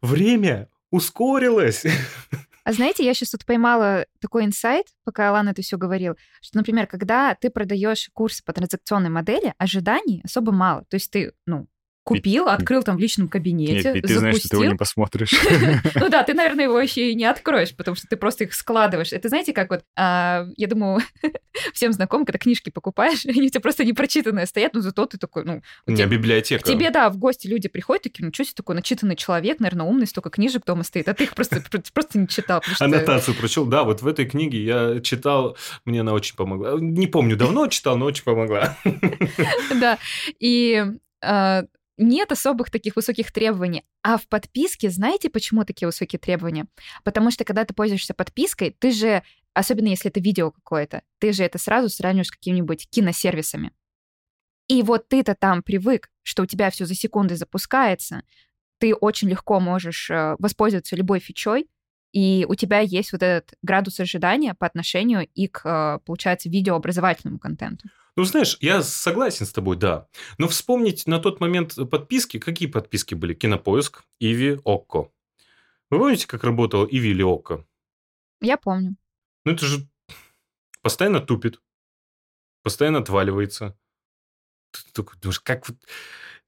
Время 0.00 0.68
ускорилось. 0.90 1.84
А 2.64 2.72
знаете, 2.72 3.04
я 3.04 3.12
сейчас 3.14 3.30
тут 3.30 3.44
поймала 3.44 4.06
такой 4.20 4.44
инсайт, 4.44 4.86
пока 5.04 5.28
Алан 5.28 5.48
это 5.48 5.62
все 5.62 5.76
говорил, 5.76 6.14
что, 6.40 6.58
например, 6.58 6.86
когда 6.86 7.34
ты 7.34 7.50
продаешь 7.50 8.08
курсы 8.12 8.44
по 8.44 8.52
транзакционной 8.52 9.10
модели, 9.10 9.54
ожиданий 9.58 10.20
особо 10.24 10.52
мало. 10.52 10.84
То 10.88 10.94
есть 10.94 11.10
ты, 11.10 11.32
ну, 11.46 11.66
Купил, 12.04 12.48
открыл 12.48 12.82
там 12.82 12.96
в 12.96 12.98
личном 12.98 13.28
кабинете, 13.28 13.74
Нет, 13.74 13.94
ведь 13.94 14.06
ты 14.06 14.14
запустил. 14.14 14.18
знаешь, 14.18 14.36
что 14.38 14.48
ты 14.48 14.56
его 14.56 14.64
не 14.64 14.76
посмотришь. 14.76 15.32
Ну 15.94 16.08
да, 16.08 16.24
ты, 16.24 16.34
наверное, 16.34 16.64
его 16.64 16.80
еще 16.80 17.10
и 17.10 17.14
не 17.14 17.24
откроешь, 17.24 17.74
потому 17.76 17.94
что 17.94 18.08
ты 18.08 18.16
просто 18.16 18.44
их 18.44 18.54
складываешь. 18.54 19.12
Это 19.12 19.28
знаете, 19.28 19.52
как 19.52 19.70
вот, 19.70 19.84
а, 19.96 20.46
я 20.56 20.66
думаю, 20.66 21.00
всем 21.72 21.92
знаком, 21.92 22.24
когда 22.24 22.38
книжки 22.38 22.70
покупаешь, 22.70 23.24
они 23.24 23.46
у 23.46 23.48
тебя 23.48 23.60
просто 23.60 23.84
непрочитанные 23.84 24.46
стоят, 24.46 24.74
но 24.74 24.80
зато 24.80 25.06
ты 25.06 25.18
такой, 25.18 25.44
ну... 25.44 25.62
У 25.86 25.92
меня 25.92 26.06
библиотека. 26.06 26.64
Тебе, 26.64 26.90
да, 26.90 27.08
в 27.08 27.18
гости 27.18 27.46
люди 27.46 27.68
приходят, 27.68 28.02
такие, 28.02 28.24
ну 28.24 28.32
что 28.32 28.44
себе 28.44 28.54
такой 28.56 28.74
начитанный 28.74 29.16
человек, 29.16 29.60
наверное, 29.60 29.86
умный, 29.86 30.06
столько 30.06 30.30
книжек 30.30 30.64
дома 30.64 30.82
стоит, 30.82 31.08
а 31.08 31.14
ты 31.14 31.24
их 31.24 31.34
просто, 31.34 31.62
просто 31.94 32.18
не 32.18 32.26
читал. 32.26 32.62
Аннотацию 32.80 33.36
прочел, 33.36 33.64
да, 33.66 33.84
вот 33.84 34.02
в 34.02 34.06
этой 34.08 34.24
книге 34.24 34.64
я 34.64 35.00
читал, 35.00 35.56
мне 35.84 36.00
она 36.00 36.14
очень 36.14 36.34
помогла. 36.34 36.78
Не 36.80 37.06
помню, 37.06 37.36
давно 37.36 37.68
читал, 37.68 37.96
но 37.96 38.06
очень 38.06 38.24
помогла. 38.24 38.76
Да, 39.80 39.98
и 40.38 40.84
а, 41.22 41.64
нет 41.98 42.32
особых 42.32 42.70
таких 42.70 42.96
высоких 42.96 43.32
требований. 43.32 43.84
А 44.02 44.16
в 44.16 44.26
подписке, 44.28 44.90
знаете, 44.90 45.30
почему 45.30 45.64
такие 45.64 45.86
высокие 45.86 46.18
требования? 46.18 46.66
Потому 47.04 47.30
что 47.30 47.44
когда 47.44 47.64
ты 47.64 47.74
пользуешься 47.74 48.14
подпиской, 48.14 48.74
ты 48.78 48.90
же, 48.92 49.22
особенно 49.54 49.88
если 49.88 50.10
это 50.10 50.20
видео 50.20 50.50
какое-то, 50.50 51.02
ты 51.18 51.32
же 51.32 51.44
это 51.44 51.58
сразу 51.58 51.88
сравниваешь 51.88 52.28
с 52.28 52.32
какими-нибудь 52.32 52.88
киносервисами. 52.90 53.72
И 54.68 54.82
вот 54.82 55.08
ты-то 55.08 55.34
там 55.34 55.62
привык, 55.62 56.10
что 56.22 56.44
у 56.44 56.46
тебя 56.46 56.70
все 56.70 56.86
за 56.86 56.94
секунды 56.94 57.36
запускается, 57.36 58.22
ты 58.78 58.94
очень 58.94 59.28
легко 59.28 59.60
можешь 59.60 60.10
э, 60.10 60.34
воспользоваться 60.38 60.96
любой 60.96 61.20
фичой, 61.20 61.68
и 62.12 62.46
у 62.48 62.54
тебя 62.54 62.80
есть 62.80 63.12
вот 63.12 63.22
этот 63.22 63.54
градус 63.62 64.00
ожидания 64.00 64.54
по 64.54 64.66
отношению 64.66 65.28
и 65.34 65.46
к, 65.46 65.62
э, 65.64 66.04
получается, 66.04 66.48
видеообразовательному 66.48 67.38
контенту. 67.38 67.88
Ну, 68.16 68.24
знаешь, 68.24 68.58
я 68.60 68.82
согласен 68.82 69.46
с 69.46 69.52
тобой, 69.52 69.76
да. 69.76 70.06
Но 70.36 70.46
вспомнить 70.46 71.06
на 71.06 71.18
тот 71.18 71.40
момент 71.40 71.74
подписки, 71.90 72.38
какие 72.38 72.68
подписки 72.68 73.14
были? 73.14 73.32
Кинопоиск, 73.32 74.04
Иви, 74.20 74.60
Окко. 74.64 75.10
Вы 75.90 75.98
помните, 75.98 76.26
как 76.26 76.44
работал 76.44 76.86
Иви 76.86 77.10
или 77.10 77.22
Окко? 77.22 77.66
Я 78.40 78.58
помню. 78.58 78.96
Ну, 79.44 79.52
это 79.52 79.64
же 79.64 79.88
постоянно 80.82 81.20
тупит, 81.20 81.60
постоянно 82.62 82.98
отваливается. 82.98 83.78
Ты 84.72 84.80
такой 84.92 85.18
думаешь, 85.18 85.40
как 85.40 85.66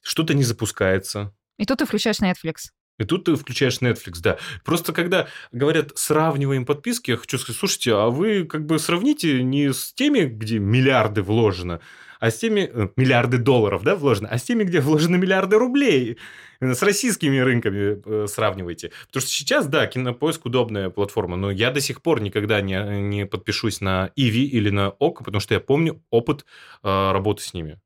что-то 0.01 0.35
не 0.35 0.45
запускается. 0.45 1.35
И 1.59 1.65
тут 1.65 1.79
ты 1.79 1.87
включаешь 1.87 2.21
Netflix. 2.21 2.73
И 2.99 3.05
тут 3.05 3.25
ты 3.25 3.35
включаешь 3.35 3.79
Netflix, 3.79 4.21
да. 4.23 4.39
Просто 4.65 4.93
когда 4.93 5.27
говорят, 5.51 5.93
сравниваем 5.97 6.65
подписки, 6.65 7.11
я 7.11 7.17
хочу 7.17 7.39
сказать, 7.39 7.59
слушайте, 7.59 7.93
а 7.95 8.09
вы 8.09 8.45
как 8.45 8.67
бы 8.67 8.79
сравните 8.79 9.43
не 9.43 9.73
с 9.73 9.93
теми, 9.93 10.25
где 10.25 10.61
миллиарды 10.61 11.23
вложено, 11.23 11.81
а 12.21 12.31
с 12.31 12.39
теми, 12.39 12.71
э, 12.73 12.89
миллиарды 12.97 13.39
долларов, 13.39 13.83
да, 13.83 13.97
вложено, 13.97 14.29
а 14.29 14.39
с 14.39 14.45
теми, 14.45 14.63
где 14.63 14.81
вложены 14.81 15.19
миллиарды 15.19 15.59
рублей. 15.59 16.19
С 16.61 16.83
российскими 16.83 17.39
рынками 17.39 18.01
э, 18.05 18.27
сравнивайте. 18.29 18.93
Потому 19.09 19.23
что 19.23 19.31
сейчас, 19.31 19.67
да, 19.67 19.87
Кинопоиск 19.89 20.47
удобная 20.47 20.89
платформа, 20.89 21.37
но 21.37 21.51
я 21.51 21.73
до 21.73 21.81
сих 21.81 22.01
пор 22.01 22.21
никогда 22.21 22.61
не, 22.61 22.81
не 23.01 23.27
подпишусь 23.27 23.81
на 23.81 24.13
Иви 24.15 24.45
или 24.45 24.71
на 24.71 24.91
ОК, 24.91 25.25
потому 25.25 25.41
что 25.41 25.55
я 25.55 25.61
помню 25.61 26.01
опыт 26.11 26.47
э, 26.85 27.13
работы 27.13 27.43
с 27.43 27.55
ними. 27.55 27.81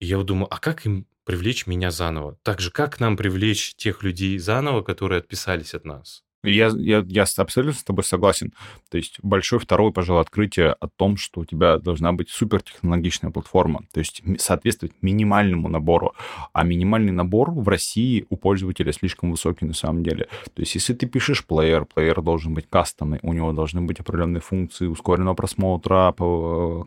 И 0.00 0.06
я 0.06 0.18
вот 0.18 0.26
думаю, 0.26 0.48
а 0.50 0.58
как 0.58 0.84
им 0.86 1.06
привлечь 1.28 1.66
меня 1.66 1.90
заново. 1.90 2.38
Так 2.42 2.58
же, 2.58 2.70
как 2.70 3.00
нам 3.00 3.14
привлечь 3.18 3.74
тех 3.74 4.02
людей 4.02 4.38
заново, 4.38 4.80
которые 4.80 5.18
отписались 5.18 5.74
от 5.74 5.84
нас? 5.84 6.24
Я, 6.42 6.70
я, 6.74 7.04
я 7.06 7.26
абсолютно 7.36 7.78
с 7.78 7.84
тобой 7.84 8.02
согласен. 8.02 8.54
То 8.90 8.96
есть 8.96 9.18
большое 9.22 9.60
второе, 9.60 9.92
пожалуй, 9.92 10.22
открытие 10.22 10.72
о 10.72 10.88
том, 10.88 11.18
что 11.18 11.40
у 11.42 11.44
тебя 11.44 11.76
должна 11.76 12.14
быть 12.14 12.30
супертехнологичная 12.30 13.30
платформа, 13.30 13.82
то 13.92 13.98
есть 13.98 14.22
соответствовать 14.38 14.94
минимальному 15.02 15.68
набору. 15.68 16.14
А 16.54 16.64
минимальный 16.64 17.12
набор 17.12 17.50
в 17.50 17.68
России 17.68 18.24
у 18.30 18.38
пользователя 18.38 18.90
слишком 18.94 19.30
высокий 19.30 19.66
на 19.66 19.74
самом 19.74 20.02
деле. 20.02 20.28
То 20.54 20.62
есть 20.62 20.76
если 20.76 20.94
ты 20.94 21.04
пишешь 21.06 21.44
плеер, 21.44 21.84
плеер 21.84 22.22
должен 22.22 22.54
быть 22.54 22.70
кастомный, 22.70 23.18
у 23.20 23.34
него 23.34 23.52
должны 23.52 23.82
быть 23.82 24.00
определенные 24.00 24.40
функции 24.40 24.86
ускоренного 24.86 25.34
просмотра, 25.34 26.14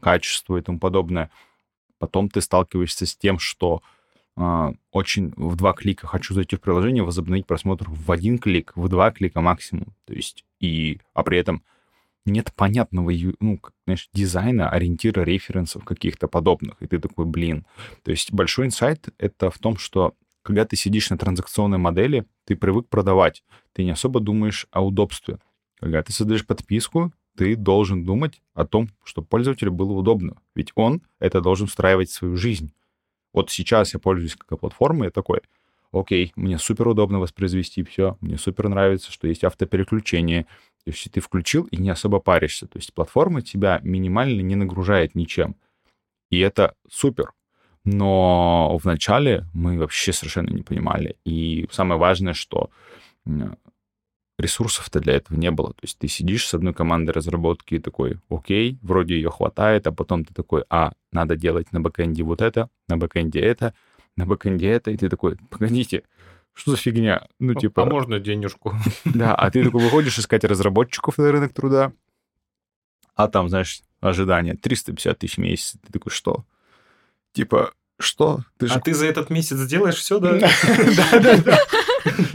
качества 0.02 0.58
и 0.58 0.62
тому 0.62 0.80
подобное. 0.80 1.30
Потом 2.00 2.28
ты 2.28 2.42
сталкиваешься 2.42 3.06
с 3.06 3.16
тем, 3.16 3.38
что 3.38 3.84
очень 4.36 5.34
в 5.36 5.56
два 5.56 5.74
клика 5.74 6.08
хочу 6.08 6.34
зайти 6.34 6.56
в 6.56 6.62
приложение, 6.62 7.04
возобновить 7.04 7.46
просмотр 7.46 7.88
в 7.90 8.12
один 8.12 8.40
клик, 8.40 8.72
в 8.76 8.88
два 8.88 9.12
клика 9.12 9.42
максимум. 9.42 9.94
То 10.06 10.14
есть, 10.14 10.46
и, 10.60 11.00
а 11.14 11.24
при 11.24 11.38
этом 11.38 11.64
нет 12.26 12.54
понятного, 12.56 13.12
ну, 13.40 13.60
знаешь, 13.86 14.10
дизайна, 14.14 14.70
ориентира, 14.70 15.22
референсов 15.22 15.84
каких-то 15.84 16.28
подобных. 16.28 16.82
И 16.82 16.88
ты 16.88 17.00
такой, 17.00 17.26
блин. 17.26 17.66
То 18.04 18.12
есть 18.12 18.32
большой 18.32 18.68
инсайт— 18.68 19.10
это 19.18 19.50
в 19.50 19.58
том, 19.58 19.78
что 19.78 20.14
когда 20.44 20.66
ты 20.66 20.76
сидишь 20.76 21.10
на 21.10 21.18
транзакционной 21.18 21.78
модели, 21.78 22.26
ты 22.46 22.56
привык 22.56 22.88
продавать, 22.90 23.44
ты 23.74 23.84
не 23.84 23.92
особо 23.92 24.20
думаешь 24.20 24.68
о 24.72 24.86
удобстве. 24.86 25.40
Когда 25.80 26.04
ты 26.04 26.14
создаешь 26.14 26.46
подписку, 26.46 27.12
ты 27.36 27.56
должен 27.56 28.06
думать 28.06 28.42
о 28.54 28.66
том, 28.66 28.90
чтобы 29.04 29.28
пользователю 29.28 29.72
было 29.72 29.94
удобно. 29.94 30.42
Ведь 30.56 30.72
он 30.76 31.02
это 31.20 31.42
должен 31.42 31.68
встраивать 31.68 32.10
в 32.10 32.14
свою 32.14 32.38
жизнь. 32.38 32.74
Вот 33.34 33.50
сейчас 33.50 33.94
я 33.94 34.00
пользуюсь 34.00 34.36
как 34.36 34.60
платформой, 34.60 35.08
я 35.08 35.12
такой, 35.12 35.42
окей, 35.92 36.34
мне 36.36 36.58
супер 36.58 36.88
удобно 36.88 37.20
воспроизвести 37.20 37.84
все, 37.84 38.18
мне 38.22 38.38
супер 38.38 38.70
нравится, 38.70 39.12
что 39.12 39.28
есть 39.28 39.44
автопереключение, 39.44 40.44
то 40.84 40.92
есть 40.92 41.12
ты 41.12 41.20
включил 41.22 41.66
и 41.66 41.78
не 41.78 41.90
особо 41.90 42.20
паришься. 42.20 42.68
То 42.68 42.78
есть 42.78 42.94
платформа 42.94 43.42
тебя 43.42 43.80
минимально 43.84 44.42
не 44.42 44.56
нагружает 44.56 45.16
ничем. 45.16 45.56
И 46.30 46.40
это 46.40 46.76
супер. 46.90 47.34
Но 47.84 48.78
вначале 48.78 49.46
мы 49.54 49.78
вообще 49.78 50.14
совершенно 50.14 50.50
не 50.50 50.64
понимали. 50.64 51.18
И 51.26 51.68
самое 51.72 52.00
важное, 52.00 52.34
что 52.34 52.70
ресурсов-то 54.42 55.00
для 55.00 55.14
этого 55.16 55.38
не 55.38 55.52
было. 55.52 55.70
То 55.70 55.84
есть 55.84 55.98
ты 55.98 56.08
сидишь 56.08 56.48
с 56.48 56.54
одной 56.54 56.74
командой 56.74 57.12
разработки 57.12 57.76
и 57.76 57.80
такой, 57.80 58.20
окей, 58.30 58.78
вроде 58.82 59.16
ее 59.16 59.30
хватает, 59.30 59.88
а 59.88 59.92
потом 59.92 60.26
ты 60.26 60.34
такой, 60.34 60.64
а, 60.70 60.94
надо 61.12 61.36
делать 61.36 61.72
на 61.72 61.80
бэкэнде 61.80 62.24
вот 62.24 62.42
это, 62.42 62.70
на 62.88 62.98
бэкэнде 62.98 63.40
это, 63.40 63.74
на 64.18 64.26
бэкэнде 64.26 64.68
это, 64.68 64.92
и 64.92 64.98
ты 64.98 65.10
такой, 65.10 65.38
погодите, 65.50 66.04
что 66.54 66.72
за 66.72 66.78
фигня? 66.78 67.28
Ну, 67.40 67.54
типа... 67.54 67.84
А 67.84 67.86
можно 67.86 68.20
денежку? 68.20 68.74
Да, 69.06 69.34
а 69.36 69.50
ты 69.50 69.64
такой 69.64 69.82
выходишь 69.82 70.20
искать 70.20 70.44
разработчиков 70.44 71.18
на 71.18 71.32
рынок 71.32 71.54
труда, 71.54 71.94
а 73.16 73.28
там, 73.28 73.50
знаешь, 73.50 73.82
ожидание 74.00 74.56
350 74.56 75.20
тысяч 75.20 75.36
в 75.36 75.40
месяц. 75.40 75.76
Ты 75.86 75.94
такой, 75.94 76.12
что? 76.12 76.46
Типа, 77.34 77.74
что? 78.02 78.42
Ты 78.58 78.68
же... 78.68 78.74
А 78.74 78.80
ты 78.80 78.94
за 78.94 79.06
этот 79.06 79.30
месяц 79.30 79.58
сделаешь 79.58 79.96
все, 79.96 80.20
да? 80.20 80.34
Да, 80.40 81.20
да, 81.20 81.38
да. 81.38 81.60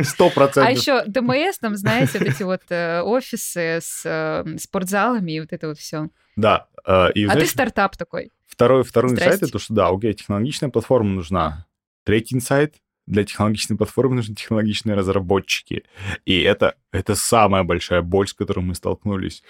Сто 0.05 0.31
процентов. 0.31 0.69
А 0.69 0.71
еще 0.71 1.03
ДМС, 1.07 1.59
там, 1.59 1.77
знаете, 1.77 2.19
вот 2.19 2.29
эти 2.29 2.43
вот 2.43 2.63
э, 2.71 3.01
офисы 3.03 3.79
с 3.83 4.03
э, 4.05 4.59
спортзалами 4.59 5.33
и 5.33 5.41
вот 5.41 5.53
это 5.53 5.69
вот 5.69 5.79
все. 5.79 6.09
Да. 6.37 6.69
Э, 6.87 7.11
и, 7.13 7.27
а 7.27 7.35
ты 7.37 7.47
стартап 7.47 7.97
такой. 7.97 8.31
Второй, 8.47 8.85
второй 8.85 9.13
инсайт 9.13 9.43
это, 9.43 9.59
что 9.59 9.75
да, 9.75 9.89
окей, 9.89 10.15
технологичная 10.15 10.71
платформа 10.71 11.11
нужна. 11.11 11.67
Третий 12.05 12.37
инсайт 12.37 12.77
для 13.07 13.25
технологичной 13.25 13.77
платформы 13.77 14.17
нужны 14.17 14.35
технологичные 14.35 14.97
разработчики. 14.97 15.85
И 16.25 16.41
это, 16.41 16.75
это 16.93 17.15
самая 17.15 17.63
большая 17.63 18.03
боль, 18.03 18.29
с 18.29 18.35
которой 18.35 18.61
мы 18.61 18.75
столкнулись. 18.75 19.43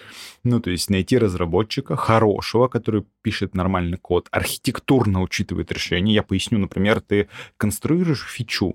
Ну, 0.44 0.60
то 0.60 0.70
есть 0.70 0.90
найти 0.90 1.16
разработчика 1.18 1.96
хорошего, 1.96 2.68
который 2.68 3.04
пишет 3.22 3.54
нормальный 3.54 3.96
код, 3.96 4.28
архитектурно 4.30 5.22
учитывает 5.22 5.72
решение. 5.72 6.14
Я 6.14 6.22
поясню, 6.22 6.58
например, 6.58 7.00
ты 7.00 7.28
конструируешь 7.56 8.26
фичу, 8.26 8.74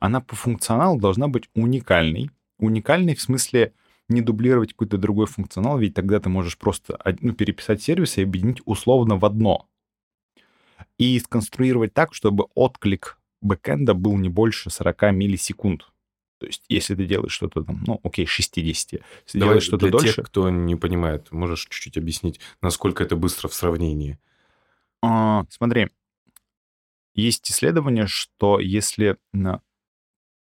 она 0.00 0.20
по 0.20 0.34
функционалу 0.34 0.98
должна 0.98 1.28
быть 1.28 1.48
уникальной. 1.54 2.30
Уникальной 2.58 3.14
в 3.14 3.20
смысле 3.20 3.74
не 4.08 4.20
дублировать 4.20 4.72
какой-то 4.72 4.98
другой 4.98 5.26
функционал, 5.26 5.78
ведь 5.78 5.94
тогда 5.94 6.20
ты 6.20 6.28
можешь 6.28 6.58
просто 6.58 6.98
ну, 7.20 7.32
переписать 7.32 7.82
сервис 7.82 8.18
и 8.18 8.22
объединить 8.22 8.62
условно 8.64 9.16
в 9.16 9.24
одно. 9.24 9.68
И 10.98 11.18
сконструировать 11.18 11.94
так, 11.94 12.14
чтобы 12.14 12.46
отклик 12.54 13.18
бэкэнда 13.42 13.94
был 13.94 14.16
не 14.16 14.28
больше 14.28 14.70
40 14.70 15.12
миллисекунд. 15.12 15.88
То 16.38 16.46
есть, 16.46 16.64
если 16.68 16.96
ты 16.96 17.06
делаешь 17.06 17.32
что-то 17.32 17.62
там, 17.62 17.84
ну, 17.86 18.00
окей, 18.02 18.26
60. 18.26 18.92
Если 18.92 19.38
Давай 19.38 19.54
делаешь 19.54 19.62
что-то 19.62 19.86
для 19.86 19.92
дольше... 19.92 20.14
тех, 20.14 20.26
кто 20.26 20.50
не 20.50 20.74
понимает, 20.74 21.30
можешь 21.30 21.68
чуть-чуть 21.68 21.98
объяснить, 21.98 22.40
насколько 22.60 23.04
это 23.04 23.14
быстро 23.14 23.48
в 23.48 23.54
сравнении? 23.54 24.18
А, 25.02 25.44
смотри, 25.50 25.88
есть 27.14 27.50
исследование, 27.50 28.06
что 28.06 28.58
если 28.58 29.18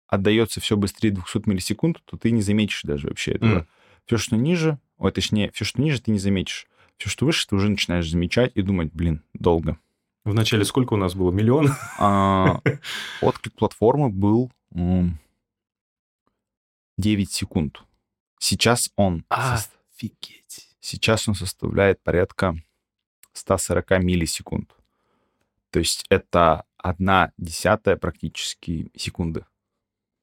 отдается 0.06 0.60
все 0.60 0.76
быстрее 0.76 1.10
200 1.10 1.48
миллисекунд, 1.48 2.02
то 2.04 2.16
ты 2.16 2.30
не 2.30 2.42
заметишь 2.42 2.82
даже 2.82 3.08
вообще 3.08 3.32
этого. 3.32 3.60
Mm. 3.60 3.66
Все, 4.06 4.16
что 4.18 4.36
ниже, 4.36 4.78
ой, 4.98 5.10
точнее, 5.10 5.50
все, 5.52 5.64
что 5.64 5.80
ниже, 5.80 6.02
ты 6.02 6.10
не 6.10 6.18
заметишь. 6.18 6.66
Все, 6.98 7.08
что 7.08 7.24
выше, 7.24 7.48
ты 7.48 7.56
уже 7.56 7.70
начинаешь 7.70 8.08
замечать 8.10 8.52
и 8.54 8.62
думать, 8.62 8.92
блин, 8.92 9.22
долго. 9.32 9.78
В 10.24 10.34
начале 10.34 10.64
сколько 10.64 10.94
у 10.94 10.96
нас 10.96 11.14
было? 11.14 11.32
Миллион? 11.32 11.70
А, 11.98 12.60
отклик 13.20 13.54
платформы 13.54 14.08
был 14.08 14.52
9 16.98 17.30
секунд. 17.30 17.82
Сейчас 18.38 18.90
он... 18.96 19.24
Офигеть. 19.28 20.68
Сейчас 20.80 21.28
он 21.28 21.34
составляет 21.34 22.02
порядка 22.02 22.56
140 23.32 23.90
миллисекунд. 24.02 24.74
То 25.70 25.78
есть 25.78 26.04
это 26.08 26.64
одна 26.76 27.32
десятая 27.36 27.96
практически 27.96 28.90
секунды. 28.96 29.44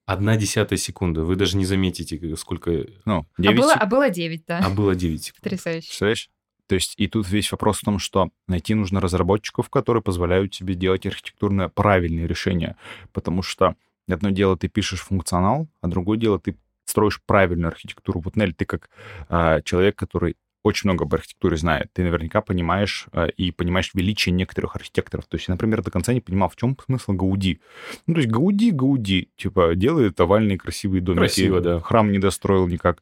Одна 0.06 0.38
десятая 0.38 0.78
секунда. 0.78 1.24
Вы 1.24 1.36
даже 1.36 1.58
не 1.58 1.66
заметите, 1.66 2.36
сколько... 2.36 2.86
Ну, 3.06 3.26
9 3.38 3.58
а, 3.58 3.62
было, 3.62 3.74
а 3.74 3.86
было 3.86 4.10
9, 4.10 4.45
да. 4.47 4.60
А 4.66 4.70
было 4.70 4.95
9 4.95 5.24
секунд. 5.24 5.43
Потрясающе. 5.43 5.88
Представляешь? 5.88 6.30
То 6.70 6.76
есть 6.76 6.93
и 6.97 7.07
тут 7.07 7.28
весь 7.28 7.51
вопрос 7.51 7.80
в 7.80 7.84
том, 7.84 7.97
что 7.97 8.30
найти 8.47 8.76
нужно 8.76 9.01
разработчиков, 9.01 9.72
которые 9.72 10.03
позволяют 10.03 10.51
тебе 10.51 10.76
делать 10.76 11.07
архитектурно 11.07 11.67
правильные 11.67 12.28
решения. 12.28 12.76
Потому 13.11 13.41
что 13.41 13.76
одно 14.07 14.30
дело 14.30 14.55
ты 14.55 14.67
пишешь 14.67 15.01
функционал, 15.01 15.67
а 15.82 15.88
другое 15.88 16.20
дело 16.20 16.39
ты 16.39 16.55
строишь 16.86 17.22
правильную 17.26 17.70
архитектуру. 17.70 18.22
Вот, 18.22 18.36
Нель, 18.36 18.53
ты 18.53 18.65
как 18.65 18.91
э, 19.30 19.61
человек, 19.65 19.95
который 19.95 20.38
очень 20.61 20.89
много 20.89 21.05
об 21.05 21.13
архитектуре 21.15 21.57
знает. 21.57 21.89
Ты 21.93 22.03
наверняка 22.03 22.41
понимаешь 22.41 23.07
э, 23.13 23.30
и 23.36 23.51
понимаешь 23.51 23.91
величие 23.95 24.34
некоторых 24.34 24.76
архитекторов. 24.76 25.26
То 25.26 25.38
есть 25.38 25.47
я, 25.47 25.55
например, 25.55 25.82
до 25.82 25.89
конца 25.89 26.13
не 26.13 26.22
понимал, 26.22 26.49
в 26.49 26.55
чем 26.55 26.78
смысл 26.86 27.13
Гауди. 27.13 27.61
Ну, 28.05 28.13
то 28.13 28.20
есть 28.20 28.32
Гауди, 28.32 28.70
Гауди, 28.70 29.30
типа, 29.38 29.74
делает 29.74 30.20
овальные 30.20 30.59
красивые 30.59 31.01
домики. 31.01 31.20
Красиво, 31.20 31.61
да. 31.61 31.80
Храм 31.80 32.11
не 32.11 32.20
достроил 32.20 32.67
никак. 32.67 33.01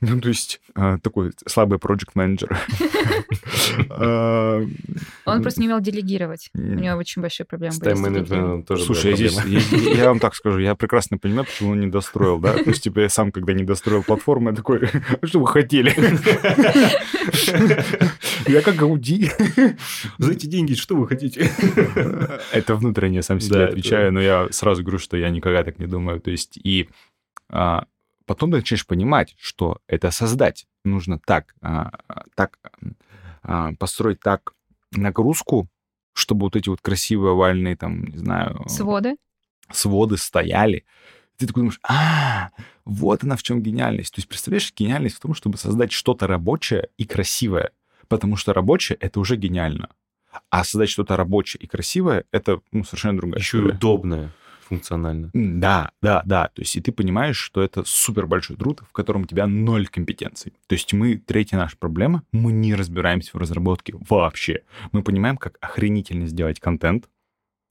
Ну, 0.00 0.20
то 0.20 0.28
есть 0.28 0.60
э, 0.74 0.98
такой 1.02 1.32
слабый 1.46 1.78
проект 1.78 2.14
менеджер 2.14 2.58
Он 5.26 5.42
просто 5.42 5.60
не 5.60 5.66
умел 5.66 5.80
делегировать. 5.80 6.50
У 6.54 6.60
него 6.60 6.96
очень 6.96 7.22
большие 7.22 7.46
проблемы 7.46 7.76
были. 7.78 8.62
Тоже 8.62 8.84
Слушай, 8.84 9.16
здесь, 9.16 9.38
я 9.94 10.08
вам 10.08 10.20
так 10.20 10.34
скажу, 10.34 10.58
я 10.58 10.74
прекрасно 10.74 11.18
понимаю, 11.18 11.46
почему 11.46 11.72
он 11.72 11.80
не 11.80 11.86
достроил, 11.86 12.38
да? 12.38 12.54
То 12.54 12.70
есть, 12.70 12.82
типа, 12.82 13.00
я 13.00 13.08
сам, 13.08 13.32
когда 13.32 13.52
не 13.52 13.64
достроил 13.64 14.02
платформу, 14.02 14.50
я 14.50 14.56
такой, 14.56 14.88
«А 15.20 15.26
что 15.26 15.40
вы 15.40 15.46
хотели? 15.46 15.94
Я 18.46 18.60
как 18.60 18.76
Гауди. 18.76 19.30
За 20.18 20.32
эти 20.32 20.46
деньги 20.46 20.74
что 20.74 20.96
вы 20.96 21.08
хотите? 21.08 21.50
Это 22.52 22.74
внутренне 22.74 23.22
сам 23.22 23.40
себе 23.40 23.64
отвечаю, 23.64 24.12
но 24.12 24.20
я 24.20 24.48
сразу 24.50 24.82
говорю, 24.82 24.98
что 24.98 25.16
я 25.16 25.30
никогда 25.30 25.64
так 25.64 25.78
не 25.78 25.86
думаю. 25.86 26.20
То 26.20 26.30
есть, 26.30 26.58
и 26.62 26.88
а, 27.48 27.86
потом 28.26 28.50
ты 28.50 28.58
начинаешь 28.58 28.86
понимать, 28.86 29.34
что 29.38 29.78
это 29.86 30.10
создать. 30.10 30.66
Нужно 30.84 31.18
так, 31.18 31.54
а, 31.60 31.90
так 32.34 32.58
а, 33.42 33.72
построить 33.74 34.20
так 34.20 34.54
нагрузку, 34.92 35.68
чтобы 36.12 36.46
вот 36.46 36.56
эти 36.56 36.68
вот 36.68 36.80
красивые 36.80 37.32
овальные, 37.32 37.76
там, 37.76 38.04
не 38.04 38.18
знаю... 38.18 38.64
Своды? 38.68 39.16
Своды 39.70 40.16
стояли. 40.16 40.84
Ты 41.36 41.46
такой 41.46 41.62
думаешь, 41.62 41.80
а, 41.82 42.50
вот 42.84 43.24
она 43.24 43.36
в 43.36 43.42
чем 43.42 43.62
гениальность. 43.62 44.14
То 44.14 44.20
есть, 44.20 44.28
представляешь, 44.28 44.72
гениальность 44.74 45.16
в 45.16 45.20
том, 45.20 45.34
чтобы 45.34 45.58
создать 45.58 45.90
что-то 45.90 46.26
рабочее 46.26 46.88
и 46.96 47.04
красивое. 47.04 47.72
Потому 48.08 48.36
что 48.36 48.52
рабочее— 48.52 48.96
это 49.00 49.18
уже 49.18 49.36
гениально. 49.36 49.88
А 50.50 50.64
создать 50.64 50.90
что-то 50.90 51.16
рабочее 51.16 51.60
и 51.62 51.66
красивое— 51.66 52.24
это 52.30 52.60
ну, 52.70 52.84
совершенно 52.84 53.18
другая 53.18 53.38
Еще 53.40 53.58
история. 53.58 53.72
и 53.72 53.76
удобное 53.76 54.32
функционально. 54.64 55.30
Да, 55.32 55.92
да, 56.02 56.22
да. 56.24 56.48
То 56.54 56.62
есть 56.62 56.76
и 56.76 56.80
ты 56.80 56.92
понимаешь, 56.92 57.36
что 57.36 57.62
это 57.62 57.82
супер 57.84 58.26
большой 58.26 58.56
труд, 58.56 58.80
в 58.88 58.92
котором 58.92 59.22
у 59.22 59.26
тебя 59.26 59.46
ноль 59.46 59.86
компетенций. 59.86 60.52
То 60.66 60.74
есть 60.74 60.92
мы, 60.92 61.16
третья 61.16 61.56
наша 61.56 61.76
проблема, 61.76 62.22
мы 62.32 62.52
не 62.52 62.74
разбираемся 62.74 63.30
в 63.32 63.36
разработке 63.36 63.94
вообще. 64.08 64.62
Мы 64.92 65.02
понимаем, 65.02 65.36
как 65.36 65.56
охренительно 65.60 66.26
сделать 66.26 66.60
контент, 66.60 67.08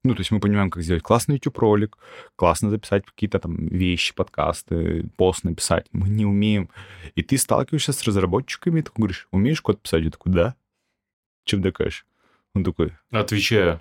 Ну, 0.06 0.14
то 0.16 0.20
есть 0.22 0.32
мы 0.32 0.40
понимаем, 0.42 0.70
как 0.70 0.84
сделать 0.84 1.02
классный 1.02 1.36
YouTube-ролик, 1.36 1.98
классно 2.36 2.70
записать 2.70 3.06
какие-то 3.06 3.40
там 3.40 3.56
вещи, 3.56 4.14
подкасты, 4.14 5.06
пост 5.16 5.46
написать. 5.46 5.88
Мы 5.94 6.10
не 6.10 6.26
умеем. 6.26 6.70
И 7.16 7.24
ты 7.24 7.38
сталкиваешься 7.38 7.94
с 7.94 8.04
разработчиками, 8.04 8.80
и 8.80 8.84
ты 8.84 8.92
говоришь, 8.96 9.28
умеешь 9.32 9.62
код 9.62 9.82
писать? 9.82 10.04
Я 10.04 10.12
такой, 10.12 10.34
да. 10.34 10.56
Чем 11.46 11.62
докажешь? 11.62 12.06
Он 12.54 12.64
такой, 12.64 12.92
Отвечаю. 13.12 13.80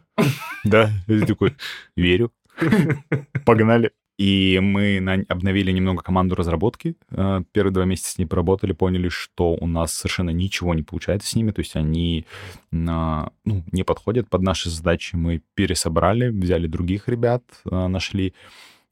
да. 0.64 0.90
Ты 1.06 1.26
такой, 1.26 1.56
верю. 1.96 2.32
Погнали. 3.44 3.90
И 4.18 4.60
мы 4.62 4.98
обновили 5.28 5.72
немного 5.72 6.02
команду 6.02 6.34
разработки. 6.34 6.96
Э, 7.10 7.40
Первые 7.52 7.72
два 7.72 7.84
месяца 7.86 8.10
с 8.12 8.18
ней 8.18 8.26
поработали, 8.26 8.72
поняли, 8.72 9.08
что 9.08 9.54
у 9.54 9.66
нас 9.66 9.92
совершенно 9.94 10.30
ничего 10.30 10.74
не 10.74 10.82
получается 10.82 11.28
с 11.28 11.34
ними. 11.34 11.50
То 11.50 11.60
есть 11.60 11.74
они 11.76 12.26
на- 12.70 13.32
ну, 13.44 13.64
не 13.72 13.82
подходят 13.84 14.28
под 14.28 14.42
наши 14.42 14.70
задачи. 14.70 15.16
Мы 15.16 15.42
пересобрали, 15.54 16.28
взяли 16.28 16.66
других 16.66 17.08
ребят, 17.08 17.42
э, 17.64 17.86
нашли. 17.88 18.34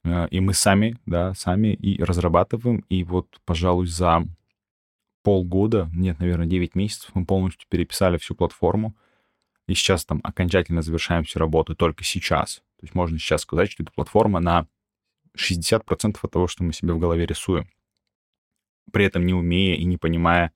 Э, 0.05 0.27
И 0.31 0.41
мы 0.41 0.55
сами, 0.55 0.97
да, 1.07 1.35
сами 1.35 1.75
и 1.75 2.03
разрабатываем. 2.03 2.85
И 2.89 3.05
вот, 3.05 3.27
пожалуй, 3.45 3.87
за 3.87 4.25
полгода, 5.23 5.91
нет, 5.95 6.19
наверное, 6.19 6.47
9 6.47 6.75
месяцев 6.75 7.11
мы 7.15 7.27
полностью 7.27 7.69
переписали 7.69 8.17
всю 8.17 8.35
платформу. 8.35 8.97
И 9.69 9.75
сейчас 9.75 10.05
там 10.07 10.21
окончательно 10.25 10.83
завершаем 10.83 11.25
всю 11.25 11.39
работу 11.39 11.77
только 11.77 12.03
сейчас. 12.05 12.63
То 12.81 12.87
есть 12.87 12.95
можно 12.95 13.19
сейчас 13.19 13.43
сказать, 13.43 13.71
что 13.71 13.83
эта 13.83 13.93
платформа 13.93 14.41
на 14.41 14.67
60% 15.37 16.19
от 16.23 16.31
того, 16.31 16.47
что 16.47 16.65
мы 16.65 16.73
себе 16.73 16.95
в 16.95 16.99
голове 16.99 17.27
рисуем. 17.27 17.69
При 18.91 19.05
этом 19.05 19.27
не 19.27 19.35
умея 19.35 19.77
и 19.77 19.85
не 19.85 19.99
понимая, 19.99 20.53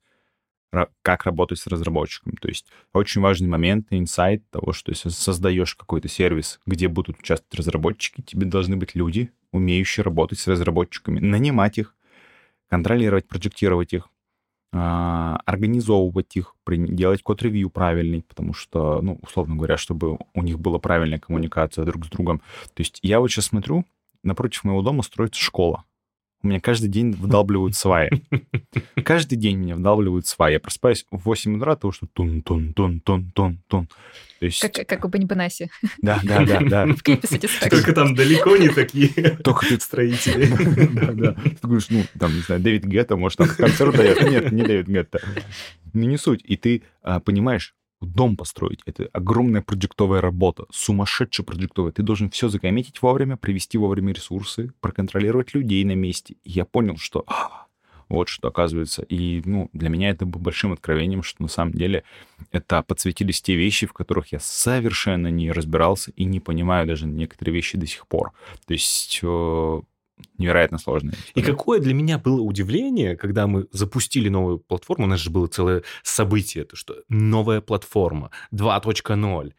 как 1.03 1.25
работать 1.25 1.59
с 1.59 1.67
разработчиками. 1.67 2.35
То 2.41 2.47
есть 2.47 2.67
очень 2.93 3.21
важный 3.21 3.47
момент 3.47 3.87
инсайт 3.91 4.49
того, 4.49 4.73
что 4.73 4.91
если 4.91 5.09
создаешь 5.09 5.75
какой-то 5.75 6.07
сервис, 6.07 6.59
где 6.65 6.87
будут 6.87 7.19
участвовать 7.19 7.55
разработчики, 7.55 8.21
тебе 8.21 8.47
должны 8.47 8.75
быть 8.75 8.95
люди, 8.95 9.31
умеющие 9.51 10.03
работать 10.03 10.39
с 10.39 10.47
разработчиками, 10.47 11.19
нанимать 11.19 11.77
их, 11.77 11.95
контролировать, 12.67 13.27
проектировать 13.27 13.93
их, 13.93 14.09
организовывать 14.75 16.35
их, 16.35 16.55
делать 16.67 17.23
код-ревью 17.23 17.69
правильный, 17.69 18.23
потому 18.23 18.53
что, 18.53 19.01
ну, 19.01 19.19
условно 19.21 19.55
говоря, 19.55 19.77
чтобы 19.77 20.17
у 20.33 20.41
них 20.41 20.59
была 20.59 20.79
правильная 20.79 21.19
коммуникация 21.19 21.85
друг 21.85 22.05
с 22.05 22.09
другом. 22.09 22.39
То 22.73 22.81
есть 22.81 22.99
я 23.01 23.19
вот 23.19 23.29
сейчас 23.29 23.45
смотрю, 23.45 23.85
напротив 24.23 24.63
моего 24.65 24.81
дома 24.81 25.03
строится 25.03 25.41
школа. 25.41 25.85
У 26.45 26.47
меня 26.47 26.59
каждый 26.59 26.89
день 26.89 27.11
вдалбливают 27.11 27.75
сваи. 27.75 28.07
Каждый 29.03 29.35
день 29.35 29.57
меня 29.57 29.75
вдалбливают 29.75 30.27
сваи. 30.27 30.53
Я 30.53 30.59
просыпаюсь 30.59 31.07
в 31.09 31.25
8 31.25 31.57
утра, 31.57 31.75
того, 31.75 31.91
что 31.91 32.05
тун-тун-тун-тун-тун-тун. 32.13 33.87
То 34.39 34.45
есть... 34.45 34.61
Как, 34.61 34.87
как 34.87 35.05
у 35.05 35.07
Бонибанаси 35.07 35.71
Да, 36.03 36.19
да, 36.23 36.45
да, 36.45 36.59
да. 36.59 36.85
в 36.85 37.01
клипе 37.01 37.27
Satisfaction. 37.27 37.69
Только 37.71 37.93
там 37.93 38.13
далеко 38.13 38.57
не 38.57 38.69
такие 38.69 39.09
Только 39.43 39.65
ты 39.65 39.79
строители. 39.79 40.45
Да, 40.93 41.11
да. 41.13 41.33
Ты 41.33 41.57
говоришь, 41.63 41.89
ну, 41.89 42.03
там, 42.19 42.35
не 42.35 42.41
знаю, 42.41 42.61
Дэвид 42.61 42.85
Гетта, 42.85 43.15
может, 43.15 43.39
там 43.39 43.47
концерт 43.47 43.95
дает. 43.95 44.21
Нет, 44.21 44.51
не 44.51 44.61
Дэвид 44.61 44.87
Гетта. 44.87 45.21
Ну, 45.93 46.03
не 46.03 46.17
суть. 46.17 46.41
И 46.43 46.57
ты 46.57 46.83
а, 47.01 47.19
понимаешь, 47.19 47.74
дом 48.01 48.37
построить— 48.37 48.81
это 48.85 49.09
огромная 49.13 49.61
проектовая 49.61 50.21
работа, 50.21 50.65
сумасшедшая 50.71 51.45
проектовая. 51.45 51.91
Ты 51.91 52.03
должен 52.03 52.29
все 52.29 52.49
закоммитить 52.49 53.01
вовремя, 53.01 53.37
привести 53.37 53.77
вовремя 53.77 54.13
ресурсы, 54.13 54.71
проконтролировать 54.81 55.53
людей 55.53 55.83
на 55.83 55.95
месте. 55.95 56.35
И 56.43 56.51
я 56.51 56.65
понял, 56.65 56.97
что 56.97 57.23
а, 57.27 57.65
вот 58.09 58.29
что 58.29 58.47
оказывается. 58.47 59.01
И, 59.03 59.41
ну, 59.45 59.69
для 59.73 59.89
меня 59.89 60.09
это 60.09 60.25
было 60.25 60.41
большим 60.41 60.73
откровением, 60.73 61.23
что 61.23 61.41
на 61.41 61.47
самом 61.47 61.73
деле 61.73 62.03
это 62.51 62.83
подсветились 62.83 63.41
те 63.41 63.55
вещи, 63.55 63.87
в 63.87 63.93
которых 63.93 64.31
я 64.31 64.39
совершенно 64.39 65.27
не 65.27 65.51
разбирался 65.51 66.11
и 66.11 66.25
не 66.25 66.39
понимаю 66.39 66.87
даже 66.87 67.07
некоторые 67.07 67.55
вещи 67.55 67.77
до 67.77 67.87
сих 67.87 68.07
пор. 68.07 68.31
То 68.67 68.73
есть 68.73 69.21
невероятно 70.37 70.77
сложные. 70.77 71.15
И 71.33 71.41
какое 71.41 71.79
для 71.79 71.93
меня 71.93 72.17
было 72.17 72.41
удивление, 72.41 73.15
когда 73.17 73.47
мы 73.47 73.67
запустили 73.71 74.29
новую 74.29 74.59
платформу, 74.59 75.05
у 75.05 75.09
нас 75.09 75.19
же 75.19 75.29
было 75.29 75.47
целое 75.47 75.83
событие, 76.03 76.63
это 76.63 76.75
что 76.75 76.95
новая 77.09 77.61
платформа 77.61 78.31
2.0. 78.53 79.53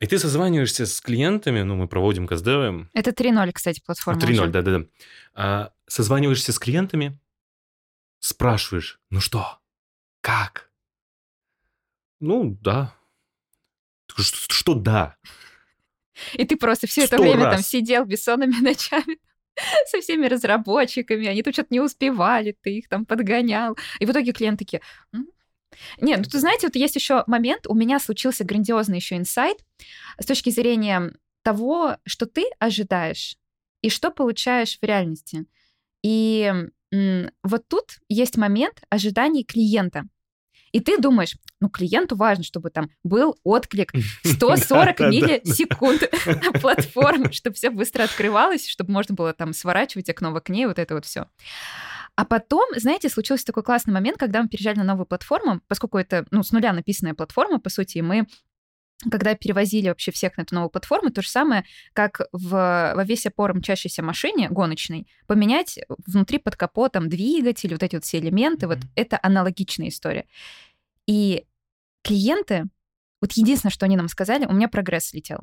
И 0.00 0.06
ты 0.06 0.18
созваниваешься 0.18 0.86
с 0.86 1.00
клиентами, 1.00 1.62
ну, 1.62 1.76
мы 1.76 1.88
проводим 1.88 2.26
каздевы, 2.26 2.88
Это 2.92 3.10
3.0, 3.10 3.52
кстати, 3.52 3.80
платформа. 3.84 4.20
3.0, 4.20 4.32
уже. 4.32 4.46
да-да-да. 4.48 4.84
А, 5.34 5.72
созваниваешься 5.86 6.52
с 6.52 6.58
клиентами, 6.58 7.18
спрашиваешь, 8.18 9.00
ну 9.10 9.20
что, 9.20 9.58
как? 10.20 10.70
Ну, 12.20 12.58
да. 12.60 12.94
Что, 14.16 14.54
что 14.54 14.74
да? 14.74 15.16
И 16.34 16.44
ты 16.44 16.56
просто 16.56 16.86
все 16.86 17.04
это 17.04 17.18
время 17.18 17.44
там 17.44 17.52
раз. 17.52 17.68
сидел 17.68 18.04
бессонными 18.04 18.56
ночами 18.60 19.18
со 19.86 20.00
всеми 20.00 20.26
разработчиками, 20.26 21.26
они 21.26 21.42
тут 21.42 21.54
что-то 21.54 21.68
не 21.70 21.80
успевали, 21.80 22.56
ты 22.62 22.78
их 22.78 22.88
там 22.88 23.04
подгонял. 23.04 23.76
И 24.00 24.06
в 24.06 24.10
итоге 24.10 24.32
клиенты 24.32 24.64
такие... 24.64 24.82
«М?» 25.12 25.28
Не, 26.00 26.16
ну, 26.16 26.22
ты 26.22 26.38
знаете, 26.38 26.68
вот 26.68 26.76
есть 26.76 26.94
еще 26.94 27.24
момент, 27.26 27.66
у 27.66 27.74
меня 27.74 27.98
случился 27.98 28.44
грандиозный 28.44 28.98
еще 28.98 29.16
инсайт 29.16 29.58
с 30.20 30.26
точки 30.26 30.50
зрения 30.50 31.12
того, 31.42 31.96
что 32.06 32.26
ты 32.26 32.44
ожидаешь 32.58 33.36
и 33.82 33.90
что 33.90 34.10
получаешь 34.10 34.78
в 34.80 34.84
реальности. 34.84 35.46
И 36.02 36.52
вот 37.42 37.68
тут 37.68 37.98
есть 38.08 38.36
момент 38.36 38.82
ожиданий 38.88 39.44
клиента. 39.44 40.04
И 40.74 40.80
ты 40.80 40.98
думаешь, 40.98 41.36
ну, 41.60 41.68
клиенту 41.68 42.16
важно, 42.16 42.42
чтобы 42.42 42.68
там 42.68 42.90
был 43.04 43.38
отклик 43.44 43.92
140 44.24 44.96
Да-да-да. 44.98 45.08
миллисекунд 45.08 46.02
платформы, 46.60 47.32
чтобы 47.32 47.54
все 47.54 47.70
быстро 47.70 48.02
открывалось, 48.02 48.66
чтобы 48.68 48.90
можно 48.90 49.14
было 49.14 49.32
там 49.32 49.52
сворачивать 49.52 50.10
окно 50.10 50.32
в 50.32 50.36
окне, 50.36 50.66
вот 50.66 50.80
это 50.80 50.94
вот 50.94 51.04
все. 51.04 51.28
А 52.16 52.24
потом, 52.24 52.64
знаете, 52.74 53.08
случился 53.08 53.44
такой 53.44 53.62
классный 53.62 53.94
момент, 53.94 54.18
когда 54.18 54.42
мы 54.42 54.48
переезжали 54.48 54.78
на 54.78 54.84
новую 54.84 55.06
платформу, 55.06 55.60
поскольку 55.68 55.96
это, 55.96 56.26
ну, 56.32 56.42
с 56.42 56.50
нуля 56.50 56.72
написанная 56.72 57.14
платформа, 57.14 57.60
по 57.60 57.70
сути, 57.70 57.98
и 57.98 58.02
мы 58.02 58.26
когда 59.10 59.34
перевозили 59.34 59.88
вообще 59.88 60.12
всех 60.12 60.36
на 60.36 60.42
эту 60.42 60.54
новую 60.54 60.70
платформу, 60.70 61.10
то 61.10 61.22
же 61.22 61.28
самое, 61.28 61.64
как 61.92 62.20
в, 62.32 62.92
во 62.94 63.04
весь 63.04 63.26
опор 63.26 63.54
мчащейся 63.54 64.02
машине 64.02 64.48
гоночной, 64.48 65.06
поменять 65.26 65.78
внутри 66.06 66.38
под 66.38 66.56
капотом 66.56 67.08
двигатель, 67.08 67.72
вот 67.72 67.82
эти 67.82 67.96
вот 67.96 68.04
все 68.04 68.18
элементы, 68.18 68.66
вот 68.66 68.78
Мгм. 68.78 68.88
это 68.94 69.18
аналогичная 69.22 69.88
история. 69.88 70.26
И 71.06 71.44
клиенты, 72.02 72.64
вот 73.20 73.32
единственное, 73.32 73.72
что 73.72 73.86
они 73.86 73.96
нам 73.96 74.08
сказали, 74.08 74.46
у 74.46 74.52
меня 74.52 74.68
прогресс 74.68 75.06
слетел. 75.06 75.40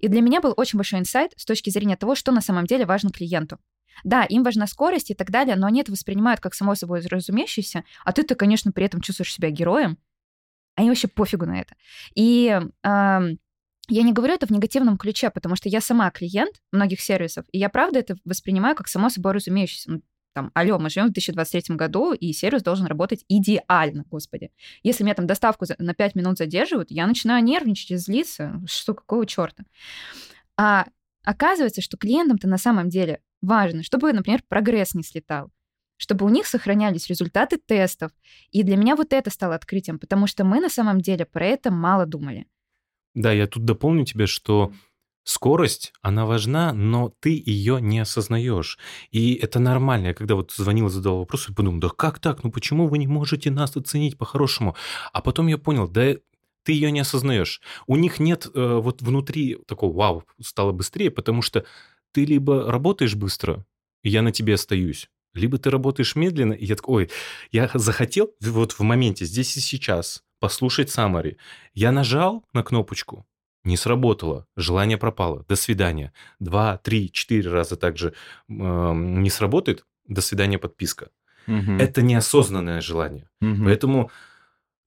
И 0.00 0.08
для 0.08 0.20
меня 0.20 0.40
был 0.40 0.54
очень 0.56 0.78
большой 0.78 1.00
инсайт 1.00 1.32
с 1.36 1.44
точки 1.44 1.70
зрения 1.70 1.96
того, 1.96 2.14
что 2.14 2.32
на 2.32 2.40
самом 2.40 2.66
деле 2.66 2.86
важно 2.86 3.10
клиенту. 3.10 3.58
Да, 4.04 4.24
им 4.24 4.42
важна 4.42 4.66
скорость 4.66 5.10
и 5.10 5.14
так 5.14 5.30
далее, 5.30 5.56
но 5.56 5.66
они 5.66 5.80
это 5.80 5.92
воспринимают 5.92 6.40
как 6.40 6.54
само 6.54 6.74
собой 6.74 7.00
разумеющееся, 7.00 7.84
а 8.04 8.12
ты-то, 8.12 8.34
конечно, 8.34 8.72
при 8.72 8.84
этом 8.84 9.00
чувствуешь 9.00 9.32
себя 9.32 9.50
героем, 9.50 9.98
они 10.76 10.88
вообще 10.88 11.08
пофигу 11.08 11.46
на 11.46 11.60
это. 11.60 11.74
И 12.14 12.60
ам, 12.82 13.38
я 13.88 14.02
не 14.02 14.12
говорю 14.12 14.34
это 14.34 14.46
в 14.46 14.50
негативном 14.50 14.98
ключе, 14.98 15.30
потому 15.30 15.56
что 15.56 15.68
я 15.68 15.80
сама 15.80 16.10
клиент 16.10 16.62
многих 16.72 17.00
сервисов, 17.00 17.44
и 17.52 17.58
я 17.58 17.68
правда 17.68 17.98
это 17.98 18.16
воспринимаю 18.24 18.76
как 18.76 18.88
само 18.88 19.08
собой 19.08 19.32
разумеющееся. 19.32 19.90
Ну, 19.90 20.02
там, 20.34 20.50
алло, 20.54 20.78
мы 20.78 20.90
живем 20.90 21.06
в 21.06 21.12
2023 21.12 21.76
году, 21.76 22.12
и 22.12 22.32
сервис 22.34 22.62
должен 22.62 22.86
работать 22.86 23.24
идеально, 23.26 24.04
господи. 24.10 24.50
Если 24.82 25.02
меня 25.02 25.14
там 25.14 25.26
доставку 25.26 25.64
за- 25.64 25.76
на 25.78 25.94
5 25.94 26.14
минут 26.14 26.36
задерживают, 26.36 26.90
я 26.90 27.06
начинаю 27.06 27.42
нервничать 27.42 27.92
и 27.92 27.96
злиться. 27.96 28.60
Что, 28.66 28.92
какого 28.92 29.24
черта? 29.24 29.64
А 30.58 30.86
оказывается, 31.24 31.80
что 31.80 31.96
клиентам-то 31.96 32.48
на 32.48 32.58
самом 32.58 32.90
деле 32.90 33.20
важно, 33.40 33.82
чтобы, 33.82 34.12
например, 34.12 34.42
прогресс 34.46 34.94
не 34.94 35.02
слетал, 35.02 35.50
чтобы 35.96 36.26
у 36.26 36.28
них 36.28 36.46
сохранялись 36.46 37.08
результаты 37.08 37.58
тестов. 37.58 38.12
И 38.50 38.62
для 38.62 38.76
меня 38.76 38.96
вот 38.96 39.12
это 39.12 39.30
стало 39.30 39.54
открытием, 39.54 39.98
потому 39.98 40.26
что 40.26 40.44
мы 40.44 40.60
на 40.60 40.68
самом 40.68 41.00
деле 41.00 41.24
про 41.24 41.46
это 41.46 41.70
мало 41.70 42.06
думали. 42.06 42.46
Да, 43.14 43.32
я 43.32 43.46
тут 43.46 43.64
дополню 43.64 44.04
тебе, 44.04 44.26
что 44.26 44.72
скорость, 45.24 45.92
она 46.02 46.24
важна, 46.24 46.72
но 46.72 47.12
ты 47.20 47.42
ее 47.44 47.80
не 47.80 47.98
осознаешь. 47.98 48.78
И 49.10 49.34
это 49.34 49.58
нормально. 49.58 50.08
Я 50.08 50.14
когда 50.14 50.36
вот 50.36 50.52
звонил 50.52 50.86
и 50.86 50.90
задал 50.90 51.18
вопрос, 51.18 51.48
я 51.48 51.54
подумал, 51.54 51.80
да 51.80 51.88
как 51.88 52.20
так? 52.20 52.44
Ну 52.44 52.50
почему 52.50 52.86
вы 52.86 52.98
не 52.98 53.06
можете 53.06 53.50
нас 53.50 53.76
оценить 53.76 54.16
по-хорошему? 54.16 54.76
А 55.12 55.20
потом 55.20 55.48
я 55.48 55.58
понял, 55.58 55.88
да 55.88 56.14
ты 56.62 56.72
ее 56.72 56.90
не 56.90 57.00
осознаешь. 57.00 57.60
У 57.86 57.96
них 57.96 58.18
нет 58.18 58.48
э, 58.52 58.78
вот 58.82 59.00
внутри 59.00 59.56
такого, 59.66 59.96
вау, 59.96 60.24
стало 60.40 60.72
быстрее, 60.72 61.10
потому 61.10 61.40
что 61.40 61.64
ты 62.12 62.24
либо 62.24 62.70
работаешь 62.70 63.14
быстро, 63.14 63.64
и 64.02 64.10
я 64.10 64.22
на 64.22 64.32
тебе 64.32 64.54
остаюсь, 64.54 65.08
либо 65.36 65.58
ты 65.58 65.70
работаешь 65.70 66.16
медленно, 66.16 66.52
и 66.52 66.64
я 66.64 66.76
такой, 66.76 67.04
ой, 67.04 67.10
я 67.52 67.70
захотел 67.74 68.30
вот 68.40 68.72
в 68.72 68.80
моменте, 68.80 69.24
здесь 69.24 69.56
и 69.56 69.60
сейчас, 69.60 70.24
послушать 70.40 70.88
summary. 70.88 71.36
Я 71.74 71.92
нажал 71.92 72.44
на 72.52 72.62
кнопочку, 72.62 73.26
не 73.64 73.76
сработало, 73.76 74.46
желание 74.56 74.96
пропало, 74.96 75.44
до 75.48 75.56
свидания. 75.56 76.12
Два, 76.38 76.78
три, 76.78 77.10
четыре 77.10 77.50
раза 77.50 77.76
также 77.76 78.14
эм, 78.48 79.22
не 79.22 79.30
сработает, 79.30 79.84
до 80.06 80.20
свидания, 80.20 80.58
подписка. 80.58 81.10
Мгм. 81.46 81.78
Это 81.78 82.02
неосознанное 82.02 82.80
желание. 82.80 83.28
Мгм. 83.40 83.64
Поэтому, 83.64 84.10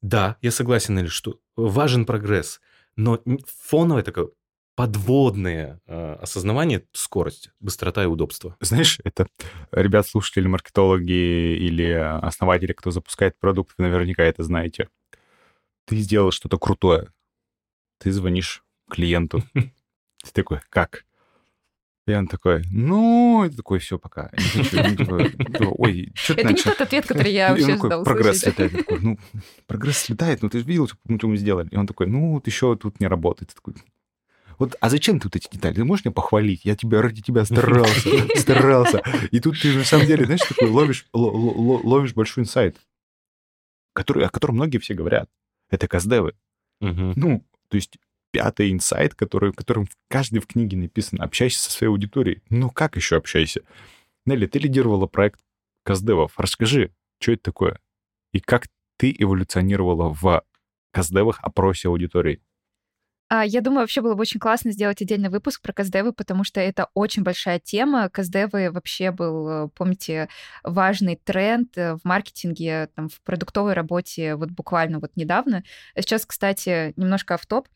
да, 0.01 0.37
я 0.41 0.51
согласен, 0.51 0.97
Эль, 0.97 1.09
что 1.09 1.39
важен 1.55 2.05
прогресс, 2.05 2.61
но 2.95 3.21
фоновое 3.45 4.03
такое 4.03 4.29
подводные 4.79 5.81
э, 5.87 6.13
осознавания, 6.21 6.83
скорость, 6.93 7.51
быстрота 7.59 8.03
и 8.03 8.05
удобство. 8.05 8.55
Знаешь, 8.61 9.01
это 9.03 9.27
ребят, 9.73 10.07
слушатели, 10.07 10.47
маркетологи 10.47 11.57
или 11.57 11.83
основатели, 11.83 12.71
кто 12.71 12.89
запускает 12.89 13.37
продукт, 13.37 13.73
вы 13.77 13.89
наверняка 13.89 14.23
это 14.23 14.41
знаете. 14.43 14.87
Ты 15.83 15.97
сделал 15.97 16.31
что-то 16.31 16.57
крутое. 16.57 17.11
Ты 17.97 18.13
звонишь 18.13 18.63
клиенту. 18.89 19.43
Ты 19.53 20.31
такой, 20.31 20.61
как? 20.69 21.03
И 22.07 22.13
он 22.13 22.27
такой, 22.27 22.63
ну, 22.71 23.43
это 23.43 23.57
такой, 23.57 23.79
все, 23.79 23.99
пока. 23.99 24.31
Ой, 25.77 26.13
что 26.15 26.35
Это 26.35 26.53
не 26.53 26.55
тот 26.55 26.79
ответ, 26.79 27.05
который 27.05 27.33
я 27.33 27.49
вообще 27.49 27.75
ждал. 27.75 28.05
Прогресс 28.05 28.45
летает. 28.45 28.89
Ну, 29.01 29.19
прогресс 29.67 30.07
летает, 30.07 30.41
ну 30.41 30.49
ты 30.49 30.59
же 30.59 30.65
видел, 30.65 30.87
что 30.87 31.27
мы 31.27 31.35
сделали. 31.35 31.67
И 31.69 31.75
он 31.75 31.85
такой, 31.85 32.07
ну, 32.07 32.35
вот 32.35 32.47
еще 32.47 32.77
тут 32.77 33.01
не 33.01 33.07
работает. 33.07 33.53
Такой, 33.53 33.73
вот, 34.59 34.75
а 34.81 34.89
зачем 34.89 35.19
ты 35.19 35.27
вот 35.27 35.37
эти 35.37 35.47
детали? 35.49 35.75
Ты 35.75 35.85
можешь 35.85 36.03
меня 36.03 36.13
похвалить? 36.13 36.65
Я 36.65 36.75
тебя 36.75 37.01
ради 37.01 37.21
тебя 37.21 37.45
старался, 37.45 38.09
старался. 38.35 39.01
И 39.31 39.39
тут 39.39 39.59
ты 39.59 39.73
на 39.73 39.85
самом 39.85 40.05
деле, 40.05 40.25
знаешь, 40.25 40.41
такой 40.41 40.69
ловишь, 40.69 41.07
ловишь 41.13 42.13
большой 42.13 42.43
инсайт, 42.43 42.77
который, 43.93 44.25
о 44.25 44.29
котором 44.29 44.55
многие 44.55 44.79
все 44.79 44.93
говорят. 44.93 45.29
Это 45.69 45.87
каздевы. 45.87 46.35
Ну, 46.81 47.45
то 47.69 47.75
есть 47.75 47.97
пятый 48.31 48.71
инсайт, 48.71 49.15
который, 49.15 49.53
которым 49.53 49.87
каждый 50.09 50.39
в 50.39 50.47
книге 50.47 50.77
написано. 50.77 51.23
Общайся 51.23 51.61
со 51.61 51.71
своей 51.71 51.89
аудиторией. 51.89 52.41
Ну, 52.49 52.69
как 52.69 52.97
еще 52.97 53.15
общайся? 53.15 53.61
Нелли, 54.25 54.45
ты 54.45 54.59
лидировала 54.59 55.07
проект 55.07 55.39
Каздевов. 55.83 56.33
Расскажи, 56.37 56.91
что 57.19 57.31
это 57.31 57.43
такое? 57.43 57.79
И 58.33 58.39
как 58.39 58.67
ты 58.97 59.15
эволюционировала 59.17 60.13
в 60.13 60.43
Каздевах 60.91 61.39
опросе 61.41 61.87
аудитории? 61.87 62.41
А, 63.31 63.45
я 63.45 63.61
думаю, 63.61 63.81
вообще 63.81 64.01
было 64.01 64.15
бы 64.15 64.21
очень 64.21 64.39
классно 64.39 64.71
сделать 64.71 65.01
отдельный 65.03 65.29
выпуск 65.29 65.61
про 65.61 65.71
каздевы, 65.71 66.13
потому 66.13 66.43
что 66.43 66.59
это 66.59 66.89
очень 66.95 67.21
большая 67.21 67.59
тема. 67.59 68.09
Каздевы 68.09 68.71
вообще 68.71 69.11
был, 69.11 69.49
э, 69.49 69.69
помните, 69.75 70.29
важный 70.63 71.15
тренд 71.15 71.77
э, 71.77 71.95
в 71.95 71.99
маркетинге, 72.03 72.89
там, 72.95 73.07
в 73.07 73.21
продуктовой 73.21 73.73
работе 73.73 74.35
вот 74.35 74.49
буквально 74.49 74.99
вот 74.99 75.11
недавно. 75.15 75.63
Сейчас, 75.95 76.25
кстати, 76.25 76.93
немножко 76.95 77.35
автоп. 77.35 77.67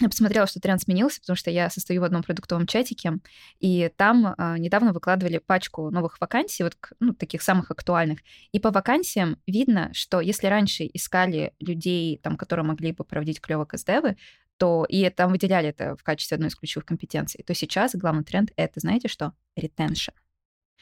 Я 0.00 0.08
посмотрела, 0.08 0.46
что 0.46 0.60
тренд 0.60 0.80
сменился, 0.80 1.20
потому 1.20 1.36
что 1.36 1.50
я 1.50 1.68
состою 1.68 2.00
в 2.00 2.04
одном 2.04 2.22
продуктовом 2.22 2.66
чатике, 2.66 3.18
и 3.58 3.90
там 3.96 4.34
э, 4.38 4.56
недавно 4.58 4.92
выкладывали 4.92 5.38
пачку 5.38 5.90
новых 5.90 6.20
вакансий, 6.20 6.62
вот 6.62 6.76
ну, 7.00 7.12
таких 7.12 7.42
самых 7.42 7.70
актуальных. 7.70 8.20
И 8.52 8.60
по 8.60 8.70
вакансиям 8.70 9.36
видно, 9.46 9.90
что 9.92 10.20
если 10.20 10.46
раньше 10.46 10.88
искали 10.94 11.52
людей, 11.58 12.18
там, 12.22 12.36
которые 12.36 12.64
могли 12.64 12.92
бы 12.92 13.04
проводить 13.04 13.40
клево 13.40 13.66
КСДВы, 13.66 14.16
то 14.60 14.84
и 14.86 15.08
там 15.08 15.30
выделяли 15.30 15.70
это 15.70 15.96
в 15.96 16.02
качестве 16.02 16.34
одной 16.34 16.50
из 16.50 16.54
ключевых 16.54 16.84
компетенций, 16.84 17.42
то 17.42 17.54
сейчас 17.54 17.94
главный 17.94 18.24
тренд— 18.24 18.50
это, 18.56 18.78
знаете 18.78 19.08
что? 19.08 19.32
Retention. 19.58 20.12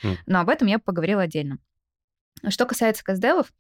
Mm. 0.03 0.17
Но 0.27 0.41
об 0.41 0.49
этом 0.49 0.67
я 0.67 0.81
поговорила 0.81 1.23
отдельно. 1.23 1.59
Что 2.49 2.67
касается 2.67 3.05
КСДВов, 3.05 3.53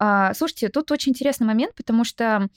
э, 0.00 0.32
слушайте, 0.34 0.68
тут 0.68 0.90
очень 0.90 1.12
интересный 1.12 1.46
момент, 1.46 1.76
потому 1.76 2.02
что 2.02 2.48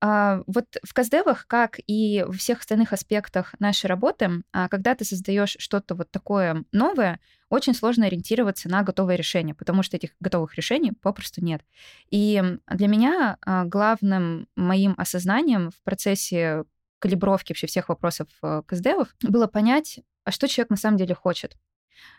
а, 0.00 0.42
вот 0.46 0.66
в 0.84 0.94
каздевах, 0.94 1.46
как 1.48 1.80
и 1.86 2.24
во 2.26 2.32
всех 2.32 2.60
остальных 2.60 2.92
аспектах 2.92 3.54
нашей 3.58 3.86
работы, 3.86 4.42
а, 4.52 4.68
когда 4.68 4.94
ты 4.94 5.04
создаешь 5.04 5.56
что-то 5.58 5.96
вот 5.96 6.10
такое 6.10 6.64
новое, 6.70 7.18
очень 7.50 7.74
сложно 7.74 8.06
ориентироваться 8.06 8.68
на 8.68 8.82
готовое 8.82 9.16
решение, 9.16 9.54
потому 9.54 9.82
что 9.82 9.96
этих 9.96 10.10
готовых 10.20 10.54
решений 10.54 10.92
попросту 10.92 11.42
нет. 11.42 11.62
И 12.10 12.42
для 12.70 12.88
меня 12.88 13.38
а, 13.40 13.64
главным 13.64 14.48
моим 14.56 14.94
осознанием 14.96 15.70
в 15.70 15.82
процессе 15.82 16.64
калибровки 16.98 17.52
вообще 17.52 17.66
всех 17.66 17.88
вопросов 17.88 18.28
э, 18.42 18.62
каздевов 18.66 19.14
было 19.22 19.46
понять, 19.46 20.00
а 20.24 20.30
что 20.30 20.48
человек 20.48 20.70
на 20.70 20.76
самом 20.76 20.96
деле 20.96 21.14
хочет. 21.14 21.56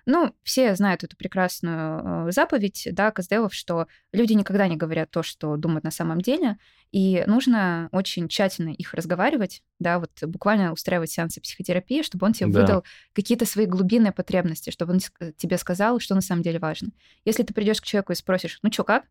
Ну, 0.06 0.34
все 0.44 0.76
знают 0.76 1.04
эту 1.04 1.16
прекрасную 1.16 2.28
э, 2.28 2.32
заповедь, 2.32 2.88
да, 2.92 3.12
Каздевов, 3.12 3.54
что 3.54 3.88
люди 4.12 4.34
никогда 4.34 4.68
не 4.68 4.76
говорят 4.76 5.12
то, 5.12 5.24
что 5.24 5.56
думают 5.58 5.84
на 5.84 5.92
самом 5.92 6.22
деле, 6.22 6.58
и 6.92 7.24
нужно 7.28 7.90
очень 7.92 8.28
тщательно 8.28 8.70
их 8.70 8.94
разговаривать, 8.94 9.64
да, 9.80 10.00
вот 10.00 10.12
буквально 10.24 10.72
устраивать 10.74 11.12
сеансы 11.12 11.42
психотерапии, 11.42 12.02
чтобы 12.02 12.26
он 12.26 12.34
тебе 12.34 12.52
да. 12.52 12.62
выдал 12.62 12.84
какие-то 13.14 13.46
свои 13.46 13.66
глубинные 13.66 14.12
потребности, 14.12 14.72
чтобы 14.72 14.94
он 14.94 15.00
тебе 15.00 15.58
сказал, 15.58 16.00
что 16.00 16.16
на 16.16 16.22
самом 16.22 16.42
деле 16.42 16.60
важно. 16.60 16.90
Если 17.26 17.44
ты 17.44 17.54
придешь 17.54 17.82
к 17.82 17.86
человеку 17.86 18.14
и 18.14 18.16
спросишь, 18.16 18.60
ну 18.64 18.72
что, 18.72 18.84
как? 18.84 19.06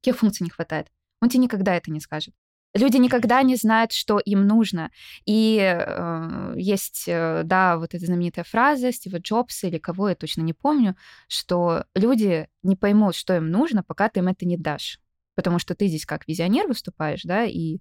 Каких 0.00 0.18
функций 0.18 0.44
не 0.44 0.50
хватает? 0.50 0.88
Он 1.20 1.28
тебе 1.28 1.44
никогда 1.44 1.74
это 1.74 1.90
не 1.90 2.00
скажет. 2.00 2.34
Люди 2.76 2.98
никогда 2.98 3.42
не 3.42 3.56
знают, 3.56 3.92
что 3.92 4.18
им 4.18 4.46
нужно. 4.46 4.90
И 5.24 5.58
э, 5.58 6.54
есть, 6.56 7.04
э, 7.06 7.42
да, 7.44 7.78
вот 7.78 7.94
эта 7.94 8.04
знаменитая 8.04 8.44
фраза 8.44 8.92
Стива 8.92 9.16
Джобса 9.18 9.68
или 9.68 9.78
кого, 9.78 10.10
я 10.10 10.14
точно 10.14 10.42
не 10.42 10.52
помню, 10.52 10.94
что 11.26 11.84
люди 11.94 12.48
не 12.62 12.76
поймут, 12.76 13.14
что 13.14 13.34
им 13.36 13.50
нужно, 13.50 13.82
пока 13.82 14.08
ты 14.08 14.20
им 14.20 14.28
это 14.28 14.46
не 14.46 14.58
дашь. 14.58 15.00
Потому 15.34 15.58
что 15.58 15.74
ты 15.74 15.86
здесь 15.86 16.04
как 16.04 16.28
визионер 16.28 16.66
выступаешь, 16.66 17.22
да, 17.22 17.44
и 17.44 17.78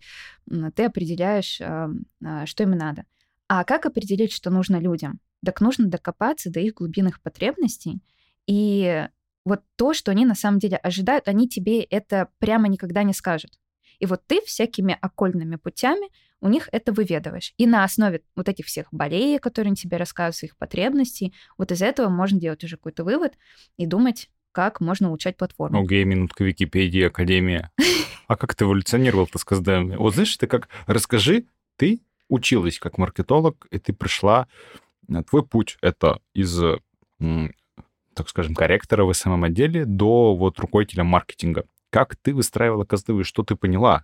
ты 0.75 0.85
определяешь, 0.85 1.59
э, 1.59 1.87
э, 2.23 2.45
что 2.45 2.63
им 2.63 2.71
надо. 2.71 3.03
А 3.47 3.63
как 3.65 3.85
определить, 3.85 4.31
что 4.31 4.49
нужно 4.49 4.77
людям? 4.77 5.19
Так 5.45 5.61
нужно 5.61 5.87
докопаться 5.87 6.49
до 6.49 6.59
их 6.61 6.75
глубинных 6.75 7.21
потребностей. 7.21 8.01
И 8.47 9.07
вот 9.43 9.61
то, 9.75 9.93
что 9.93 10.11
они 10.11 10.25
на 10.25 10.35
самом 10.35 10.59
деле 10.59 10.77
ожидают, 10.77 11.27
они 11.27 11.49
тебе 11.49 11.81
это 11.81 12.29
прямо 12.39 12.67
никогда 12.67 13.03
не 13.03 13.13
скажут. 13.13 13.51
И 13.99 14.05
вот 14.05 14.21
ты 14.27 14.41
всякими 14.41 14.97
окольными 14.99 15.55
путями 15.55 16.09
у 16.41 16.49
них 16.49 16.69
это 16.71 16.91
выведываешь. 16.91 17.53
И 17.57 17.65
на 17.65 17.83
основе 17.83 18.21
вот 18.35 18.49
этих 18.49 18.65
всех 18.65 18.87
болей, 18.91 19.39
которые 19.39 19.69
они 19.69 19.75
тебе 19.75 19.97
рассказывают, 19.97 20.35
своих 20.35 20.57
потребностей, 20.57 21.33
вот 21.57 21.71
из 21.71 21.81
этого 21.81 22.09
можно 22.09 22.39
делать 22.39 22.63
уже 22.63 22.77
какой-то 22.77 23.03
вывод 23.03 23.33
и 23.77 23.85
думать, 23.85 24.29
как 24.51 24.79
можно 24.79 25.09
улучшать 25.09 25.37
платформу. 25.37 25.83
Окей, 25.83 26.03
минутка 26.03 26.43
Википедия, 26.43 27.07
Академия. 27.07 27.71
А 28.27 28.37
как 28.37 28.55
ты 28.55 28.65
эволюционировал-то 28.65 29.37
с 29.37 29.45
КСДМ? 29.45 29.97
Вот 29.97 30.15
знаешь, 30.15 30.35
ты 30.35 30.47
как... 30.47 30.67
Расскажи, 30.87 31.45
ты 31.75 32.01
училась 32.27 32.79
как 32.79 32.97
маркетолог, 32.97 33.67
и 33.69 33.77
ты 33.77 33.93
пришла... 33.93 34.47
Э, 35.07 35.21
твой 35.21 35.45
путь— 35.45 35.77
это 35.81 36.19
из 36.33 36.59
так 38.15 38.29
скажем, 38.29 38.55
корректора 38.55 39.03
в 39.03 39.13
самом 39.13 39.43
отделе 39.43 39.85
до 39.85 40.35
вот 40.35 40.59
руководителя 40.59 41.03
маркетинга. 41.03 41.65
Как 41.95 42.17
ты 42.17 42.35
выстраивала 42.35 42.83
костылы, 42.83 43.23
что 43.23 43.43
ты 43.43 43.55
поняла? 43.55 44.03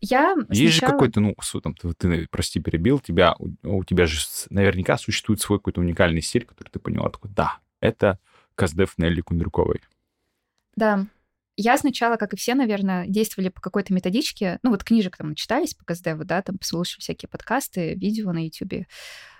Я 0.00 0.34
Есть 0.48 0.72
сначала... 0.72 0.72
же 0.72 0.80
какой-то, 0.80 1.20
ну, 1.20 1.34
там, 1.62 1.74
ты, 1.74 1.92
ты, 1.92 2.26
прости, 2.30 2.60
перебил 2.60 2.98
тебя, 2.98 3.34
у, 3.38 3.50
у 3.62 3.84
тебя 3.84 4.06
же 4.06 4.18
наверняка 4.48 4.96
существует 4.96 5.42
свой 5.42 5.58
какой-то 5.58 5.82
уникальный 5.82 6.22
стиль, 6.22 6.46
который 6.46 6.70
ты 6.70 6.78
поняла, 6.78 7.10
такой, 7.10 7.30
да, 7.30 7.58
это 7.80 8.18
Каздев 8.54 8.96
Нелли 8.96 9.20
Кундрюковой. 9.20 9.82
Да, 10.76 11.06
я 11.58 11.76
сначала, 11.76 12.16
как 12.16 12.32
и 12.32 12.36
все, 12.36 12.54
наверное, 12.54 13.06
действовали 13.06 13.50
по 13.50 13.60
какой-то 13.60 13.92
методичке. 13.92 14.60
Ну, 14.62 14.70
вот 14.70 14.82
книжек 14.82 15.18
там 15.18 15.28
начитались 15.28 15.74
по 15.74 15.84
Каздеву, 15.84 16.24
да, 16.24 16.40
там 16.40 16.56
послушали 16.56 17.02
всякие 17.02 17.28
подкасты, 17.28 17.96
видео 17.96 18.32
на 18.32 18.46
YouTube, 18.46 18.86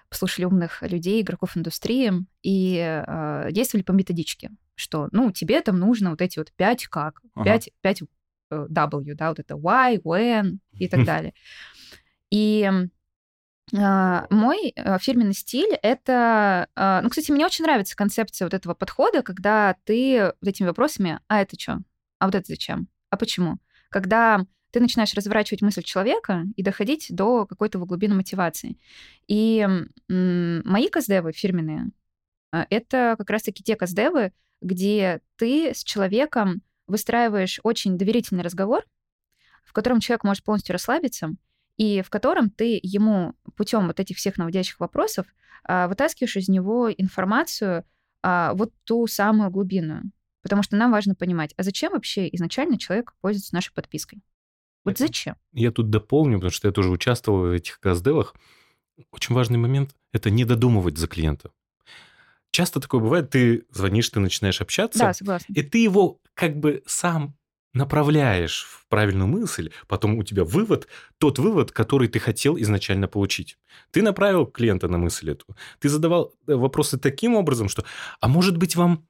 послушали 0.09 0.45
умных 0.45 0.83
людей, 0.83 1.23
игроков 1.23 1.57
индустрии 1.57 2.13
и 2.43 2.77
э, 2.79 3.49
действовали 3.51 3.85
по 3.85 3.93
методичке 3.93 4.51
что, 4.75 5.09
ну, 5.13 5.31
тебе 5.31 5.61
там 5.61 5.79
нужно 5.79 6.11
вот 6.11 6.21
эти 6.21 6.39
вот 6.39 6.53
пять 6.53 6.87
как, 6.87 7.23
пять, 7.45 7.71
пять 7.81 8.03
э, 8.51 8.67
W, 8.69 9.15
да, 9.15 9.29
вот 9.29 9.39
это 9.39 9.55
why, 9.55 10.01
when 10.03 10.59
и 10.73 10.89
так 10.89 11.05
далее. 11.07 11.35
И 12.31 12.71
Uh, 13.73 14.27
мой 14.29 14.75
uh, 14.77 14.99
фирменный 15.01 15.33
стиль 15.33 15.75
это, 15.81 16.69
uh, 16.77 17.01
ну, 17.01 17.09
кстати, 17.09 17.31
мне 17.33 17.47
очень 17.47 17.65
нравится 17.65 17.97
концепция 17.97 18.45
вот 18.45 18.53
этого 18.53 18.75
подхода, 18.75 19.23
когда 19.23 19.75
ты 19.85 20.35
вот 20.43 20.49
этими 20.49 20.67
вопросами, 20.67 21.19
а 21.29 21.41
это 21.41 21.59
что, 21.59 21.81
а 22.19 22.27
вот 22.27 22.35
это 22.35 22.45
зачем, 22.47 22.89
а 23.09 23.17
почему, 23.17 23.57
когда 23.89 24.45
ты 24.75 24.81
начинаешь 24.81 25.15
разворачивать 25.15 25.63
мысль 25.63 25.85
человека 25.85 26.47
и 26.57 26.63
доходить 26.65 27.07
до 27.09 27.47
какой-то 27.47 27.79
глубины 27.79 28.17
мотивации. 28.17 28.77
И 29.29 29.65
мои 30.09 30.89
каздевы 30.89 31.31
фирменные 31.31 31.93
это 32.51 33.15
как 33.17 33.31
раз-таки 33.31 33.63
те 33.63 33.77
каздевы, 33.77 34.33
где 34.61 35.21
ты 35.37 35.71
с 35.73 35.85
человеком 35.85 36.61
выстраиваешь 36.89 37.61
очень 37.63 37.97
доверительный 37.97 38.43
разговор, 38.43 38.85
в 39.63 39.73
котором 39.73 40.01
человек 40.01 40.25
может 40.25 40.43
полностью 40.43 40.73
расслабиться, 40.73 41.37
и 41.77 42.03
в 42.03 42.11
котором 42.11 42.51
ты 42.51 42.81
ему 42.83 43.35
путем 43.57 43.87
вот 43.87 44.01
этих 44.01 44.17
всех 44.17 44.39
наводящих 44.39 44.81
вопросов 44.81 45.27
а, 45.63 45.87
вытаскиваешь 45.87 46.37
из 46.37 46.49
него 46.49 46.91
информацию, 46.91 47.85
а, 48.23 48.55
вот 48.55 48.73
ту 48.83 49.07
самую 49.07 49.51
глубинную. 49.51 50.11
Потому 50.43 50.65
что 50.65 50.75
нам 50.75 50.91
важно 50.91 51.15
понимать, 51.15 51.55
а 51.57 51.63
зачем 51.63 51.93
вообще 51.93 52.29
изначально 52.33 52.77
человек 52.77 53.15
пользуется 53.21 53.55
нашей 53.55 53.73
подпиской? 53.73 54.21
Вот 54.85 54.99
зачем? 54.99 55.37
Я 55.53 55.71
тут 55.71 55.91
дополню, 55.91 56.39
потому 56.39 56.51
что 56.51 56.69
я 56.69 56.73
тоже 56.73 56.91
участвовал 56.91 57.49
в 57.49 57.53
этих 57.53 57.81
казделах. 57.81 58.35
Очень 59.11 59.35
важный 59.35 59.59
момент— 59.59 59.95
это 60.13 60.31
не 60.31 60.45
додумывать 60.45 60.99
за 60.99 61.09
клиента 61.09 61.51
часто 62.55 62.81
такое 62.81 63.01
бывает, 63.01 63.31
ты 63.31 63.67
звонишь, 63.71 64.09
ты 64.09 64.21
начинаешь 64.21 64.61
общаться. 64.61 64.99
Да, 64.99 65.13
согласна. 65.13 65.53
И 65.53 65.63
ты 65.63 65.79
его 65.79 66.21
как 66.35 66.57
бы 66.57 66.83
сам 66.87 67.37
направляешь 67.75 68.65
в 68.71 68.87
правильную 68.89 69.27
мысль, 69.27 69.71
потом 69.89 70.17
у 70.17 70.23
тебя 70.23 70.45
вывод, 70.45 70.87
тот 71.19 71.41
вывод, 71.41 71.73
который 71.73 72.07
ты 72.07 72.21
хотел 72.21 72.57
изначально 72.57 73.09
получить. 73.09 73.59
Ты 73.91 74.01
направил 74.01 74.47
клиента 74.47 74.87
на 74.87 74.97
мысль 74.97 75.33
эту. 75.33 75.45
Ты 75.81 75.89
задавал 75.89 76.33
э, 76.47 76.55
вопросы 76.55 76.99
таким 76.99 77.35
образом, 77.35 77.69
что, 77.69 77.85
а 78.21 78.29
может 78.29 78.57
быть 78.57 78.77
вам 78.77 79.09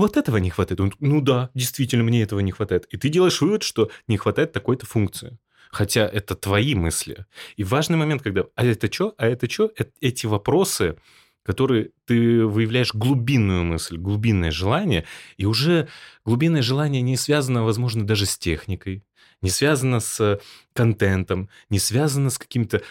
вот 0.00 0.16
этого 0.16 0.38
не 0.38 0.50
хватает? 0.50 0.80
Он, 0.80 0.92
ну 1.00 1.20
да, 1.20 1.50
действительно, 1.54 2.02
мне 2.02 2.22
этого 2.22 2.40
не 2.40 2.52
хватает. 2.52 2.86
И 2.90 2.96
ты 2.96 3.08
делаешь 3.08 3.40
вывод, 3.40 3.62
что 3.62 3.90
не 4.08 4.16
хватает 4.16 4.52
такой-то 4.52 4.86
функции. 4.86 5.38
Хотя 5.70 6.08
это 6.08 6.34
твои 6.34 6.74
мысли. 6.74 7.26
И 7.56 7.62
важный 7.62 7.96
момент, 7.96 8.22
когда, 8.22 8.44
а 8.56 8.64
это 8.64 8.92
что, 8.92 9.14
а 9.18 9.28
это 9.28 9.48
что, 9.48 9.72
эти 10.00 10.26
вопросы, 10.26 10.96
которые 11.44 11.90
ты 12.06 12.44
выявляешь 12.44 12.92
глубинную 12.92 13.62
мысль, 13.64 13.96
глубинное 13.96 14.50
желание, 14.50 15.04
и 15.36 15.46
уже 15.46 15.88
глубинное 16.24 16.62
желание 16.62 17.02
не 17.02 17.16
связано, 17.16 17.64
возможно, 17.64 18.04
даже 18.04 18.26
с 18.26 18.36
техникой, 18.36 19.04
не 19.42 19.50
связано 19.50 20.00
с 20.00 20.40
контентом, 20.72 21.48
не 21.70 21.78
связано 21.78 22.30
с 22.30 22.38
какими-то 22.38 22.82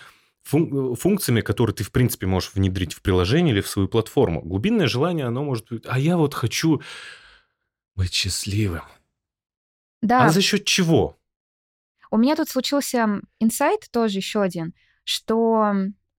фун- 0.51 0.95
функциями, 0.95 1.41
которые 1.41 1.75
ты, 1.75 1.83
в 1.83 1.91
принципе, 1.91 2.27
можешь 2.27 2.53
внедрить 2.53 2.93
в 2.93 3.01
приложение 3.01 3.53
или 3.53 3.61
в 3.61 3.67
свою 3.67 3.87
платформу. 3.87 4.41
Глубинное 4.41 4.87
желание, 4.87 5.25
оно 5.25 5.43
может 5.43 5.69
быть, 5.69 5.83
а 5.87 5.99
я 5.99 6.17
вот 6.17 6.33
хочу 6.33 6.81
быть 7.95 8.13
счастливым. 8.13 8.83
Да. 10.01 10.25
А 10.25 10.29
за 10.29 10.41
счет 10.41 10.65
чего? 10.65 11.17
У 12.11 12.17
меня 12.17 12.35
тут 12.35 12.49
случился 12.49 13.21
инсайт 13.39 13.87
тоже 13.91 14.17
еще 14.17 14.41
один, 14.41 14.73
что 15.03 15.73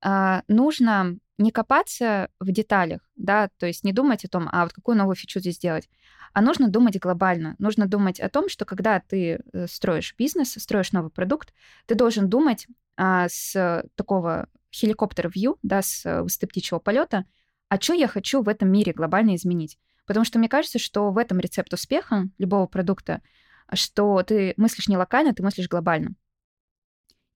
э, 0.05 0.43
нужно 0.49 1.17
не 1.41 1.51
копаться 1.51 2.29
в 2.39 2.53
деталях, 2.53 3.01
да, 3.17 3.49
то 3.59 3.67
есть 3.67 3.83
не 3.83 3.93
думать 3.93 4.25
о 4.25 4.29
том, 4.29 4.49
а 4.53 4.65
вот 4.65 4.73
какую 4.73 4.97
новую 4.97 5.17
фичу 5.17 5.41
здесь 5.41 5.57
сделать, 5.57 5.89
а 6.33 6.43
нужно 6.43 6.69
думать 6.69 6.99
глобально. 6.99 7.57
Нужно 7.59 7.87
думать 7.87 8.21
о 8.21 8.29
том, 8.29 8.49
что 8.49 8.65
когда 8.65 9.01
ты 9.01 9.41
э, 9.53 9.67
строишь 9.67 10.15
бизнес, 10.17 10.53
строишь 10.53 10.93
новый 10.93 11.11
продукт, 11.11 11.53
ты 11.87 11.95
должен 11.95 12.29
думать 12.29 12.67
а, 12.97 13.29
с 13.29 13.85
такого 13.97 14.49
хеликоптера 14.73 15.29
view, 15.29 15.57
да, 15.63 15.83
с 15.83 16.07
э, 16.07 16.23
высоты 16.23 16.47
птичьего 16.47 16.79
полета, 16.79 17.25
а 17.69 17.81
что 17.81 17.95
я 17.95 18.07
хочу 18.07 18.43
в 18.43 18.49
этом 18.49 18.71
мире 18.71 18.93
глобально 18.93 19.35
изменить. 19.35 19.79
Потому 20.07 20.25
что 20.25 20.39
мне 20.39 20.49
кажется, 20.49 20.79
что 20.79 21.11
в 21.11 21.19
этом 21.19 21.41
рецепт 21.41 21.73
успеха 21.73 22.29
любого 22.39 22.67
продукта, 22.67 23.23
что 23.73 24.23
ты 24.23 24.55
мыслишь 24.57 24.89
не 24.89 24.97
локально, 24.97 25.35
ты 25.35 25.43
мыслишь 25.43 25.69
глобально. 25.69 26.15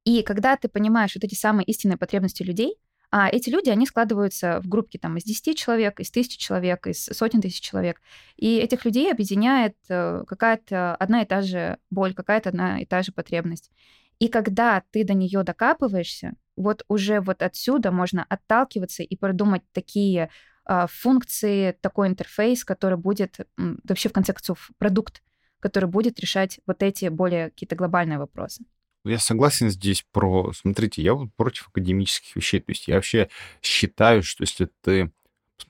И 0.05 0.22
когда 0.22 0.57
ты 0.57 0.68
понимаешь 0.68 1.14
вот 1.14 1.24
эти 1.24 1.34
самые 1.34 1.64
истинные 1.66 1.96
потребности 1.96 2.42
людей, 2.42 2.76
а 3.16 3.28
эти 3.28 3.48
люди, 3.48 3.70
они 3.70 3.86
складываются 3.86 4.60
в 4.60 4.66
группки 4.66 4.96
там 4.96 5.16
из 5.16 5.22
10 5.22 5.56
человек, 5.56 6.00
из 6.00 6.10
тысячи 6.10 6.36
человек, 6.36 6.88
из 6.88 7.04
сотен 7.04 7.40
тысяч 7.40 7.60
человек. 7.60 8.00
И 8.34 8.56
этих 8.56 8.84
людей 8.84 9.08
объединяет 9.08 9.76
э, 9.88 10.24
какая-то 10.26 10.96
одна 10.96 11.22
и 11.22 11.24
та 11.24 11.40
же 11.40 11.78
боль, 11.90 12.12
какая-то 12.12 12.48
одна 12.48 12.80
и 12.80 12.84
та 12.84 13.04
же 13.04 13.12
потребность. 13.12 13.70
И 14.18 14.26
когда 14.26 14.82
ты 14.90 15.04
до 15.04 15.14
нее 15.14 15.44
докапываешься, 15.44 16.32
вот 16.56 16.84
уже 16.88 17.20
вот 17.20 17.40
отсюда 17.42 17.92
можно 17.92 18.26
отталкиваться 18.28 19.04
и 19.04 19.16
продумать 19.16 19.62
такие 19.70 20.28
э, 20.68 20.86
функции, 20.90 21.70
такой 21.80 22.08
интерфейс, 22.08 22.64
который 22.64 22.98
будет 22.98 23.38
вообще 23.56 24.08
в 24.08 24.12
конце 24.12 24.32
концов 24.32 24.72
продукт, 24.76 25.22
который 25.60 25.88
будет 25.88 26.18
решать 26.18 26.58
вот 26.66 26.82
эти 26.82 27.06
более 27.06 27.50
какие-то 27.50 27.76
глобальные 27.76 28.18
вопросы. 28.18 28.64
Я 29.05 29.18
согласен 29.18 29.70
здесь 29.70 30.05
про... 30.12 30.52
Смотрите, 30.52 31.02
я 31.02 31.14
вот 31.14 31.28
против 31.36 31.68
академических 31.68 32.36
вещей. 32.36 32.61
То 32.61 32.72
есть 32.72 32.88
я 32.88 32.94
вообще 32.94 33.28
считаю, 33.61 34.22
что 34.22 34.44
если 34.44 34.70
ты 34.80 35.12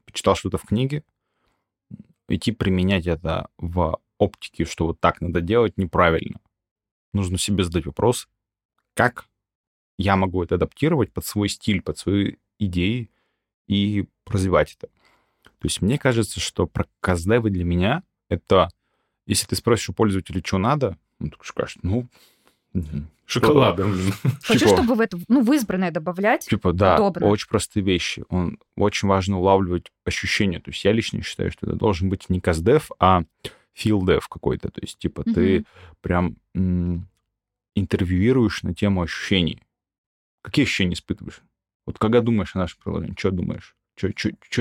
почитал 0.05 0.37
что-то 0.37 0.59
в 0.59 0.62
книге, 0.62 1.03
идти 2.28 2.53
применять 2.53 3.07
это 3.07 3.49
в 3.59 4.01
оптике, 4.18 4.64
что 4.64 4.87
вот 4.87 5.01
так 5.01 5.20
надо 5.20 5.41
делать, 5.41 5.76
неправильно. 5.76 6.41
Нужно 7.12 7.39
себе 7.39 7.64
задать 7.64 7.87
вопрос, 7.87 8.28
как 8.95 9.28
я 9.99 10.16
могу 10.16 10.43
это 10.43 10.55
адаптировать 10.55 11.12
под 11.12 11.24
свой 11.24 11.49
стиль, 11.49 11.82
под 11.82 11.99
свои 11.99 12.37
идеи 12.59 13.11
и 13.66 14.07
развивать 14.26 14.76
это. 14.78 14.89
То 15.45 15.66
есть 15.66 15.82
мне 15.82 15.99
кажется, 15.99 16.41
что 16.41 16.66
про 16.66 16.87
каздевы 17.01 17.51
для 17.51 17.64
меня 17.64 18.03
это, 18.28 18.68
если 19.26 19.47
ты 19.47 19.57
спросишь 19.57 19.91
у 19.91 19.93
пользователя, 19.93 20.43
что 20.45 20.59
надо, 20.59 20.99
он 21.20 21.32
скажет, 21.43 21.82
ну, 21.82 22.09
Шоколадом. 23.27 23.95
Хочу, 24.43 24.66
типа, 24.66 24.77
чтобы 24.77 24.95
в 24.95 25.01
это, 25.01 25.18
ну, 25.29 25.43
в 25.43 25.53
избранное 25.53 25.91
добавлять. 25.91 26.47
Типа, 26.47 26.72
да, 26.72 26.97
удобно. 26.97 27.27
очень 27.27 27.49
простые 27.49 27.83
вещи. 27.83 28.25
Он, 28.29 28.59
очень 28.77 29.09
важно 29.09 29.39
улавливать 29.39 29.91
ощущения. 30.05 30.61
То 30.61 30.70
есть 30.70 30.85
я 30.85 30.93
лично 30.93 31.22
считаю, 31.22 31.51
что 31.51 31.66
это 31.66 31.77
должен 31.77 32.11
быть 32.11 32.29
не 32.29 32.41
каздев, 32.41 32.91
а 32.99 33.22
филдев 33.72 34.29
какой-то. 34.29 34.68
То 34.70 34.81
есть, 34.83 34.99
типа, 34.99 35.20
угу. 35.20 35.33
ты 35.33 35.64
прям 36.01 36.37
м- 36.55 37.09
интервьюируешь 37.75 38.62
на 38.62 38.75
тему 38.75 39.03
ощущений. 39.03 39.62
Какие 40.43 40.64
ощущения 40.64 40.95
испытываешь? 40.95 41.41
Вот 41.87 41.99
когда 41.99 42.20
думаешь 42.20 42.55
о 42.55 42.59
нашем 42.59 42.79
приложении, 42.83 43.14
что 43.18 43.31
думаешь? 43.31 43.75
Что 43.97 44.12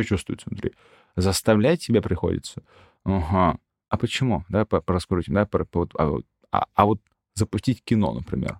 чувствуется 0.03 0.49
внутри? 0.49 0.71
Заставлять 1.15 1.81
себя 1.81 2.01
приходится? 2.01 2.63
Ага. 3.03 3.57
А 3.89 3.97
почему? 3.97 4.45
Да, 4.49 4.65
пораскрутим, 4.65 5.35
да, 5.35 5.45
по, 5.45 5.65
по, 5.65 5.87
а, 5.97 6.17
а, 6.51 6.65
а 6.73 6.85
вот 6.85 6.99
запустить 7.33 7.83
кино, 7.83 8.13
например, 8.13 8.59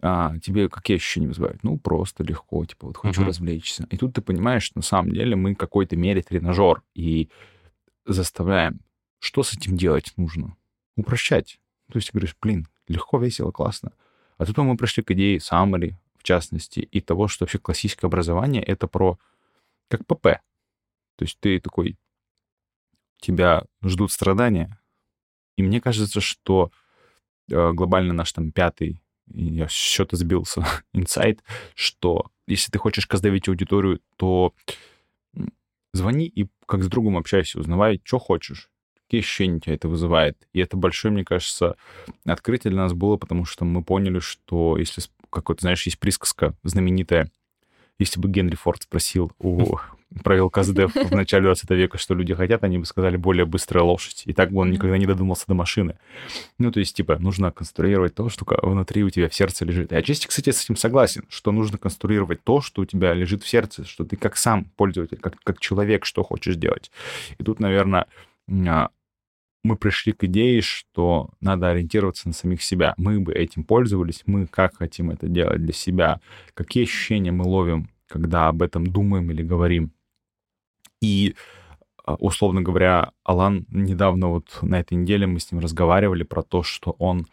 а, 0.00 0.36
тебе 0.40 0.68
какие 0.68 0.96
ощущения 0.96 1.28
вызывают? 1.28 1.62
Ну, 1.62 1.78
просто 1.78 2.24
легко, 2.24 2.64
типа, 2.64 2.88
вот 2.88 2.96
хочу 2.96 3.22
uh-huh. 3.22 3.26
развлечься. 3.26 3.86
И 3.90 3.96
тут 3.96 4.14
ты 4.14 4.20
понимаешь, 4.20 4.64
что 4.64 4.78
на 4.78 4.82
самом 4.82 5.12
деле 5.12 5.36
мы 5.36 5.54
какой-то 5.54 5.96
мере 5.96 6.22
тренажер 6.22 6.82
и 6.94 7.30
заставляем. 8.04 8.80
Что 9.20 9.44
с 9.44 9.54
этим 9.54 9.76
делать 9.76 10.12
нужно? 10.16 10.56
Упрощать. 10.96 11.60
То 11.90 11.98
есть 11.98 12.12
говоришь, 12.12 12.36
блин, 12.40 12.66
легко, 12.88 13.18
весело, 13.18 13.52
классно. 13.52 13.92
А 14.38 14.44
тут 14.44 14.56
мы 14.58 14.76
пришли 14.76 15.04
к 15.04 15.10
идее 15.12 15.38
summary, 15.38 15.94
в 16.18 16.24
частности, 16.24 16.80
и 16.80 17.00
того, 17.00 17.28
что 17.28 17.44
вообще 17.44 17.58
классическое 17.58 18.08
образование— 18.08 18.62
это 18.64 18.88
про 18.88 19.18
как 19.88 20.04
ПП. 20.06 20.40
То 21.16 21.24
есть 21.24 21.38
ты 21.38 21.60
такой, 21.60 21.96
тебя 23.20 23.62
ждут 23.84 24.10
страдания. 24.10 24.80
И 25.56 25.62
мне 25.62 25.80
кажется, 25.80 26.20
что 26.20 26.72
глобально 27.48 28.12
наш 28.14 28.32
там 28.32 28.52
пятый, 28.52 29.02
я 29.26 29.68
счета 29.68 30.16
сбился, 30.16 30.64
инсайт, 30.92 31.42
что 31.74 32.26
если 32.46 32.70
ты 32.70 32.78
хочешь 32.78 33.06
каздевить 33.06 33.48
аудиторию, 33.48 34.00
то 34.16 34.52
звони 35.92 36.26
и 36.26 36.48
как 36.66 36.82
с 36.82 36.88
другом 36.88 37.16
общайся, 37.16 37.58
узнавай, 37.58 38.00
что 38.04 38.18
хочешь, 38.18 38.70
какие 39.04 39.20
ощущения 39.20 39.60
тебя 39.60 39.74
это 39.74 39.88
вызывает. 39.88 40.36
И 40.52 40.60
это 40.60 40.76
большое, 40.76 41.12
мне 41.12 41.24
кажется, 41.24 41.76
открытие 42.24 42.70
для 42.70 42.82
нас 42.82 42.94
было, 42.94 43.16
потому 43.16 43.44
что 43.44 43.64
мы 43.64 43.82
поняли, 43.82 44.18
что 44.20 44.76
если, 44.78 45.02
как 45.30 45.48
вот, 45.50 45.60
знаешь, 45.60 45.84
есть 45.84 45.98
присказка 45.98 46.56
знаменитая, 46.62 47.30
если 47.98 48.20
бы 48.20 48.30
Генри 48.30 48.56
Форд 48.56 48.82
спросил 48.82 49.32
у 49.38 49.76
правил 50.22 50.50
КАЗДЕФ 50.50 50.94
в 50.94 51.10
начале 51.14 51.44
20 51.44 51.70
века, 51.70 51.98
что 51.98 52.14
люди 52.14 52.34
хотят, 52.34 52.64
они 52.64 52.78
бы 52.78 52.84
сказали 52.84 53.16
более 53.16 53.44
быстрая 53.44 53.84
лошадь. 53.84 54.22
И 54.26 54.32
так 54.32 54.50
бы 54.50 54.60
он 54.60 54.70
никогда 54.70 54.98
не 54.98 55.06
додумался 55.06 55.44
до 55.46 55.54
машины. 55.54 55.98
Ну, 56.58 56.70
то 56.70 56.80
есть, 56.80 56.96
типа, 56.96 57.18
нужно 57.18 57.50
конструировать 57.52 58.14
то, 58.14 58.28
что 58.28 58.46
внутри 58.62 59.04
у 59.04 59.10
тебя 59.10 59.28
в 59.28 59.34
сердце 59.34 59.64
лежит. 59.64 59.92
И 59.92 59.96
отчасти, 59.96 60.26
кстати, 60.26 60.50
с 60.50 60.64
этим 60.64 60.76
согласен, 60.76 61.24
что 61.28 61.52
нужно 61.52 61.78
конструировать 61.78 62.42
то, 62.42 62.60
что 62.60 62.82
у 62.82 62.84
тебя 62.84 63.14
лежит 63.14 63.42
в 63.42 63.48
сердце, 63.48 63.84
что 63.84 64.04
ты 64.04 64.16
как 64.16 64.36
сам 64.36 64.64
пользователь, 64.76 65.18
как, 65.18 65.36
как 65.42 65.60
человек, 65.60 66.04
что 66.04 66.22
хочешь 66.22 66.56
делать. 66.56 66.90
И 67.38 67.44
тут, 67.44 67.60
наверное, 67.60 68.06
а, 68.66 68.90
мы 69.64 69.76
пришли 69.76 70.12
к 70.12 70.24
идее, 70.24 70.60
что 70.60 71.30
надо 71.40 71.68
ориентироваться 71.68 72.28
на 72.28 72.34
самих 72.34 72.62
себя. 72.62 72.94
Мы 72.96 73.20
бы 73.20 73.32
этим 73.32 73.64
пользовались, 73.64 74.22
мы 74.26 74.46
как 74.46 74.76
хотим 74.76 75.10
это 75.10 75.28
делать 75.28 75.62
для 75.62 75.72
себя, 75.72 76.20
какие 76.54 76.84
ощущения 76.84 77.30
мы 77.30 77.44
ловим, 77.44 77.88
когда 78.08 78.48
об 78.48 78.62
этом 78.62 78.86
думаем 78.86 79.30
или 79.30 79.42
говорим. 79.42 79.92
И, 81.02 81.34
а, 82.04 82.14
условно 82.14 82.62
говоря, 82.62 83.12
Алан 83.24 83.66
недавно 83.68 84.28
вот 84.28 84.58
на 84.62 84.80
этой 84.80 84.94
неделе 84.94 85.26
мы 85.26 85.40
с 85.40 85.52
ним 85.52 85.60
разговаривали 85.60 86.22
про 86.22 86.42
то, 86.42 86.62
что 86.62 86.92
он... 86.92 87.26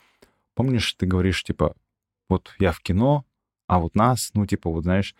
Помнишь, 0.55 0.93
ты 0.93 1.05
говоришь, 1.05 1.43
типа, 1.43 1.75
вот 2.27 2.53
я 2.59 2.73
в 2.73 2.81
кино, 2.81 3.25
а 3.67 3.79
вот 3.79 3.95
нас, 3.95 4.31
ну, 4.33 4.45
типа, 4.45 4.69
вот 4.69 4.83
знаешь, 4.83 5.15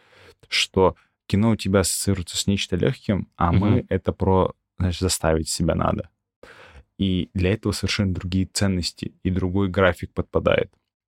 что 0.49 0.95
кино 1.27 1.51
у 1.51 1.55
тебя 1.55 1.81
ассоциируется 1.81 2.35
с 2.35 2.47
нечто 2.47 2.75
легким, 2.75 3.29
а 3.37 3.51
угу. 3.51 3.57
мы 3.59 3.85
это 3.87 4.11
про, 4.11 4.53
знаешь, 4.77 4.99
заставить 4.99 5.47
себя 5.47 5.75
надо. 5.75 6.09
И 6.97 7.29
для 7.33 7.53
этого 7.53 7.71
совершенно 7.71 8.13
другие 8.13 8.47
ценности 8.47 9.13
и 9.23 9.29
другой 9.29 9.69
график 9.69 10.11
подпадает. 10.11 10.71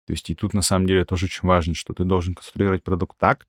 То 0.07 0.13
есть 0.13 0.31
и 0.31 0.35
тут 0.35 0.55
на 0.55 0.63
самом 0.63 0.87
деле 0.87 1.05
тоже 1.05 1.27
очень 1.27 1.47
важно, 1.47 1.75
что 1.75 1.93
ты 1.93 2.05
должен 2.05 2.35
конструировать 2.35 2.85
продукт 2.85 3.19
так, 3.19 3.47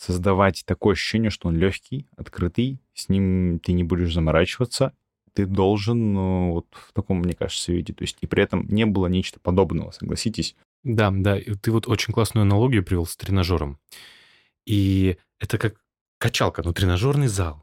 создавать 0.00 0.64
такое 0.64 0.94
ощущение, 0.94 1.30
что 1.30 1.48
он 1.48 1.56
легкий, 1.56 2.06
открытый, 2.16 2.80
с 2.94 3.10
ним 3.10 3.60
ты 3.62 3.72
не 3.72 3.84
будешь 3.84 4.14
заморачиваться, 4.14 4.94
ты 5.34 5.44
должен 5.44 6.14
ну, 6.14 6.52
вот 6.52 6.66
в 6.70 6.92
таком, 6.94 7.18
мне 7.18 7.34
кажется, 7.34 7.72
виде. 7.72 7.92
То 7.92 8.02
есть 8.02 8.16
и 8.20 8.26
при 8.26 8.42
этом 8.42 8.66
не 8.68 8.86
было 8.86 9.08
нечто 9.08 9.38
подобного, 9.40 9.90
согласитесь? 9.90 10.56
Да, 10.82 11.10
да. 11.10 11.38
Ты 11.38 11.70
вот 11.70 11.86
очень 11.86 12.14
классную 12.14 12.42
аналогию 12.42 12.82
привел 12.82 13.04
с 13.04 13.14
тренажером. 13.16 13.78
И 14.66 15.18
это 15.38 15.58
как 15.58 15.74
качалка, 16.18 16.62
но 16.64 16.72
тренажерный 16.72 17.28
зал. 17.28 17.62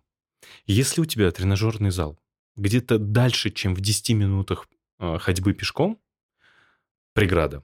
Если 0.67 1.01
у 1.01 1.05
тебя 1.05 1.31
тренажерный 1.31 1.89
зал 1.89 2.19
где-то 2.55 2.99
дальше, 2.99 3.49
чем 3.49 3.73
в 3.73 3.81
10 3.81 4.11
минутах 4.11 4.67
э, 4.99 5.17
ходьбы 5.19 5.53
пешком, 5.53 5.99
преграда. 7.13 7.63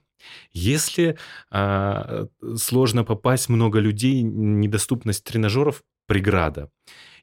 Если 0.52 1.16
э, 1.50 2.26
сложно 2.56 3.04
попасть, 3.04 3.48
много 3.48 3.78
людей, 3.78 4.22
недоступность 4.22 5.24
тренажеров, 5.24 5.82
преграда. 6.06 6.70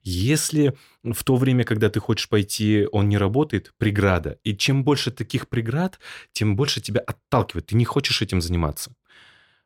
Если 0.04 0.74
в 1.04 1.24
то 1.24 1.36
время, 1.36 1.64
когда 1.64 1.90
ты 1.90 2.00
хочешь 2.00 2.28
пойти, 2.28 2.88
он 2.92 3.08
не 3.08 3.18
работает, 3.18 3.74
преграда. 3.78 4.40
И 4.44 4.56
чем 4.56 4.84
больше 4.84 5.12
таких 5.12 5.48
преград, 5.48 6.00
тем 6.32 6.56
больше 6.56 6.82
тебя 6.82 7.02
отталкивает. 7.02 7.68
Ты 7.68 7.76
не 7.76 7.86
хочешь 7.86 8.22
этим 8.22 8.42
заниматься. 8.42 8.96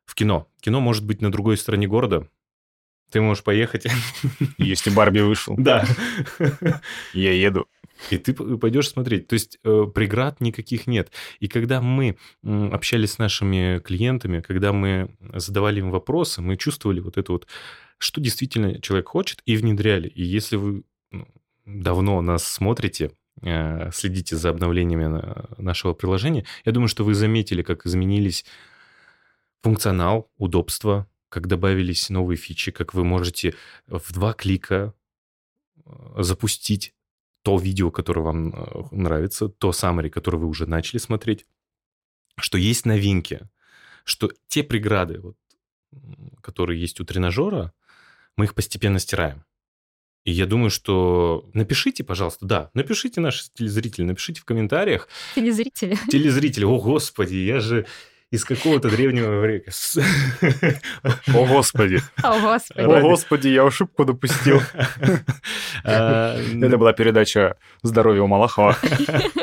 В 0.05 0.13
кино. 0.13 0.47
Кино 0.59 0.81
может 0.81 1.05
быть 1.05 1.21
на 1.21 1.31
другой 1.31 1.57
стороне 1.57 1.87
города. 1.87 2.27
Ты 3.11 3.21
можешь 3.21 3.43
поехать. 3.43 3.85
Если 4.57 4.89
Барби 4.89 5.19
вышел. 5.19 5.55
Да. 5.57 5.85
Я 7.13 7.31
еду. 7.31 7.67
И 8.09 8.17
ты 8.17 8.33
пойдешь 8.33 8.89
смотреть. 8.89 9.27
То 9.27 9.33
есть 9.33 9.57
э, 9.63 9.85
преград 9.93 10.41
никаких 10.41 10.87
нет. 10.87 11.11
И 11.39 11.47
когда 11.47 11.81
мы 11.81 12.17
общались 12.43 13.13
с 13.13 13.17
нашими 13.17 13.79
клиентами, 13.79 14.41
когда 14.41 14.73
мы 14.73 15.15
задавали 15.33 15.79
им 15.79 15.91
вопросы, 15.91 16.41
мы 16.41 16.57
чувствовали 16.57 16.99
вот 16.99 17.17
это 17.17 17.31
вот 17.31 17.47
что 17.97 18.21
действительно 18.21 18.81
человек 18.81 19.07
хочет, 19.09 19.41
и 19.45 19.55
внедряли. 19.55 20.07
И 20.07 20.23
если 20.23 20.57
вы 20.57 20.83
ну, 21.11 21.27
давно 21.65 22.21
нас 22.21 22.45
смотрите, 22.45 23.11
э, 23.41 23.91
следите 23.91 24.35
за 24.35 24.49
обновлениями 24.49 25.23
нашего 25.57 25.93
приложения, 25.93 26.45
я 26.65 26.71
думаю, 26.71 26.87
что 26.87 27.03
вы 27.03 27.13
заметили, 27.13 27.61
как 27.61 27.85
изменились 27.85 28.45
функционал, 29.61 30.29
удобство, 30.37 31.07
как 31.29 31.47
добавились 31.47 32.09
новые 32.09 32.37
фичи, 32.37 32.71
как 32.71 32.93
вы 32.93 33.03
можете 33.03 33.55
в 33.87 34.13
два 34.13 34.33
клика 34.33 34.93
э, 35.85 35.89
запустить 36.17 36.93
то 37.45 37.59
видео, 37.59 37.91
которое 37.91 38.21
вам 38.21 38.49
э, 38.49 38.83
нравится, 38.89 39.47
то 39.47 39.69
summary, 39.69 40.09
которое 40.09 40.39
вы 40.39 40.47
уже 40.47 40.65
начали 40.65 40.97
смотреть, 40.97 41.45
что 42.39 42.57
есть 42.57 42.87
новинки, 42.87 43.47
что 44.03 44.31
те 44.47 44.63
преграды, 44.63 45.19
вот, 45.19 45.37
которые 46.41 46.81
есть 46.81 46.99
у 46.99 47.05
тренажера, 47.05 47.71
мы 48.35 48.45
их 48.45 48.55
постепенно 48.55 48.97
стираем. 48.97 49.45
И 50.23 50.31
я 50.31 50.47
думаю, 50.47 50.71
что 50.71 51.47
напишите, 51.53 52.03
пожалуйста, 52.03 52.47
да, 52.47 52.71
напишите 52.73 53.21
наши 53.21 53.43
телезрители, 53.53 54.05
напишите 54.05 54.41
в 54.41 54.45
комментариях. 54.45 55.07
Телезрители. 55.35 55.99
Телезрители, 56.09 56.65
о 56.65 56.79
господи, 56.79 57.35
я 57.35 57.59
же 57.59 57.85
из 58.35 58.45
какого-то 58.45 58.89
древнего 58.89 59.39
времени. 59.39 59.65
О, 61.35 61.45
Господи. 61.47 61.99
О, 62.21 62.39
Господи. 62.39 62.81
О, 62.81 63.01
Господи, 63.01 63.47
я 63.47 63.65
ошибку 63.65 64.05
допустил. 64.05 64.61
А, 65.87 66.35
Это 66.37 66.77
была 66.77 66.93
передача 66.93 67.57
«Здоровье 67.83 68.23
у 68.23 68.27
Малахова». 68.27 68.75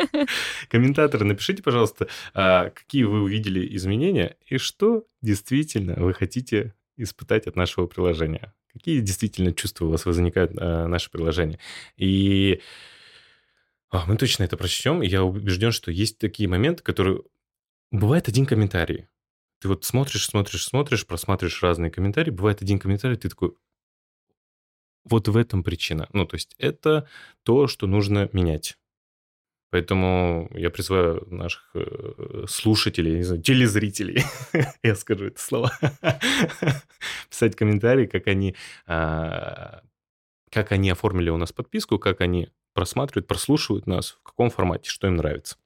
Комментаторы, 0.68 1.24
напишите, 1.24 1.62
пожалуйста, 1.62 2.08
а, 2.34 2.70
какие 2.70 3.04
вы 3.04 3.22
увидели 3.22 3.76
изменения 3.76 4.36
и 4.46 4.58
что 4.58 5.04
действительно 5.20 5.94
вы 5.94 6.14
хотите 6.14 6.74
испытать 6.96 7.46
от 7.46 7.54
нашего 7.54 7.86
приложения. 7.86 8.52
Какие 8.72 9.00
действительно 9.00 9.52
чувства 9.52 9.86
у 9.86 9.90
вас 9.90 10.04
возникают 10.04 10.54
на 10.54 10.88
наше 10.88 11.10
приложение. 11.10 11.60
И 11.96 12.60
а, 13.90 14.04
мы 14.06 14.16
точно 14.16 14.44
это 14.44 14.56
прочтем. 14.56 15.02
И 15.02 15.06
я 15.06 15.22
убежден, 15.22 15.70
что 15.70 15.90
есть 15.90 16.18
такие 16.18 16.48
моменты, 16.48 16.82
которые... 16.82 17.22
Бывает 17.92 18.26
один 18.26 18.46
комментарий. 18.46 19.06
Ты 19.60 19.68
вот 19.68 19.84
смотришь, 19.84 20.24
смотришь, 20.24 20.64
смотришь, 20.64 21.06
просматриваешь 21.06 21.62
разные 21.62 21.90
комментарии. 21.90 22.30
Бывает 22.30 22.62
один 22.62 22.78
комментарий, 22.78 23.16
ты 23.16 23.28
такой... 23.28 23.52
Вот 25.04 25.28
в 25.28 25.36
этом 25.36 25.62
причина. 25.62 26.08
Ну, 26.12 26.24
то 26.24 26.36
есть 26.36 26.54
это 26.58 27.06
то, 27.42 27.66
что 27.66 27.86
нужно 27.86 28.30
менять. 28.32 28.78
Поэтому 29.70 30.50
я 30.54 30.70
призываю 30.70 31.26
наших 31.30 31.70
э, 31.74 32.44
слушателей, 32.48 33.16
не 33.16 33.22
знаю, 33.22 33.42
телезрителей, 33.42 34.22
я 34.82 34.94
скажу 34.94 35.26
это 35.26 35.40
слово, 35.40 35.72
писать 37.30 37.56
комментарии, 37.56 38.04
как 38.04 38.26
они, 38.26 38.54
а, 38.86 39.82
как 40.50 40.72
они 40.72 40.90
оформили 40.90 41.30
у 41.30 41.38
нас 41.38 41.52
подписку, 41.52 41.98
как 41.98 42.20
они 42.20 42.50
просматривают, 42.74 43.26
прослушивают 43.26 43.86
нас, 43.86 44.10
в 44.10 44.22
каком 44.22 44.50
формате, 44.50 44.90
что 44.90 45.06
им 45.06 45.16
нравится. 45.16 45.56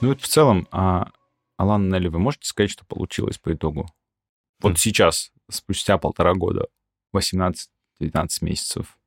Ну 0.00 0.08
вот 0.08 0.20
в 0.20 0.28
целом, 0.28 0.66
а, 0.70 1.10
Алан 1.56 1.88
Нелли, 1.88 2.08
вы 2.08 2.18
можете 2.18 2.46
сказать, 2.46 2.70
что 2.70 2.84
получилось 2.86 3.38
по 3.38 3.52
итогу? 3.52 3.92
Вот 4.60 4.78
сейчас, 4.78 5.30
спустя 5.50 5.98
полтора 5.98 6.34
года, 6.34 6.68
18-19 7.14 7.66
месяцев. 8.42 8.98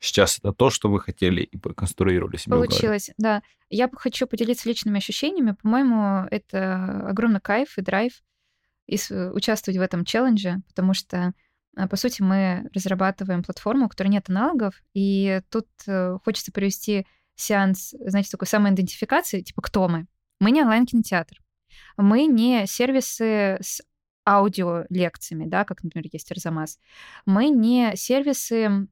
Сейчас 0.00 0.38
это 0.38 0.52
то, 0.52 0.70
что 0.70 0.90
вы 0.90 1.00
хотели 1.00 1.42
и 1.42 1.58
конструировали 1.58 2.36
себе 2.36 2.56
Получилось, 2.56 3.10
да. 3.16 3.42
Я 3.70 3.88
хочу 3.92 4.26
поделиться 4.26 4.68
личными 4.68 4.98
ощущениями. 4.98 5.56
По-моему, 5.60 6.26
это 6.30 7.08
огромный 7.08 7.40
кайф 7.40 7.78
и 7.78 7.82
драйв 7.82 8.22
и 8.86 8.98
участвовать 9.32 9.78
в 9.78 9.80
этом 9.80 10.04
челлендже, 10.04 10.60
потому 10.68 10.92
что, 10.92 11.32
а, 11.74 11.88
по 11.88 11.96
сути, 11.96 12.20
мы 12.20 12.68
разрабатываем 12.74 13.42
платформу, 13.42 13.86
у 13.86 13.88
которой 13.88 14.08
нет 14.08 14.28
аналогов, 14.28 14.74
и 14.92 15.40
тут 15.50 15.66
э, 15.86 16.18
хочется 16.22 16.52
провести 16.52 17.06
сеанс, 17.36 17.94
знаете, 18.00 18.30
такой 18.30 18.46
самоидентификации, 18.46 19.40
типа 19.40 19.62
кто 19.62 19.88
мы. 19.88 20.06
Мы 20.40 20.50
не 20.50 20.62
онлайн-кинотеатр. 20.62 21.40
Мы 21.96 22.26
не 22.26 22.66
сервисы 22.66 23.58
с 23.60 23.82
аудиолекциями, 24.26 25.46
да, 25.46 25.64
как, 25.64 25.82
например, 25.82 26.08
есть 26.12 26.30
Арзамас. 26.30 26.78
Мы 27.26 27.48
не 27.48 27.94
сервисы 27.96 28.88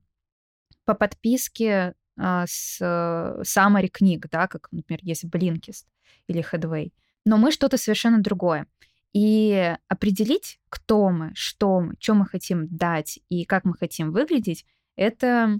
по 0.84 0.94
подписке 0.94 1.94
а, 2.18 2.44
с 2.46 2.80
summary 2.80 3.88
книг, 3.88 4.26
да, 4.30 4.46
как, 4.46 4.68
например, 4.70 5.00
есть 5.02 5.24
Blinkist 5.24 5.86
или 6.26 6.44
Headway. 6.44 6.92
Но 7.24 7.36
мы 7.38 7.52
что-то 7.52 7.78
совершенно 7.78 8.20
другое. 8.20 8.66
И 9.12 9.76
определить, 9.88 10.58
кто 10.68 11.10
мы, 11.10 11.32
что 11.34 11.80
мы, 11.80 11.94
что 11.98 12.14
мы 12.14 12.26
хотим 12.26 12.68
дать 12.68 13.20
и 13.28 13.44
как 13.44 13.64
мы 13.64 13.74
хотим 13.74 14.10
выглядеть, 14.10 14.66
это 14.96 15.58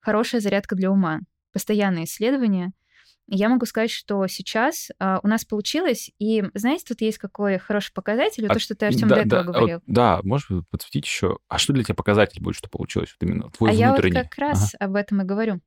хорошая 0.00 0.40
зарядка 0.40 0.74
для 0.76 0.90
ума. 0.90 1.20
Постоянное 1.58 2.04
исследование— 2.04 2.72
я 3.30 3.50
могу 3.50 3.66
сказать, 3.66 3.90
что 3.90 4.26
сейчас 4.26 4.88
а, 4.98 5.20
у 5.22 5.28
нас 5.28 5.44
получилось, 5.44 6.10
и 6.18 6.44
знаете, 6.54 6.84
тут 6.88 7.02
есть 7.02 7.18
какой 7.18 7.58
хороший 7.58 7.92
показатель, 7.92 8.46
а, 8.46 8.54
то, 8.54 8.58
что 8.58 8.74
ты, 8.74 8.86
Артем, 8.86 9.08
да, 9.08 9.16
до 9.16 9.20
этого 9.20 9.44
да, 9.44 9.52
говорил. 9.52 9.76
Вот, 9.86 9.94
да, 9.94 10.20
можешь 10.24 10.48
подсветить 10.70 11.04
еще, 11.04 11.38
а 11.46 11.58
что 11.58 11.74
для 11.74 11.84
тебя 11.84 11.94
показатель 11.94 12.42
будет, 12.42 12.56
что 12.56 12.70
получилось? 12.70 13.14
Вот 13.20 13.28
именно 13.28 13.50
твой 13.50 13.70
а 13.70 13.74
внутренний. 13.74 14.14
я 14.14 14.22
вот 14.22 14.30
как 14.30 14.38
раз 14.38 14.74
ага. 14.74 14.86
об 14.86 14.96
этом 14.96 15.20
и 15.20 15.24
говорю 15.26 15.60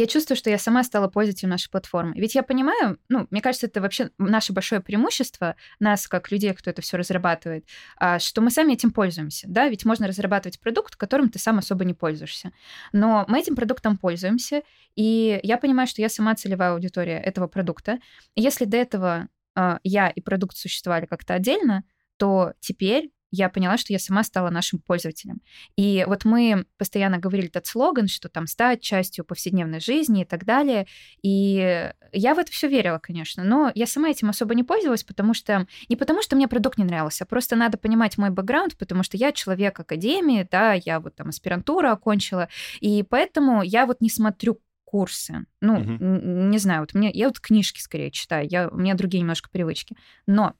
я 0.00 0.06
чувствую, 0.06 0.36
что 0.36 0.48
я 0.50 0.58
сама 0.58 0.82
стала 0.82 1.08
пользователем 1.08 1.50
нашей 1.50 1.70
платформы. 1.70 2.14
Ведь 2.16 2.34
я 2.34 2.42
понимаю, 2.42 2.98
ну, 3.08 3.26
мне 3.30 3.42
кажется, 3.42 3.66
это 3.66 3.80
вообще 3.80 4.10
наше 4.18 4.52
большое 4.52 4.80
преимущество, 4.80 5.56
нас, 5.78 6.08
как 6.08 6.30
людей, 6.30 6.54
кто 6.54 6.70
это 6.70 6.80
все 6.80 6.96
разрабатывает, 6.96 7.66
а, 7.96 8.18
что 8.18 8.40
мы 8.40 8.50
сами 8.50 8.72
этим 8.72 8.92
пользуемся, 8.92 9.46
да, 9.48 9.68
ведь 9.68 9.84
можно 9.84 10.06
разрабатывать 10.06 10.58
продукт, 10.58 10.96
которым 10.96 11.28
ты 11.28 11.38
сам 11.38 11.58
особо 11.58 11.84
не 11.84 11.92
пользуешься. 11.92 12.52
Но 12.92 13.26
мы 13.28 13.40
этим 13.40 13.54
продуктом 13.54 13.98
пользуемся, 13.98 14.62
и 14.96 15.38
я 15.42 15.58
понимаю, 15.58 15.86
что 15.86 16.00
я 16.00 16.08
сама 16.08 16.34
целевая 16.34 16.72
аудитория 16.72 17.18
этого 17.18 17.46
продукта. 17.46 17.98
Если 18.34 18.64
до 18.64 18.78
этого 18.78 19.28
а, 19.54 19.80
я 19.84 20.08
и 20.08 20.20
продукт 20.22 20.56
существовали 20.56 21.04
как-то 21.04 21.34
отдельно, 21.34 21.84
то 22.16 22.54
теперь 22.60 23.10
я 23.30 23.48
поняла, 23.48 23.76
что 23.76 23.92
я 23.92 23.98
сама 23.98 24.22
стала 24.22 24.50
нашим 24.50 24.78
пользователем. 24.80 25.40
И 25.76 26.04
вот 26.06 26.24
мы 26.24 26.66
постоянно 26.78 27.18
говорили 27.18 27.48
этот 27.48 27.66
слоган, 27.66 28.08
что 28.08 28.28
там 28.28 28.46
стать 28.46 28.80
частью 28.82 29.24
повседневной 29.24 29.80
жизни 29.80 30.22
и 30.22 30.24
так 30.24 30.44
далее. 30.44 30.86
И 31.22 31.90
я 32.12 32.34
в 32.34 32.38
это 32.38 32.50
все 32.50 32.68
верила, 32.68 32.98
конечно, 32.98 33.44
но 33.44 33.70
я 33.74 33.86
сама 33.86 34.10
этим 34.10 34.30
особо 34.30 34.54
не 34.54 34.64
пользовалась, 34.64 35.04
потому 35.04 35.34
что 35.34 35.66
не 35.88 35.96
потому, 35.96 36.22
что 36.22 36.36
мне 36.36 36.48
продукт 36.48 36.78
не 36.78 36.84
нравился, 36.84 37.24
а 37.24 37.26
просто 37.26 37.56
надо 37.56 37.78
понимать 37.78 38.18
мой 38.18 38.30
бэкграунд, 38.30 38.76
потому 38.76 39.02
что 39.02 39.16
я 39.16 39.32
человек 39.32 39.78
академии, 39.78 40.46
да, 40.50 40.72
я 40.72 41.00
вот 41.00 41.14
там 41.16 41.28
аспирантуру 41.28 41.88
окончила, 41.88 42.48
и 42.80 43.02
поэтому 43.02 43.62
я 43.62 43.86
вот 43.86 44.00
не 44.00 44.10
смотрю 44.10 44.60
курсы. 44.90 45.46
Ну, 45.60 45.74
угу. 45.74 46.04
не 46.04 46.58
знаю, 46.58 46.80
вот 46.80 46.94
мне 46.94 47.10
я 47.12 47.28
вот 47.28 47.38
книжки 47.38 47.80
скорее 47.80 48.10
читаю, 48.10 48.48
я, 48.50 48.68
у 48.68 48.76
меня 48.76 48.94
другие 48.94 49.20
немножко 49.20 49.48
привычки. 49.48 49.96
Но 50.26 50.54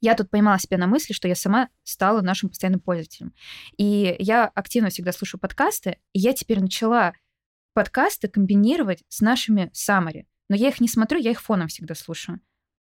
я 0.00 0.14
тут 0.14 0.30
поймала 0.30 0.58
себя 0.58 0.78
на 0.78 0.86
мысли, 0.86 1.12
что 1.12 1.28
я 1.28 1.34
сама 1.34 1.68
стала 1.82 2.20
нашим 2.20 2.48
постоянным 2.48 2.80
пользователем. 2.80 3.34
И 3.76 4.16
я 4.18 4.46
активно 4.46 4.90
всегда 4.90 5.12
слушаю 5.12 5.40
подкасты, 5.40 5.98
и 6.12 6.20
я 6.20 6.32
теперь 6.32 6.60
начала 6.60 7.14
подкасты 7.74 8.28
комбинировать 8.28 9.04
с 9.08 9.20
нашими 9.20 9.70
summary. 9.74 10.26
Но 10.48 10.56
я 10.56 10.68
их 10.68 10.80
не 10.80 10.88
смотрю, 10.88 11.18
я 11.18 11.30
их 11.30 11.40
фоном 11.40 11.68
всегда 11.68 11.94
слушаю. 11.94 12.40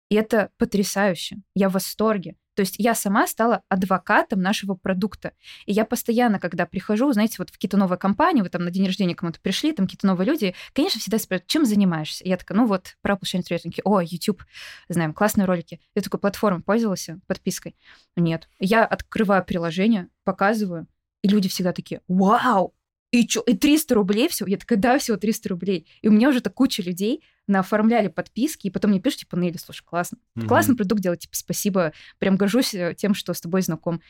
И 0.08 0.14
это 0.14 0.50
потрясающе. 0.58 1.42
Я 1.54 1.68
в 1.68 1.72
восторге. 1.72 2.36
То 2.60 2.62
есть 2.62 2.74
я 2.76 2.94
сама 2.94 3.26
стала 3.26 3.62
адвокатом 3.70 4.42
нашего 4.42 4.74
продукта. 4.74 5.32
И 5.64 5.72
я 5.72 5.86
постоянно, 5.86 6.38
когда 6.38 6.66
прихожу, 6.66 7.10
знаете, 7.10 7.36
вот 7.38 7.48
в 7.48 7.52
какие-то 7.54 7.78
новые 7.78 7.98
компании, 7.98 8.42
вы 8.42 8.50
там 8.50 8.64
на 8.64 8.70
день 8.70 8.84
рождения 8.84 9.14
кому-то 9.14 9.40
пришли, 9.40 9.72
там 9.72 9.86
какие-то 9.86 10.06
новые 10.06 10.26
люди, 10.26 10.54
конечно, 10.74 11.00
всегда 11.00 11.18
спрашивают, 11.18 11.48
чем 11.48 11.64
занимаешься? 11.64 12.22
И 12.22 12.28
я 12.28 12.36
такая, 12.36 12.58
ну 12.58 12.66
вот, 12.66 12.98
про 13.00 13.16
повышение 13.16 13.46
рейтинги. 13.48 13.80
О, 13.82 14.02
YouTube, 14.02 14.44
знаем, 14.90 15.14
классные 15.14 15.46
ролики. 15.46 15.80
Я 15.94 16.02
такой 16.02 16.20
платформой 16.20 16.62
пользовался, 16.62 17.18
подпиской? 17.26 17.76
Нет. 18.14 18.50
Я 18.58 18.84
открываю 18.84 19.42
приложение, 19.42 20.08
показываю, 20.24 20.86
И 21.22 21.28
люди 21.28 21.48
всегда 21.48 21.72
такие, 21.72 22.02
вау, 22.08 22.74
и 23.10 23.26
что, 23.26 23.40
и 23.40 23.54
300 23.56 23.94
рублей 23.94 24.28
всего? 24.28 24.48
Я 24.48 24.58
такая, 24.58 24.78
да, 24.78 24.98
всего 24.98 25.16
300 25.16 25.48
рублей. 25.48 25.86
И 26.02 26.08
у 26.08 26.12
меня 26.12 26.28
уже 26.28 26.40
так 26.40 26.54
куча 26.54 26.82
людей 26.82 27.24
наоформляли 27.50 28.08
подписки, 28.08 28.66
и 28.66 28.70
потом 28.70 28.92
мне 28.92 29.00
пишут, 29.00 29.20
типа, 29.20 29.36
Нелли, 29.36 29.56
слушай, 29.56 29.84
классно. 29.84 30.18
Mm-hmm. 30.36 30.46
Классный 30.46 30.76
продукт 30.76 31.02
делать, 31.02 31.20
типа, 31.20 31.36
спасибо. 31.36 31.92
Прям 32.18 32.36
горжусь 32.36 32.74
э, 32.74 32.94
тем, 32.96 33.14
что 33.14 33.34
с 33.34 33.40
тобой 33.40 33.62
знаком. 33.62 34.00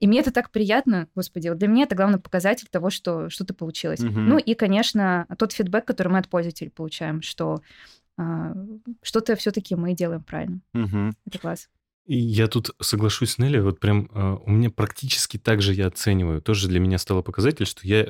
И 0.00 0.06
мне 0.06 0.20
это 0.20 0.30
так 0.30 0.50
приятно, 0.50 1.08
господи. 1.14 1.48
Вот 1.48 1.58
для 1.58 1.68
меня 1.68 1.84
это 1.84 1.94
главный 1.94 2.18
показатель 2.18 2.68
того, 2.70 2.90
что 2.90 3.30
что-то 3.30 3.54
получилось. 3.54 4.00
Mm-hmm. 4.00 4.20
Ну 4.20 4.38
и, 4.38 4.54
конечно, 4.54 5.26
тот 5.38 5.52
фидбэк, 5.52 5.84
который 5.84 6.08
мы 6.08 6.18
от 6.18 6.28
пользователей 6.28 6.70
получаем, 6.70 7.22
что 7.22 7.62
а, 8.16 8.54
что-то 9.02 9.36
все-таки 9.36 9.74
мы 9.74 9.94
делаем 9.94 10.22
правильно. 10.22 10.60
Mm-hmm. 10.74 11.12
Это 11.26 11.38
класс. 11.38 11.68
И 12.06 12.16
я 12.16 12.48
тут 12.48 12.70
соглашусь 12.80 13.32
с 13.32 13.38
Нелли, 13.38 13.58
вот 13.58 13.80
прям 13.80 14.06
uh, 14.06 14.40
у 14.46 14.50
меня 14.50 14.70
практически 14.70 15.36
так 15.36 15.60
же 15.60 15.74
я 15.74 15.88
оцениваю. 15.88 16.40
Тоже 16.40 16.66
для 16.66 16.80
меня 16.80 16.96
стало 16.96 17.20
показатель, 17.20 17.66
что 17.66 17.86
я 17.86 18.08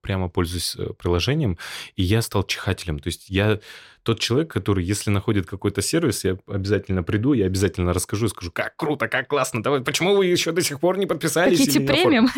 прямо 0.00 0.28
пользуюсь 0.28 0.76
э, 0.76 0.92
приложением, 0.98 1.58
и 1.94 2.02
я 2.02 2.22
стал 2.22 2.44
чихателем. 2.44 2.98
То 2.98 3.08
есть 3.08 3.28
я 3.28 3.60
тот 4.02 4.20
человек, 4.20 4.50
который, 4.50 4.84
если 4.84 5.10
находит 5.10 5.46
какой-то 5.46 5.82
сервис, 5.82 6.24
я 6.24 6.38
обязательно 6.46 7.02
приду, 7.02 7.34
я 7.34 7.46
обязательно 7.46 7.92
расскажу, 7.92 8.28
скажу, 8.28 8.50
как 8.52 8.74
круто, 8.76 9.08
как 9.08 9.28
классно, 9.28 9.62
давай, 9.62 9.82
почему 9.82 10.16
вы 10.16 10.26
еще 10.26 10.52
до 10.52 10.62
сих 10.62 10.80
пор 10.80 10.96
не 10.98 11.06
подписались? 11.06 11.60
YouTube 11.60 11.86
премиум. 11.86 12.28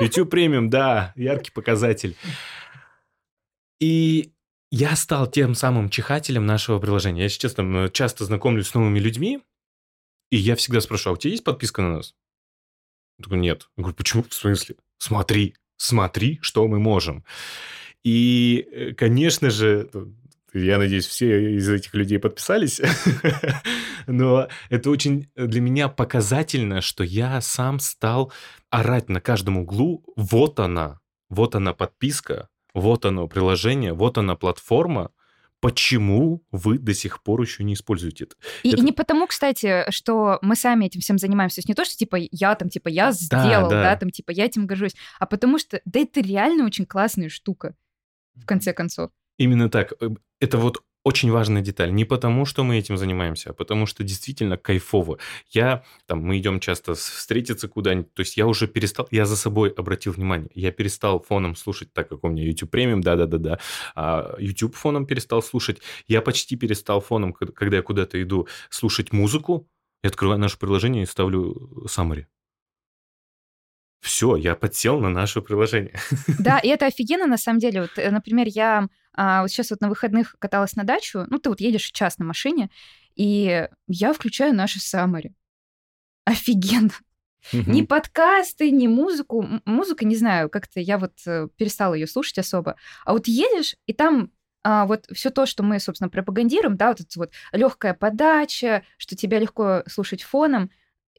YouTube 0.00 0.30
премиум, 0.30 0.70
да, 0.70 1.12
яркий 1.16 1.52
показатель. 1.52 2.16
И 3.80 4.32
я 4.70 4.94
стал 4.96 5.26
тем 5.28 5.54
самым 5.54 5.88
чихателем 5.88 6.46
нашего 6.46 6.78
приложения. 6.78 7.22
Я 7.22 7.28
сейчас 7.28 7.54
там 7.54 7.76
э, 7.76 7.90
часто 7.90 8.24
знакомлюсь 8.24 8.68
с 8.68 8.74
новыми 8.74 8.98
людьми, 8.98 9.40
и 10.30 10.36
я 10.36 10.56
всегда 10.56 10.80
спрашиваю, 10.80 11.14
а 11.14 11.14
у 11.14 11.18
тебя 11.18 11.32
есть 11.32 11.44
подписка 11.44 11.82
на 11.82 11.96
нас? 11.96 12.14
Я 13.18 13.24
такой, 13.24 13.38
нет. 13.38 13.68
Я 13.76 13.82
говорю, 13.82 13.96
почему? 13.96 14.22
В 14.22 14.34
смысле? 14.34 14.76
Смотри, 14.98 15.54
смотри, 15.80 16.38
что 16.42 16.68
мы 16.68 16.78
можем. 16.78 17.24
И, 18.04 18.66
э, 18.70 18.92
конечно 18.92 19.50
же, 19.50 19.88
я 20.52 20.78
надеюсь, 20.78 21.06
все 21.06 21.56
из 21.56 21.68
этих 21.68 21.94
людей 21.94 22.18
подписались, 22.18 22.80
но 24.06 24.48
это 24.68 24.90
очень 24.90 25.28
для 25.36 25.60
меня 25.60 25.88
показательно, 25.88 26.80
что 26.80 27.04
я 27.04 27.40
сам 27.40 27.78
стал 27.78 28.32
орать 28.68 29.08
на 29.08 29.20
каждом 29.20 29.58
углу, 29.58 30.04
вот 30.16 30.60
она, 30.60 31.00
вот 31.28 31.54
она 31.54 31.72
подписка, 31.72 32.48
вот 32.74 33.04
оно 33.06 33.26
приложение, 33.28 33.92
вот 33.92 34.18
она 34.18 34.36
платформа, 34.36 35.10
почему 35.60 36.42
вы 36.50 36.78
до 36.78 36.94
сих 36.94 37.22
пор 37.22 37.40
еще 37.42 37.64
не 37.64 37.74
используете 37.74 38.24
это. 38.24 38.36
И, 38.62 38.70
это... 38.70 38.78
и 38.78 38.80
не 38.80 38.92
потому, 38.92 39.26
кстати, 39.26 39.84
что 39.90 40.38
мы 40.42 40.56
сами 40.56 40.86
этим 40.86 41.00
всем 41.00 41.18
занимаемся. 41.18 41.56
То 41.56 41.58
есть 41.60 41.68
не 41.68 41.74
то, 41.74 41.84
что 41.84 41.96
типа 41.96 42.16
я 42.30 42.54
там, 42.54 42.68
типа 42.68 42.88
я 42.88 43.12
сделал, 43.12 43.68
да, 43.68 43.82
да. 43.82 43.82
да, 43.82 43.96
там, 43.96 44.10
типа 44.10 44.30
я 44.30 44.46
этим 44.46 44.66
горжусь, 44.66 44.96
а 45.18 45.26
потому 45.26 45.58
что, 45.58 45.80
да 45.84 46.00
это 46.00 46.20
реально 46.20 46.64
очень 46.64 46.86
классная 46.86 47.28
штука, 47.28 47.74
в 48.34 48.46
конце 48.46 48.72
концов. 48.72 49.10
Именно 49.36 49.70
так. 49.70 49.92
Э, 50.00 50.08
это 50.40 50.58
вот 50.58 50.82
очень 51.04 51.30
важная 51.30 51.62
деталь. 51.62 51.92
Не 51.92 52.04
потому, 52.04 52.44
что 52.44 52.62
мы 52.64 52.78
этим 52.78 52.96
занимаемся, 52.96 53.50
а 53.50 53.52
потому 53.52 53.86
что 53.86 54.04
действительно 54.04 54.56
кайфово. 54.56 55.18
Я, 55.50 55.84
там, 56.06 56.20
мы 56.20 56.38
идем 56.38 56.60
часто 56.60 56.94
встретиться 56.94 57.68
куда-нибудь, 57.68 58.12
то 58.14 58.20
есть 58.20 58.36
я 58.36 58.46
уже 58.46 58.66
перестал, 58.66 59.08
я 59.10 59.24
за 59.24 59.36
собой 59.36 59.70
обратил 59.70 60.12
внимание, 60.12 60.50
я 60.54 60.72
перестал 60.72 61.22
фоном 61.22 61.56
слушать, 61.56 61.92
так 61.92 62.08
как 62.08 62.24
у 62.24 62.28
меня 62.28 62.44
YouTube 62.44 62.70
премиум, 62.70 63.00
да-да-да-да, 63.00 63.58
а 63.94 64.36
YouTube 64.38 64.74
фоном 64.74 65.06
перестал 65.06 65.42
слушать, 65.42 65.80
я 66.06 66.20
почти 66.20 66.56
перестал 66.56 67.00
фоном, 67.00 67.32
когда 67.32 67.78
я 67.78 67.82
куда-то 67.82 68.20
иду, 68.22 68.46
слушать 68.68 69.12
музыку, 69.12 69.68
я 70.02 70.08
открываю 70.08 70.38
наше 70.38 70.58
приложение 70.58 71.04
и 71.04 71.06
ставлю 71.06 71.86
summary 71.86 72.26
все, 74.00 74.36
я 74.36 74.54
подсел 74.54 74.98
на 75.00 75.10
наше 75.10 75.42
приложение. 75.42 75.94
Да, 76.38 76.58
и 76.58 76.68
это 76.68 76.86
офигенно 76.86 77.26
на 77.26 77.36
самом 77.36 77.58
деле. 77.58 77.82
Вот, 77.82 77.92
э, 77.96 78.10
например, 78.10 78.46
я 78.48 78.88
а, 79.12 79.42
вот 79.42 79.50
сейчас 79.50 79.70
вот 79.70 79.80
на 79.80 79.88
выходных 79.88 80.36
каталась 80.38 80.76
на 80.76 80.84
дачу, 80.84 81.26
ну, 81.28 81.38
ты 81.38 81.50
вот 81.50 81.60
едешь 81.60 81.90
час 81.90 82.18
на 82.18 82.24
машине, 82.24 82.70
и 83.14 83.68
я 83.86 84.12
включаю 84.12 84.54
наши 84.54 84.80
саммари. 84.80 85.34
Офигенно. 86.24 86.92
Угу. 87.52 87.70
Ни 87.70 87.82
подкасты, 87.82 88.70
ни 88.70 88.86
музыку. 88.86 89.44
Музыка, 89.64 90.04
не 90.04 90.16
знаю, 90.16 90.48
как-то 90.50 90.80
я 90.80 90.98
вот 90.98 91.12
э, 91.26 91.48
перестала 91.56 91.94
ее 91.94 92.06
слушать 92.06 92.38
особо. 92.38 92.76
А 93.04 93.12
вот 93.12 93.26
едешь, 93.28 93.76
и 93.86 93.92
там 93.92 94.30
а, 94.62 94.86
вот 94.86 95.06
все 95.12 95.30
то, 95.30 95.46
что 95.46 95.62
мы, 95.62 95.80
собственно, 95.80 96.10
пропагандируем, 96.10 96.76
да, 96.76 96.88
вот 96.88 97.00
эта 97.00 97.18
вот 97.18 97.32
легкая 97.52 97.94
подача, 97.94 98.84
что 98.98 99.16
тебя 99.16 99.38
легко 99.38 99.82
слушать 99.86 100.22
фоном, 100.22 100.70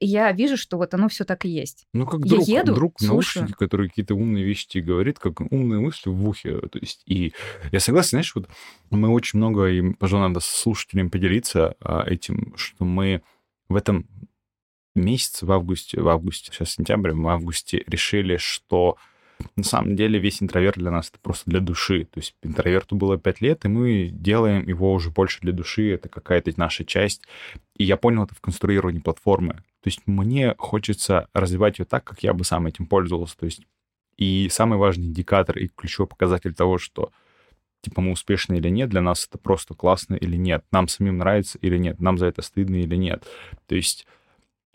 и 0.01 0.07
я 0.07 0.31
вижу, 0.31 0.57
что 0.57 0.77
вот 0.77 0.95
оно 0.95 1.07
все 1.09 1.25
так 1.25 1.45
и 1.45 1.49
есть. 1.49 1.85
Ну, 1.93 2.07
как 2.07 2.21
друг, 2.21 2.47
я 2.47 2.61
еду, 2.61 2.73
друг 2.73 2.99
слушаю. 2.99 3.43
наушники, 3.43 3.51
который 3.57 3.87
какие-то 3.87 4.15
умные 4.15 4.43
вещи 4.43 4.67
тебе 4.67 4.83
говорит, 4.83 5.19
как 5.19 5.39
умные 5.39 5.79
мысли 5.79 6.09
в 6.09 6.27
ухе. 6.27 6.57
То 6.57 6.79
есть, 6.79 7.03
и 7.05 7.33
я 7.71 7.79
согласен, 7.79 8.09
знаешь, 8.09 8.33
вот 8.33 8.49
мы 8.89 9.09
очень 9.09 9.37
много, 9.37 9.67
и, 9.67 9.93
пожалуй, 9.93 10.27
надо 10.27 10.39
с 10.39 10.47
слушателями 10.47 11.09
поделиться 11.09 11.75
а, 11.79 12.03
этим, 12.03 12.53
что 12.57 12.83
мы 12.83 13.21
в 13.69 13.75
этом 13.75 14.07
месяце, 14.95 15.45
в 15.45 15.51
августе, 15.51 16.01
в 16.01 16.09
августе, 16.09 16.51
сейчас 16.51 16.71
сентябрь, 16.71 17.11
в 17.13 17.27
августе 17.27 17.83
решили, 17.85 18.37
что 18.37 18.97
на 19.55 19.63
самом 19.63 19.95
деле 19.95 20.19
весь 20.19 20.41
интроверт 20.41 20.77
для 20.77 20.91
нас 20.91 21.09
это 21.09 21.19
просто 21.21 21.49
для 21.49 21.59
души. 21.59 22.05
То 22.05 22.19
есть 22.19 22.35
интроверту 22.43 22.95
было 22.95 23.17
пять 23.17 23.41
лет, 23.41 23.65
и 23.65 23.67
мы 23.67 24.09
делаем 24.11 24.67
его 24.67 24.93
уже 24.93 25.09
больше 25.09 25.39
для 25.41 25.51
души, 25.51 25.91
это 25.93 26.09
какая-то 26.09 26.51
наша 26.57 26.85
часть. 26.85 27.23
И 27.75 27.83
я 27.83 27.97
понял 27.97 28.23
это 28.23 28.35
в 28.35 28.41
конструировании 28.41 28.99
платформы. 28.99 29.53
То 29.81 29.87
есть 29.87 30.01
мне 30.05 30.55
хочется 30.57 31.27
развивать 31.33 31.79
ее 31.79 31.85
так, 31.85 32.03
как 32.03 32.23
я 32.23 32.33
бы 32.33 32.43
сам 32.43 32.67
этим 32.67 32.85
пользовался. 32.85 33.37
То 33.37 33.45
есть 33.45 33.65
и 34.17 34.49
самый 34.51 34.77
важный 34.77 35.05
индикатор 35.05 35.57
и 35.57 35.67
ключевой 35.67 36.07
показатель 36.07 36.53
того, 36.53 36.77
что 36.77 37.11
типа 37.81 38.01
мы 38.01 38.11
успешны 38.11 38.57
или 38.57 38.69
нет, 38.69 38.89
для 38.89 39.01
нас 39.01 39.27
это 39.27 39.37
просто 39.37 39.73
классно 39.73 40.15
или 40.15 40.37
нет, 40.37 40.63
нам 40.71 40.87
самим 40.87 41.17
нравится 41.17 41.57
или 41.59 41.77
нет, 41.77 41.99
нам 41.99 42.17
за 42.17 42.27
это 42.27 42.41
стыдно 42.41 42.75
или 42.75 42.95
нет. 42.95 43.25
То 43.67 43.75
есть 43.75 44.05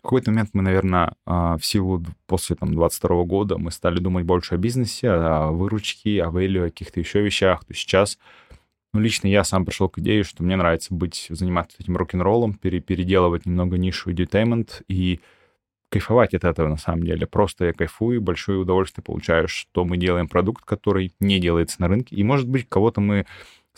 какой-то 0.07 0.31
момент 0.31 0.51
мы, 0.53 0.61
наверное, 0.61 1.13
а, 1.25 1.57
в 1.57 1.65
силу 1.65 2.01
после 2.27 2.55
там, 2.55 2.73
22 2.73 3.23
года 3.25 3.57
мы 3.57 3.71
стали 3.71 3.99
думать 3.99 4.23
больше 4.23 4.55
о 4.55 4.57
бизнесе, 4.57 5.09
о 5.09 5.51
выручке, 5.51 6.23
о 6.23 6.29
value, 6.29 6.67
о 6.67 6.69
каких-то 6.69 7.01
еще 7.01 7.21
вещах. 7.21 7.65
То 7.65 7.73
сейчас, 7.73 8.17
ну, 8.93 9.01
лично 9.01 9.27
я 9.27 9.43
сам 9.43 9.65
пришел 9.65 9.89
к 9.89 9.99
идее, 9.99 10.23
что 10.23 10.43
мне 10.43 10.55
нравится 10.55 10.93
быть, 10.93 11.27
заниматься 11.29 11.77
этим 11.79 11.97
рок-н-роллом, 11.97 12.53
пере, 12.53 12.79
переделывать 12.79 13.45
немного 13.45 13.77
нишу 13.77 14.09
edutainment 14.09 14.81
и 14.87 15.19
кайфовать 15.89 16.33
от 16.33 16.45
этого 16.45 16.69
на 16.69 16.77
самом 16.77 17.03
деле. 17.03 17.27
Просто 17.27 17.65
я 17.65 17.73
кайфую, 17.73 18.21
большое 18.21 18.59
удовольствие 18.59 19.03
получаю, 19.03 19.49
что 19.49 19.83
мы 19.83 19.97
делаем 19.97 20.29
продукт, 20.29 20.63
который 20.63 21.13
не 21.19 21.39
делается 21.39 21.81
на 21.81 21.89
рынке. 21.89 22.15
И, 22.15 22.23
может 22.23 22.47
быть, 22.47 22.67
кого-то 22.69 23.01
мы 23.01 23.25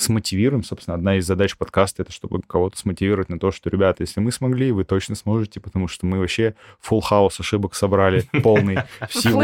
смотивируем. 0.01 0.63
Собственно, 0.63 0.95
одна 0.95 1.17
из 1.17 1.25
задач 1.25 1.55
подкаста— 1.57 2.01
это 2.03 2.11
чтобы 2.11 2.41
кого-то 2.41 2.77
смотивировать 2.77 3.29
на 3.29 3.39
то, 3.39 3.51
что, 3.51 3.69
ребята, 3.69 4.03
если 4.03 4.19
мы 4.19 4.31
смогли, 4.31 4.71
вы 4.71 4.83
точно 4.83 5.15
сможете, 5.15 5.59
потому 5.59 5.87
что 5.87 6.05
мы 6.05 6.19
вообще 6.19 6.55
full 6.87 7.01
хаус 7.01 7.39
ошибок 7.39 7.75
собрали 7.75 8.23
полный 8.43 8.79
всего. 9.09 9.41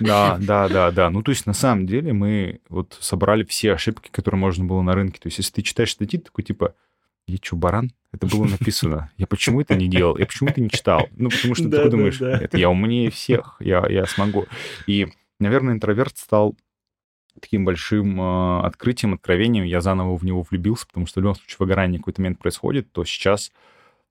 Да, 0.00 0.38
да, 0.40 0.68
да, 0.68 0.90
да. 0.90 1.10
Ну, 1.10 1.22
то 1.22 1.30
есть, 1.30 1.46
на 1.46 1.54
самом 1.54 1.86
деле, 1.86 2.12
мы 2.12 2.60
вот 2.68 2.96
собрали 3.00 3.44
все 3.44 3.72
ошибки, 3.72 4.10
которые 4.10 4.38
можно 4.38 4.64
было 4.64 4.82
на 4.82 4.94
рынке. 4.94 5.20
То 5.20 5.26
есть, 5.26 5.38
если 5.38 5.52
ты 5.52 5.62
читаешь 5.62 5.92
статьи, 5.92 6.18
такой, 6.18 6.44
типа, 6.44 6.74
я 7.26 7.36
что, 7.42 7.56
баран? 7.56 7.92
Это 8.12 8.26
было 8.26 8.44
написано. 8.44 9.10
Я 9.18 9.26
почему 9.26 9.60
это 9.60 9.74
не 9.74 9.88
делал? 9.88 10.16
Я 10.16 10.26
почему 10.26 10.48
это 10.48 10.60
не 10.60 10.70
читал? 10.70 11.08
Ну, 11.16 11.28
потому 11.28 11.54
что 11.54 11.68
ты 11.68 11.90
думаешь, 11.90 12.20
это 12.20 12.56
я 12.56 12.70
умнее 12.70 13.10
всех, 13.10 13.56
я, 13.60 13.86
я 13.88 14.06
смогу. 14.06 14.46
И, 14.86 15.08
наверное, 15.38 15.74
интроверт 15.74 16.16
стал 16.16 16.56
таким 17.38 17.64
большим 17.64 18.20
э, 18.20 18.60
открытием, 18.62 19.14
откровением. 19.14 19.64
Я 19.64 19.80
заново 19.80 20.16
в 20.16 20.24
него 20.24 20.44
влюбился, 20.48 20.86
потому 20.86 21.06
что 21.06 21.20
в 21.20 21.22
любом 21.22 21.36
случае 21.36 21.56
выгорание 21.58 21.98
какой-то 21.98 22.20
момент 22.20 22.38
происходит, 22.38 22.90
то 22.92 23.04
сейчас 23.04 23.52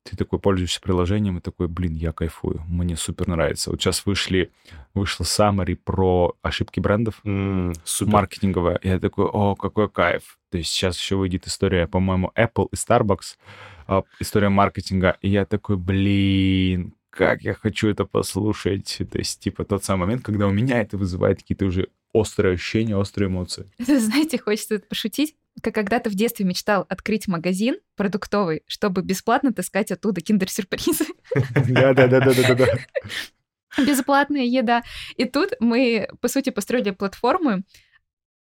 ты 0.04 0.16
такой 0.16 0.40
пользуешься 0.40 0.80
приложением 0.80 1.38
и 1.38 1.42
такой, 1.42 1.68
блин, 1.68 1.96
я 1.96 2.14
кайфую, 2.14 2.64
мне 2.68 2.96
супер 2.96 3.28
нравится. 3.28 3.72
Вот 3.72 3.82
сейчас 3.82 4.06
вышли, 4.06 4.52
вышло 4.94 5.24
summary 5.24 5.76
про 5.76 6.34
ошибки 6.42 6.80
брендов 6.80 7.20
mm, 7.24 7.76
супер. 7.84 8.14
маркетинговое. 8.14 8.76
И 8.78 8.88
я 8.88 9.00
такой, 9.00 9.26
о, 9.26 9.56
какой 9.56 9.90
кайф. 9.90 10.40
То 10.50 10.58
есть 10.58 10.70
сейчас 10.70 10.98
еще 10.98 11.18
выйдет 11.18 11.48
история, 11.48 11.88
по-моему, 11.88 12.32
Apple 12.38 12.70
и 12.72 12.76
Starbucks, 12.76 13.36
э, 13.90 14.02
история 14.20 14.50
маркетинга. 14.50 15.18
И 15.22 15.30
я 15.30 15.46
такой, 15.46 15.76
блин, 15.76 16.94
как 17.10 17.42
я 17.42 17.54
хочу 17.54 17.90
это 17.90 18.06
послушать. 18.06 19.02
То 19.12 19.18
есть, 19.18 19.40
типа, 19.40 19.66
тот 19.66 19.84
самый 19.84 20.02
момент, 20.02 20.24
когда 20.24 20.48
у 20.48 20.52
меня 20.52 20.80
это 20.80 20.98
вызывает 20.98 21.40
какие-то 21.40 21.66
уже 21.66 21.90
острые 22.18 22.56
ощущения, 22.56 22.96
острые 22.96 23.30
эмоции. 23.30 23.72
Знаете, 23.80 24.38
хочется 24.38 24.80
пошутить, 24.80 25.36
как 25.62 25.74
когда-то 25.76 26.10
в 26.10 26.16
детстве 26.16 26.46
мечтал 26.46 26.86
открыть 26.90 27.28
магазин 27.28 27.78
продуктовый, 27.96 28.64
чтобы 28.68 29.02
бесплатно 29.02 29.54
таскать 29.54 29.92
оттуда 29.92 30.22
киндер-сюрпризы. 30.22 31.06
Да-да-да-да-да-да. 31.56 32.68
Бесплатная 33.78 34.44
еда. 34.44 34.84
И 35.16 35.26
тут 35.26 35.52
мы, 35.60 36.10
по 36.22 36.28
сути, 36.28 36.50
построили 36.50 36.92
платформу, 36.92 37.64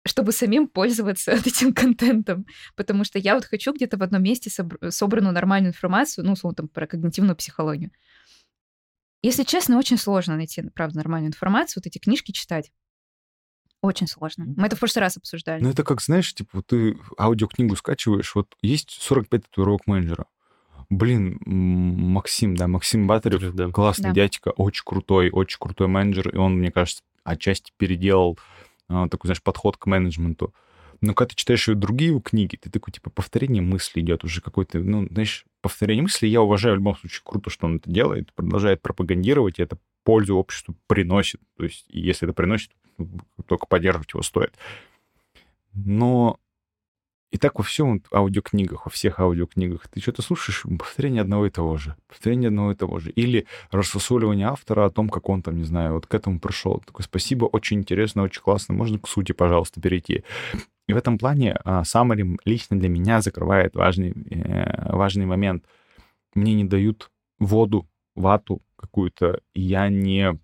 чтобы 0.07 0.33
самим 0.33 0.69
пользоваться 0.69 1.33
этим 1.47 1.73
контентом. 1.73 2.47
Потому 2.77 3.05
что 3.05 3.19
я 3.19 3.35
вот 3.35 3.45
хочу 3.45 3.73
где-то 3.73 3.97
в 3.97 4.03
одном 4.03 4.23
месте 4.23 4.51
собранную 4.91 5.33
нормальную 5.33 5.71
информацию, 5.73 6.25
ну, 6.25 6.33
условно, 6.33 6.57
там, 6.57 6.69
про 6.69 6.87
когнитивную 6.87 7.37
психологию. 7.37 7.91
Если 9.23 9.45
честно, 9.45 9.79
очень 9.79 9.97
сложно 9.97 10.37
найти, 10.37 10.63
правда, 10.75 10.99
нормальную 10.99 11.31
информацию, 11.31 11.81
вот 11.83 11.87
эти 11.87 11.99
книжки 11.99 12.33
читать. 12.33 12.71
Очень 13.85 14.07
сложно. 14.07 14.47
Мы 14.57 14.67
это 14.67 14.77
в 14.77 14.79
прошлый 14.79 15.03
раз 15.03 15.19
обсуждали. 15.19 15.63
Ну, 15.63 15.69
это 15.69 15.85
как, 15.85 16.01
знаешь, 16.01 16.33
типа, 16.33 16.49
вот 16.55 16.67
ты 16.69 16.97
аудиокнигу 17.19 17.77
скачиваешь, 17.77 18.35
вот 18.35 18.55
есть 18.63 18.97
45 19.03 19.43
татуировок 19.43 19.87
менеджера. 19.87 20.25
Блин, 20.89 21.39
Максим, 21.45 22.57
да, 22.57 22.67
Максим 22.67 23.07
Батарев, 23.07 23.55
Да. 23.55 23.69
классный 23.69 24.09
Да. 24.09 24.15
дядька, 24.15 24.53
очень 24.57 24.85
крутой, 24.87 25.29
очень 25.31 25.59
крутой 25.61 25.89
менеджер, 25.89 26.31
и 26.31 26.37
он, 26.39 26.57
мне 26.59 26.71
кажется, 26.71 27.03
отчасти 27.25 27.73
переделал 27.77 28.39
а, 28.89 29.07
такой, 29.09 29.29
знаешь, 29.29 29.43
подход 29.43 29.77
к 29.77 29.85
менеджменту. 29.85 30.55
Но 31.03 31.13
когда 31.13 31.31
ты 31.31 31.37
читаешь 31.37 31.69
его 31.69 31.79
другие 31.79 32.09
его 32.11 32.21
книги, 32.21 32.57
ты 32.57 32.71
такой, 32.71 32.93
типа, 32.93 33.11
повторение 33.11 33.63
мысли 33.63 34.01
идет 34.01 34.25
уже 34.25 34.41
какой-то, 34.41 34.79
ну, 34.79 35.07
знаешь, 35.11 35.45
повторение 35.61 36.03
мысли. 36.03 36.27
Я 36.27 36.41
уважаю 36.41 36.75
в 36.77 36.79
любом 36.79 36.97
случае 36.97 37.21
круто, 37.23 37.51
что 37.51 37.67
он 37.67 37.77
это 37.77 37.91
делает, 37.91 38.33
продолжает 38.35 38.81
пропагандировать, 38.81 39.59
и 39.59 39.63
это 39.63 39.77
пользу 40.05 40.37
обществу 40.37 40.77
приносит. 40.87 41.41
То 41.57 41.65
есть, 41.65 41.87
если 41.89 42.29
это 42.29 42.35
приносит, 42.35 42.71
ну, 42.99 43.09
только 43.47 43.67
поддерживать 43.67 44.13
его 44.13 44.23
стоит. 44.23 44.55
Но 45.73 46.39
и 47.35 47.37
так 47.37 47.59
во 47.59 47.65
всем 47.65 48.01
аудиокнигах, 48.13 48.87
во 48.87 48.91
всех 48.91 49.19
аудиокнигах, 49.19 49.89
ты 49.89 50.01
что-то 50.01 50.23
слушаешь, 50.23 50.63
повторение 50.79 51.21
одного 51.21 51.47
и 51.47 51.51
того 51.51 51.77
же, 51.77 51.97
повторение 52.07 52.47
одного 52.47 52.71
и 52.71 52.77
того 52.77 53.01
же. 53.01 53.11
Или 53.11 53.47
рассусоливание 53.73 54.47
автора 54.47 54.87
о 54.87 54.91
том, 54.91 55.09
как 55.09 55.29
он 55.29 55.43
там, 55.43 55.57
не 55.57 55.65
знаю, 55.65 55.95
вот 55.95 56.07
к 56.07 56.15
этому 56.15 56.39
пришел. 56.39 56.81
Такой, 56.87 57.05
спасибо, 57.05 57.47
очень 57.47 57.79
интересно, 57.79 58.23
очень 58.23 58.41
классно, 58.41 58.75
можно 58.75 59.01
к 59.01 59.09
сути, 59.09 59.33
пожалуйста, 59.33 59.81
перейти. 59.81 60.23
И 60.87 60.93
в 60.93 60.97
этом 60.97 61.19
плане 61.19 61.57
а, 61.65 61.83
Summary 61.83 62.39
лично 62.45 62.79
для 62.79 62.89
меня 62.89 63.21
закрывает 63.21 63.75
важный, 63.75 64.13
э, 64.31 64.93
важный 64.95 65.27
момент. 65.27 65.65
Мне 66.35 66.55
не 66.55 66.65
дают 66.65 67.11
воду, 67.41 67.89
вату 68.15 68.63
какую-то, 68.87 69.41
я 69.55 69.89
не 69.89 70.39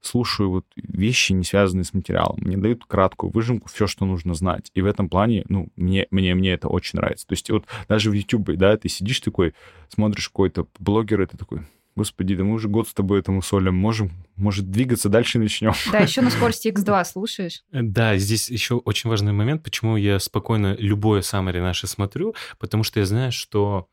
слушаю 0.00 0.50
вот 0.50 0.66
вещи, 0.76 1.32
не 1.32 1.44
связанные 1.44 1.84
с 1.84 1.94
материалом. 1.94 2.38
Мне 2.40 2.56
дают 2.56 2.84
краткую 2.84 3.30
выжимку, 3.30 3.68
все, 3.68 3.86
что 3.86 4.04
нужно 4.04 4.34
знать. 4.34 4.70
И 4.74 4.82
в 4.82 4.86
этом 4.86 5.08
плане, 5.08 5.44
ну, 5.48 5.68
мне, 5.76 6.06
мне, 6.10 6.34
мне 6.34 6.52
это 6.52 6.68
очень 6.68 6.98
нравится. 6.98 7.26
То 7.26 7.32
есть 7.32 7.48
вот 7.50 7.64
даже 7.88 8.10
в 8.10 8.12
YouTube, 8.12 8.56
да, 8.56 8.76
ты 8.76 8.88
сидишь 8.88 9.20
такой, 9.20 9.54
смотришь 9.88 10.28
какой-то 10.28 10.66
блогер, 10.78 11.22
и 11.22 11.26
ты 11.26 11.36
такой, 11.36 11.60
господи, 11.94 12.34
да 12.34 12.44
мы 12.44 12.54
уже 12.54 12.68
год 12.68 12.88
с 12.88 12.94
тобой 12.94 13.20
этому 13.20 13.42
солим, 13.42 13.74
можем, 13.74 14.10
может, 14.36 14.70
двигаться 14.70 15.08
дальше 15.08 15.38
начнем. 15.38 15.72
Да, 15.90 15.98
еще 15.98 16.20
на 16.20 16.30
скорости 16.30 16.68
X2 16.68 17.04
слушаешь. 17.04 17.62
Да, 17.70 18.16
здесь 18.16 18.50
еще 18.50 18.76
очень 18.76 19.10
важный 19.10 19.32
момент, 19.32 19.62
почему 19.62 19.96
я 19.96 20.18
спокойно 20.18 20.74
любое 20.78 21.20
summary 21.20 21.60
наше 21.60 21.86
смотрю, 21.86 22.34
потому 22.58 22.82
что 22.82 23.00
я 23.00 23.06
знаю, 23.06 23.32
что 23.32 23.88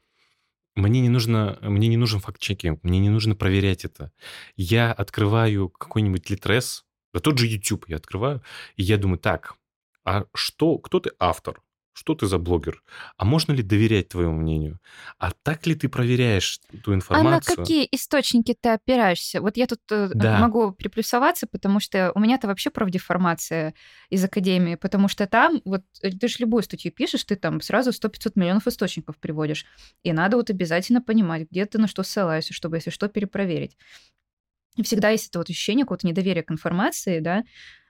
мне 0.80 1.02
не 1.02 1.10
нужно, 1.10 1.58
мне 1.62 1.88
не 1.88 1.98
нужен 1.98 2.20
факт-чекинг, 2.20 2.84
мне 2.84 3.00
не 3.00 3.10
нужно 3.10 3.36
проверять 3.36 3.86
это. 3.86 4.12
Я 4.56 4.92
открываю 4.92 5.70
какой-нибудь 5.70 6.30
литрес, 6.30 6.86
да 7.14 7.20
тот 7.20 7.38
же 7.38 7.48
YouTube 7.48 7.86
я 7.88 7.98
открываю, 7.98 8.42
и 8.76 8.84
я 8.84 8.98
думаю, 8.98 9.20
так, 9.20 9.56
а 10.06 10.26
что, 10.34 10.78
кто 10.78 11.00
ты 11.00 11.12
автор? 11.20 11.62
Что 12.00 12.16
ты 12.16 12.28
за 12.28 12.38
блогер? 12.38 12.82
А 13.18 13.26
можно 13.26 13.52
ли 13.52 13.62
доверять 13.62 14.08
твоему 14.08 14.32
мнению? 14.32 14.80
А 15.18 15.32
так 15.44 15.68
ли 15.68 15.76
ты 15.76 15.90
проверяешь 15.90 16.60
ту 16.82 16.92
А 16.92 16.92
на 16.92 16.96
информацию? 16.96 17.58
какие 17.58 17.90
источники 17.92 18.56
ты 18.58 18.70
опираешься? 18.70 19.42
Вот 19.42 19.58
я 19.58 19.68
тут 19.68 19.82
э, 19.92 20.10
Да. 20.14 20.40
могу 20.40 20.72
приплюсоваться, 20.72 21.46
потому 21.46 21.82
что 21.82 22.14
у 22.16 22.22
меня-то 22.22 22.48
вообще 22.48 22.70
правдеформация 22.70 23.74
из 24.10 24.24
академии, 24.24 24.76
потому 24.76 25.10
что 25.10 25.28
там, 25.28 25.62
вот 25.66 25.82
э, 26.02 26.12
ты 26.12 26.30
же 26.30 26.38
любую 26.40 26.64
статью 26.64 26.94
пишешь, 26.94 27.26
ты 27.26 27.36
там 27.36 27.60
сразу 27.60 27.92
100-500 27.92 28.32
миллионов 28.36 28.66
источников 28.68 29.18
приводишь. 29.18 29.66
И 30.04 30.14
надо 30.14 30.38
вот 30.38 30.50
обязательно 30.50 31.02
понимать, 31.02 31.50
где 31.52 31.66
ты 31.66 31.80
на 31.80 31.88
что 31.90 32.04
ссылаешься, 32.04 32.54
чтобы, 32.54 32.78
если 32.78 32.92
что, 32.92 33.10
перепроверить. 33.10 33.76
И 34.78 34.84
всегда 34.84 35.10
есть 35.10 35.28
это 35.28 35.40
вот 35.40 35.50
ощущение 35.50 35.84
какого-то 35.84 36.08
недоверия 36.08 36.44
к 36.44 36.52
информации, 36.52 37.20
да, 37.20 37.44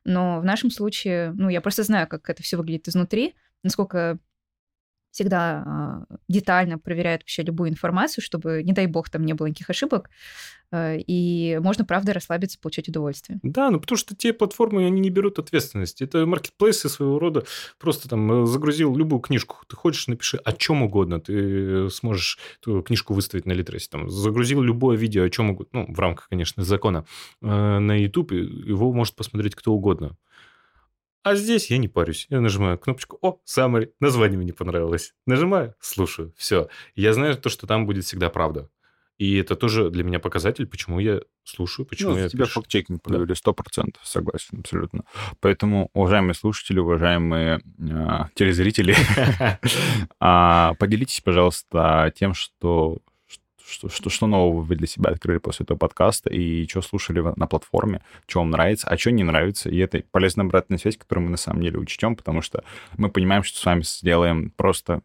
но 0.04 0.40
в 0.40 0.46
нашем 0.46 0.72
случае, 0.72 1.32
ну, 1.36 1.50
я 1.50 1.62
просто 1.62 1.84
знаю, 1.84 2.08
как 2.08 2.28
это 2.28 2.42
все 2.42 2.58
выглядит 2.58 2.88
изнутри, 2.88 3.36
насколько 3.64 4.20
всегда 5.12 5.64
а, 5.66 6.16
детально 6.28 6.78
проверяют 6.78 7.24
вообще 7.24 7.42
любую 7.42 7.72
информацию, 7.72 8.24
чтобы, 8.24 8.62
не 8.64 8.74
дай 8.74 8.86
бог, 8.86 9.10
там 9.10 9.26
не 9.26 9.34
было 9.34 9.48
никаких 9.48 9.70
ошибок, 9.72 10.10
э, 10.72 11.00
и 11.00 11.60
можно, 11.64 11.84
правда, 11.84 12.14
расслабиться, 12.14 12.60
получать 12.60 12.90
удовольствие. 12.90 13.40
Да, 13.42 13.72
ну 13.72 13.80
потому 13.80 13.98
что 13.98 14.16
те 14.16 14.34
платформы, 14.34 14.86
они 14.86 15.02
не 15.02 15.10
берут 15.10 15.40
ответственности. 15.40 16.04
Это 16.04 16.28
маркетплейсы 16.28 16.90
своего 16.90 17.18
рода. 17.18 17.44
Просто 17.80 18.08
там 18.08 18.44
э, 18.44 18.46
загрузил 18.46 18.96
любую 18.96 19.20
книжку. 19.20 19.58
Ты 19.68 19.76
хочешь, 19.76 20.06
напиши 20.08 20.38
о 20.38 20.54
чем 20.54 20.84
угодно. 20.84 21.20
Ты 21.20 21.90
сможешь 21.90 22.38
эту 22.62 22.84
книжку 22.84 23.16
выставить 23.16 23.48
на 23.48 23.54
Литресе. 23.54 23.90
Там, 23.90 24.10
загрузил 24.12 24.62
любое 24.62 24.96
видео 24.96 25.24
о 25.24 25.30
чем 25.32 25.50
угодно. 25.50 25.88
Ну, 25.88 25.94
в 25.94 26.00
рамках, 26.00 26.30
конечно, 26.30 26.64
закона. 26.64 27.04
э, 27.42 27.80
На 27.80 28.00
YouTube 28.00 28.32
его 28.32 28.94
может 28.94 29.16
посмотреть 29.16 29.56
кто 29.56 29.74
угодно. 29.74 30.16
А 31.24 31.36
здесь 31.36 31.70
я 31.70 31.78
не 31.78 31.88
парюсь. 31.88 32.28
Я 32.30 32.40
нажимаю 32.42 32.78
кнопочку 32.78 33.18
«О, 33.22 33.40
summary». 33.46 33.92
Название 34.00 34.38
мне 34.40 34.54
понравилось. 34.54 35.14
Нажимаю, 35.26 35.76
слушаю. 35.80 36.34
Все. 36.38 36.70
Я 36.96 37.14
знаю 37.14 37.36
то, 37.36 37.50
что 37.50 37.68
там 37.68 37.86
будет 37.86 38.06
всегда 38.06 38.30
правда. 38.30 38.70
И 39.18 39.36
это 39.36 39.58
тоже 39.58 39.90
для 39.90 40.06
меня 40.06 40.20
показатель, 40.20 40.66
почему 40.66 40.98
я 41.02 41.20
слушаю, 41.44 41.86
почему 41.86 42.12
Ну, 42.12 42.18
я 42.20 42.30
тебя 42.30 42.46
пишу. 42.46 42.62
факт-чекинг 42.62 43.02
Да. 43.04 43.10
провели, 43.10 43.36
сто 43.36 43.54
процентов, 43.54 44.02
согласен, 44.08 44.62
абсолютно. 44.62 45.04
Поэтому, 45.42 45.90
уважаемые 45.94 46.36
слушатели, 46.36 46.80
уважаемые 46.80 47.60
э, 47.80 48.26
телезрители, 48.36 48.96
а, 50.22 50.74
поделитесь, 50.76 51.20
пожалуйста, 51.22 52.14
тем, 52.16 52.34
что, 52.34 53.00
что, 53.70 53.90
что, 53.90 54.10
что 54.10 54.28
нового 54.28 54.62
вы 54.62 54.76
для 54.76 54.88
себя 54.88 55.12
открыли 55.12 55.38
после 55.38 55.64
этого 55.64 55.78
подкаста 55.78 56.30
и 56.30 56.68
что 56.68 56.82
слушали 56.82 57.24
на 57.36 57.48
платформе, 57.48 58.02
что 58.28 58.40
вам 58.40 58.50
нравится, 58.50 58.88
а 58.88 58.98
что 58.98 59.12
не 59.12 59.24
нравится. 59.24 59.70
И 59.70 59.78
это 59.78 60.04
полезная 60.12 60.46
обратная 60.46 60.78
связь, 60.78 60.98
которую 60.98 61.26
мы 61.26 61.32
на 61.32 61.38
самом 61.38 61.62
деле 61.62 61.78
учтем, 61.80 62.16
потому 62.16 62.42
что 62.42 62.64
мы 62.98 63.10
понимаем, 63.10 63.44
что 63.44 63.60
с 63.60 63.66
вами 63.66 63.82
сделаем 63.82 64.52
просто 64.52 65.02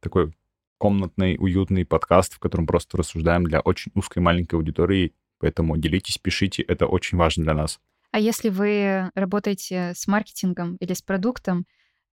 такой 0.00 0.32
комнатный, 0.78 1.36
уютный 1.38 1.84
подкаст, 1.84 2.34
в 2.34 2.38
котором 2.38 2.66
просто 2.66 2.98
рассуждаем 2.98 3.44
для 3.44 3.60
очень 3.60 3.92
узкой 3.94 4.18
маленькой 4.18 4.56
аудитории. 4.56 5.12
Поэтому 5.38 5.76
делитесь, 5.76 6.18
пишите, 6.18 6.62
это 6.62 6.86
очень 6.86 7.18
важно 7.18 7.44
для 7.44 7.54
нас. 7.54 7.80
А 8.10 8.18
если 8.18 8.48
вы 8.48 9.10
работаете 9.14 9.92
с 9.94 10.06
маркетингом 10.06 10.76
или 10.76 10.94
с 10.94 11.02
продуктом, 11.02 11.66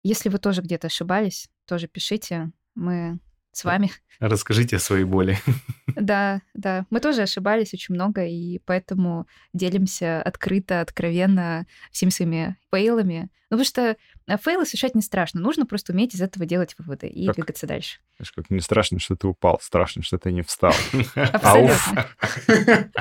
если 0.04 0.30
вы 0.30 0.40
тоже 0.40 0.62
где-то 0.62 0.88
ошибались, 0.88 1.50
тоже 1.68 1.88
пишите, 1.88 2.52
мы 2.74 3.20
с 3.52 3.64
вами. 3.64 3.92
Расскажите 4.20 4.76
о 4.76 4.80
своей 4.80 5.04
боли. 5.06 5.38
Да, 5.94 6.42
да, 6.54 6.86
мы 6.90 7.02
тоже 7.02 7.24
ошибались 7.24 7.74
очень 7.74 7.94
много, 7.94 8.26
и 8.26 8.60
поэтому 8.60 9.28
делимся 9.52 10.22
открыто, 10.22 10.80
откровенно 10.80 11.68
всеми 11.92 12.10
своими 12.12 12.56
фейлами. 12.72 13.30
Ну, 13.50 13.58
потому 13.58 13.66
что 13.66 13.98
э, 14.28 14.38
фейлы 14.38 14.66
совершать 14.66 14.96
не 14.96 15.02
страшно, 15.02 15.42
нужно 15.42 15.66
просто 15.66 15.92
уметь 15.92 16.16
из 16.16 16.22
этого 16.22 16.46
делать 16.46 16.76
выводы 16.78 17.08
и 17.08 17.26
Так. 17.26 17.36
двигаться 17.36 17.68
дальше. 17.68 18.00
Знаешь, 18.16 18.32
как 18.32 18.50
не 18.50 18.62
страшно, 18.62 19.00
что 19.00 19.18
ты 19.18 19.28
упал, 19.28 19.60
страшно, 19.62 20.02
что 20.02 20.18
ты 20.18 20.32
не 20.32 20.44
встал. 20.44 20.74
Абсолютно. 21.16 22.08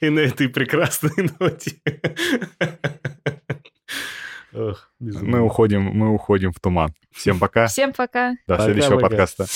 И 0.00 0.08
на 0.08 0.20
этой 0.20 0.48
прекрасной 0.48 1.28
ноте. 1.40 1.72
Безумно. 5.00 5.28
Мы 5.28 5.40
уходим, 5.42 5.82
мы 5.82 6.12
уходим 6.12 6.52
в 6.52 6.60
туман. 6.60 6.94
Всем 7.12 7.38
пока. 7.38 7.66
Всем 7.66 7.92
пока. 7.92 8.30
До 8.46 8.56
Пока-пока. 8.56 8.64
следующего 8.64 8.98
подкаста. 8.98 9.46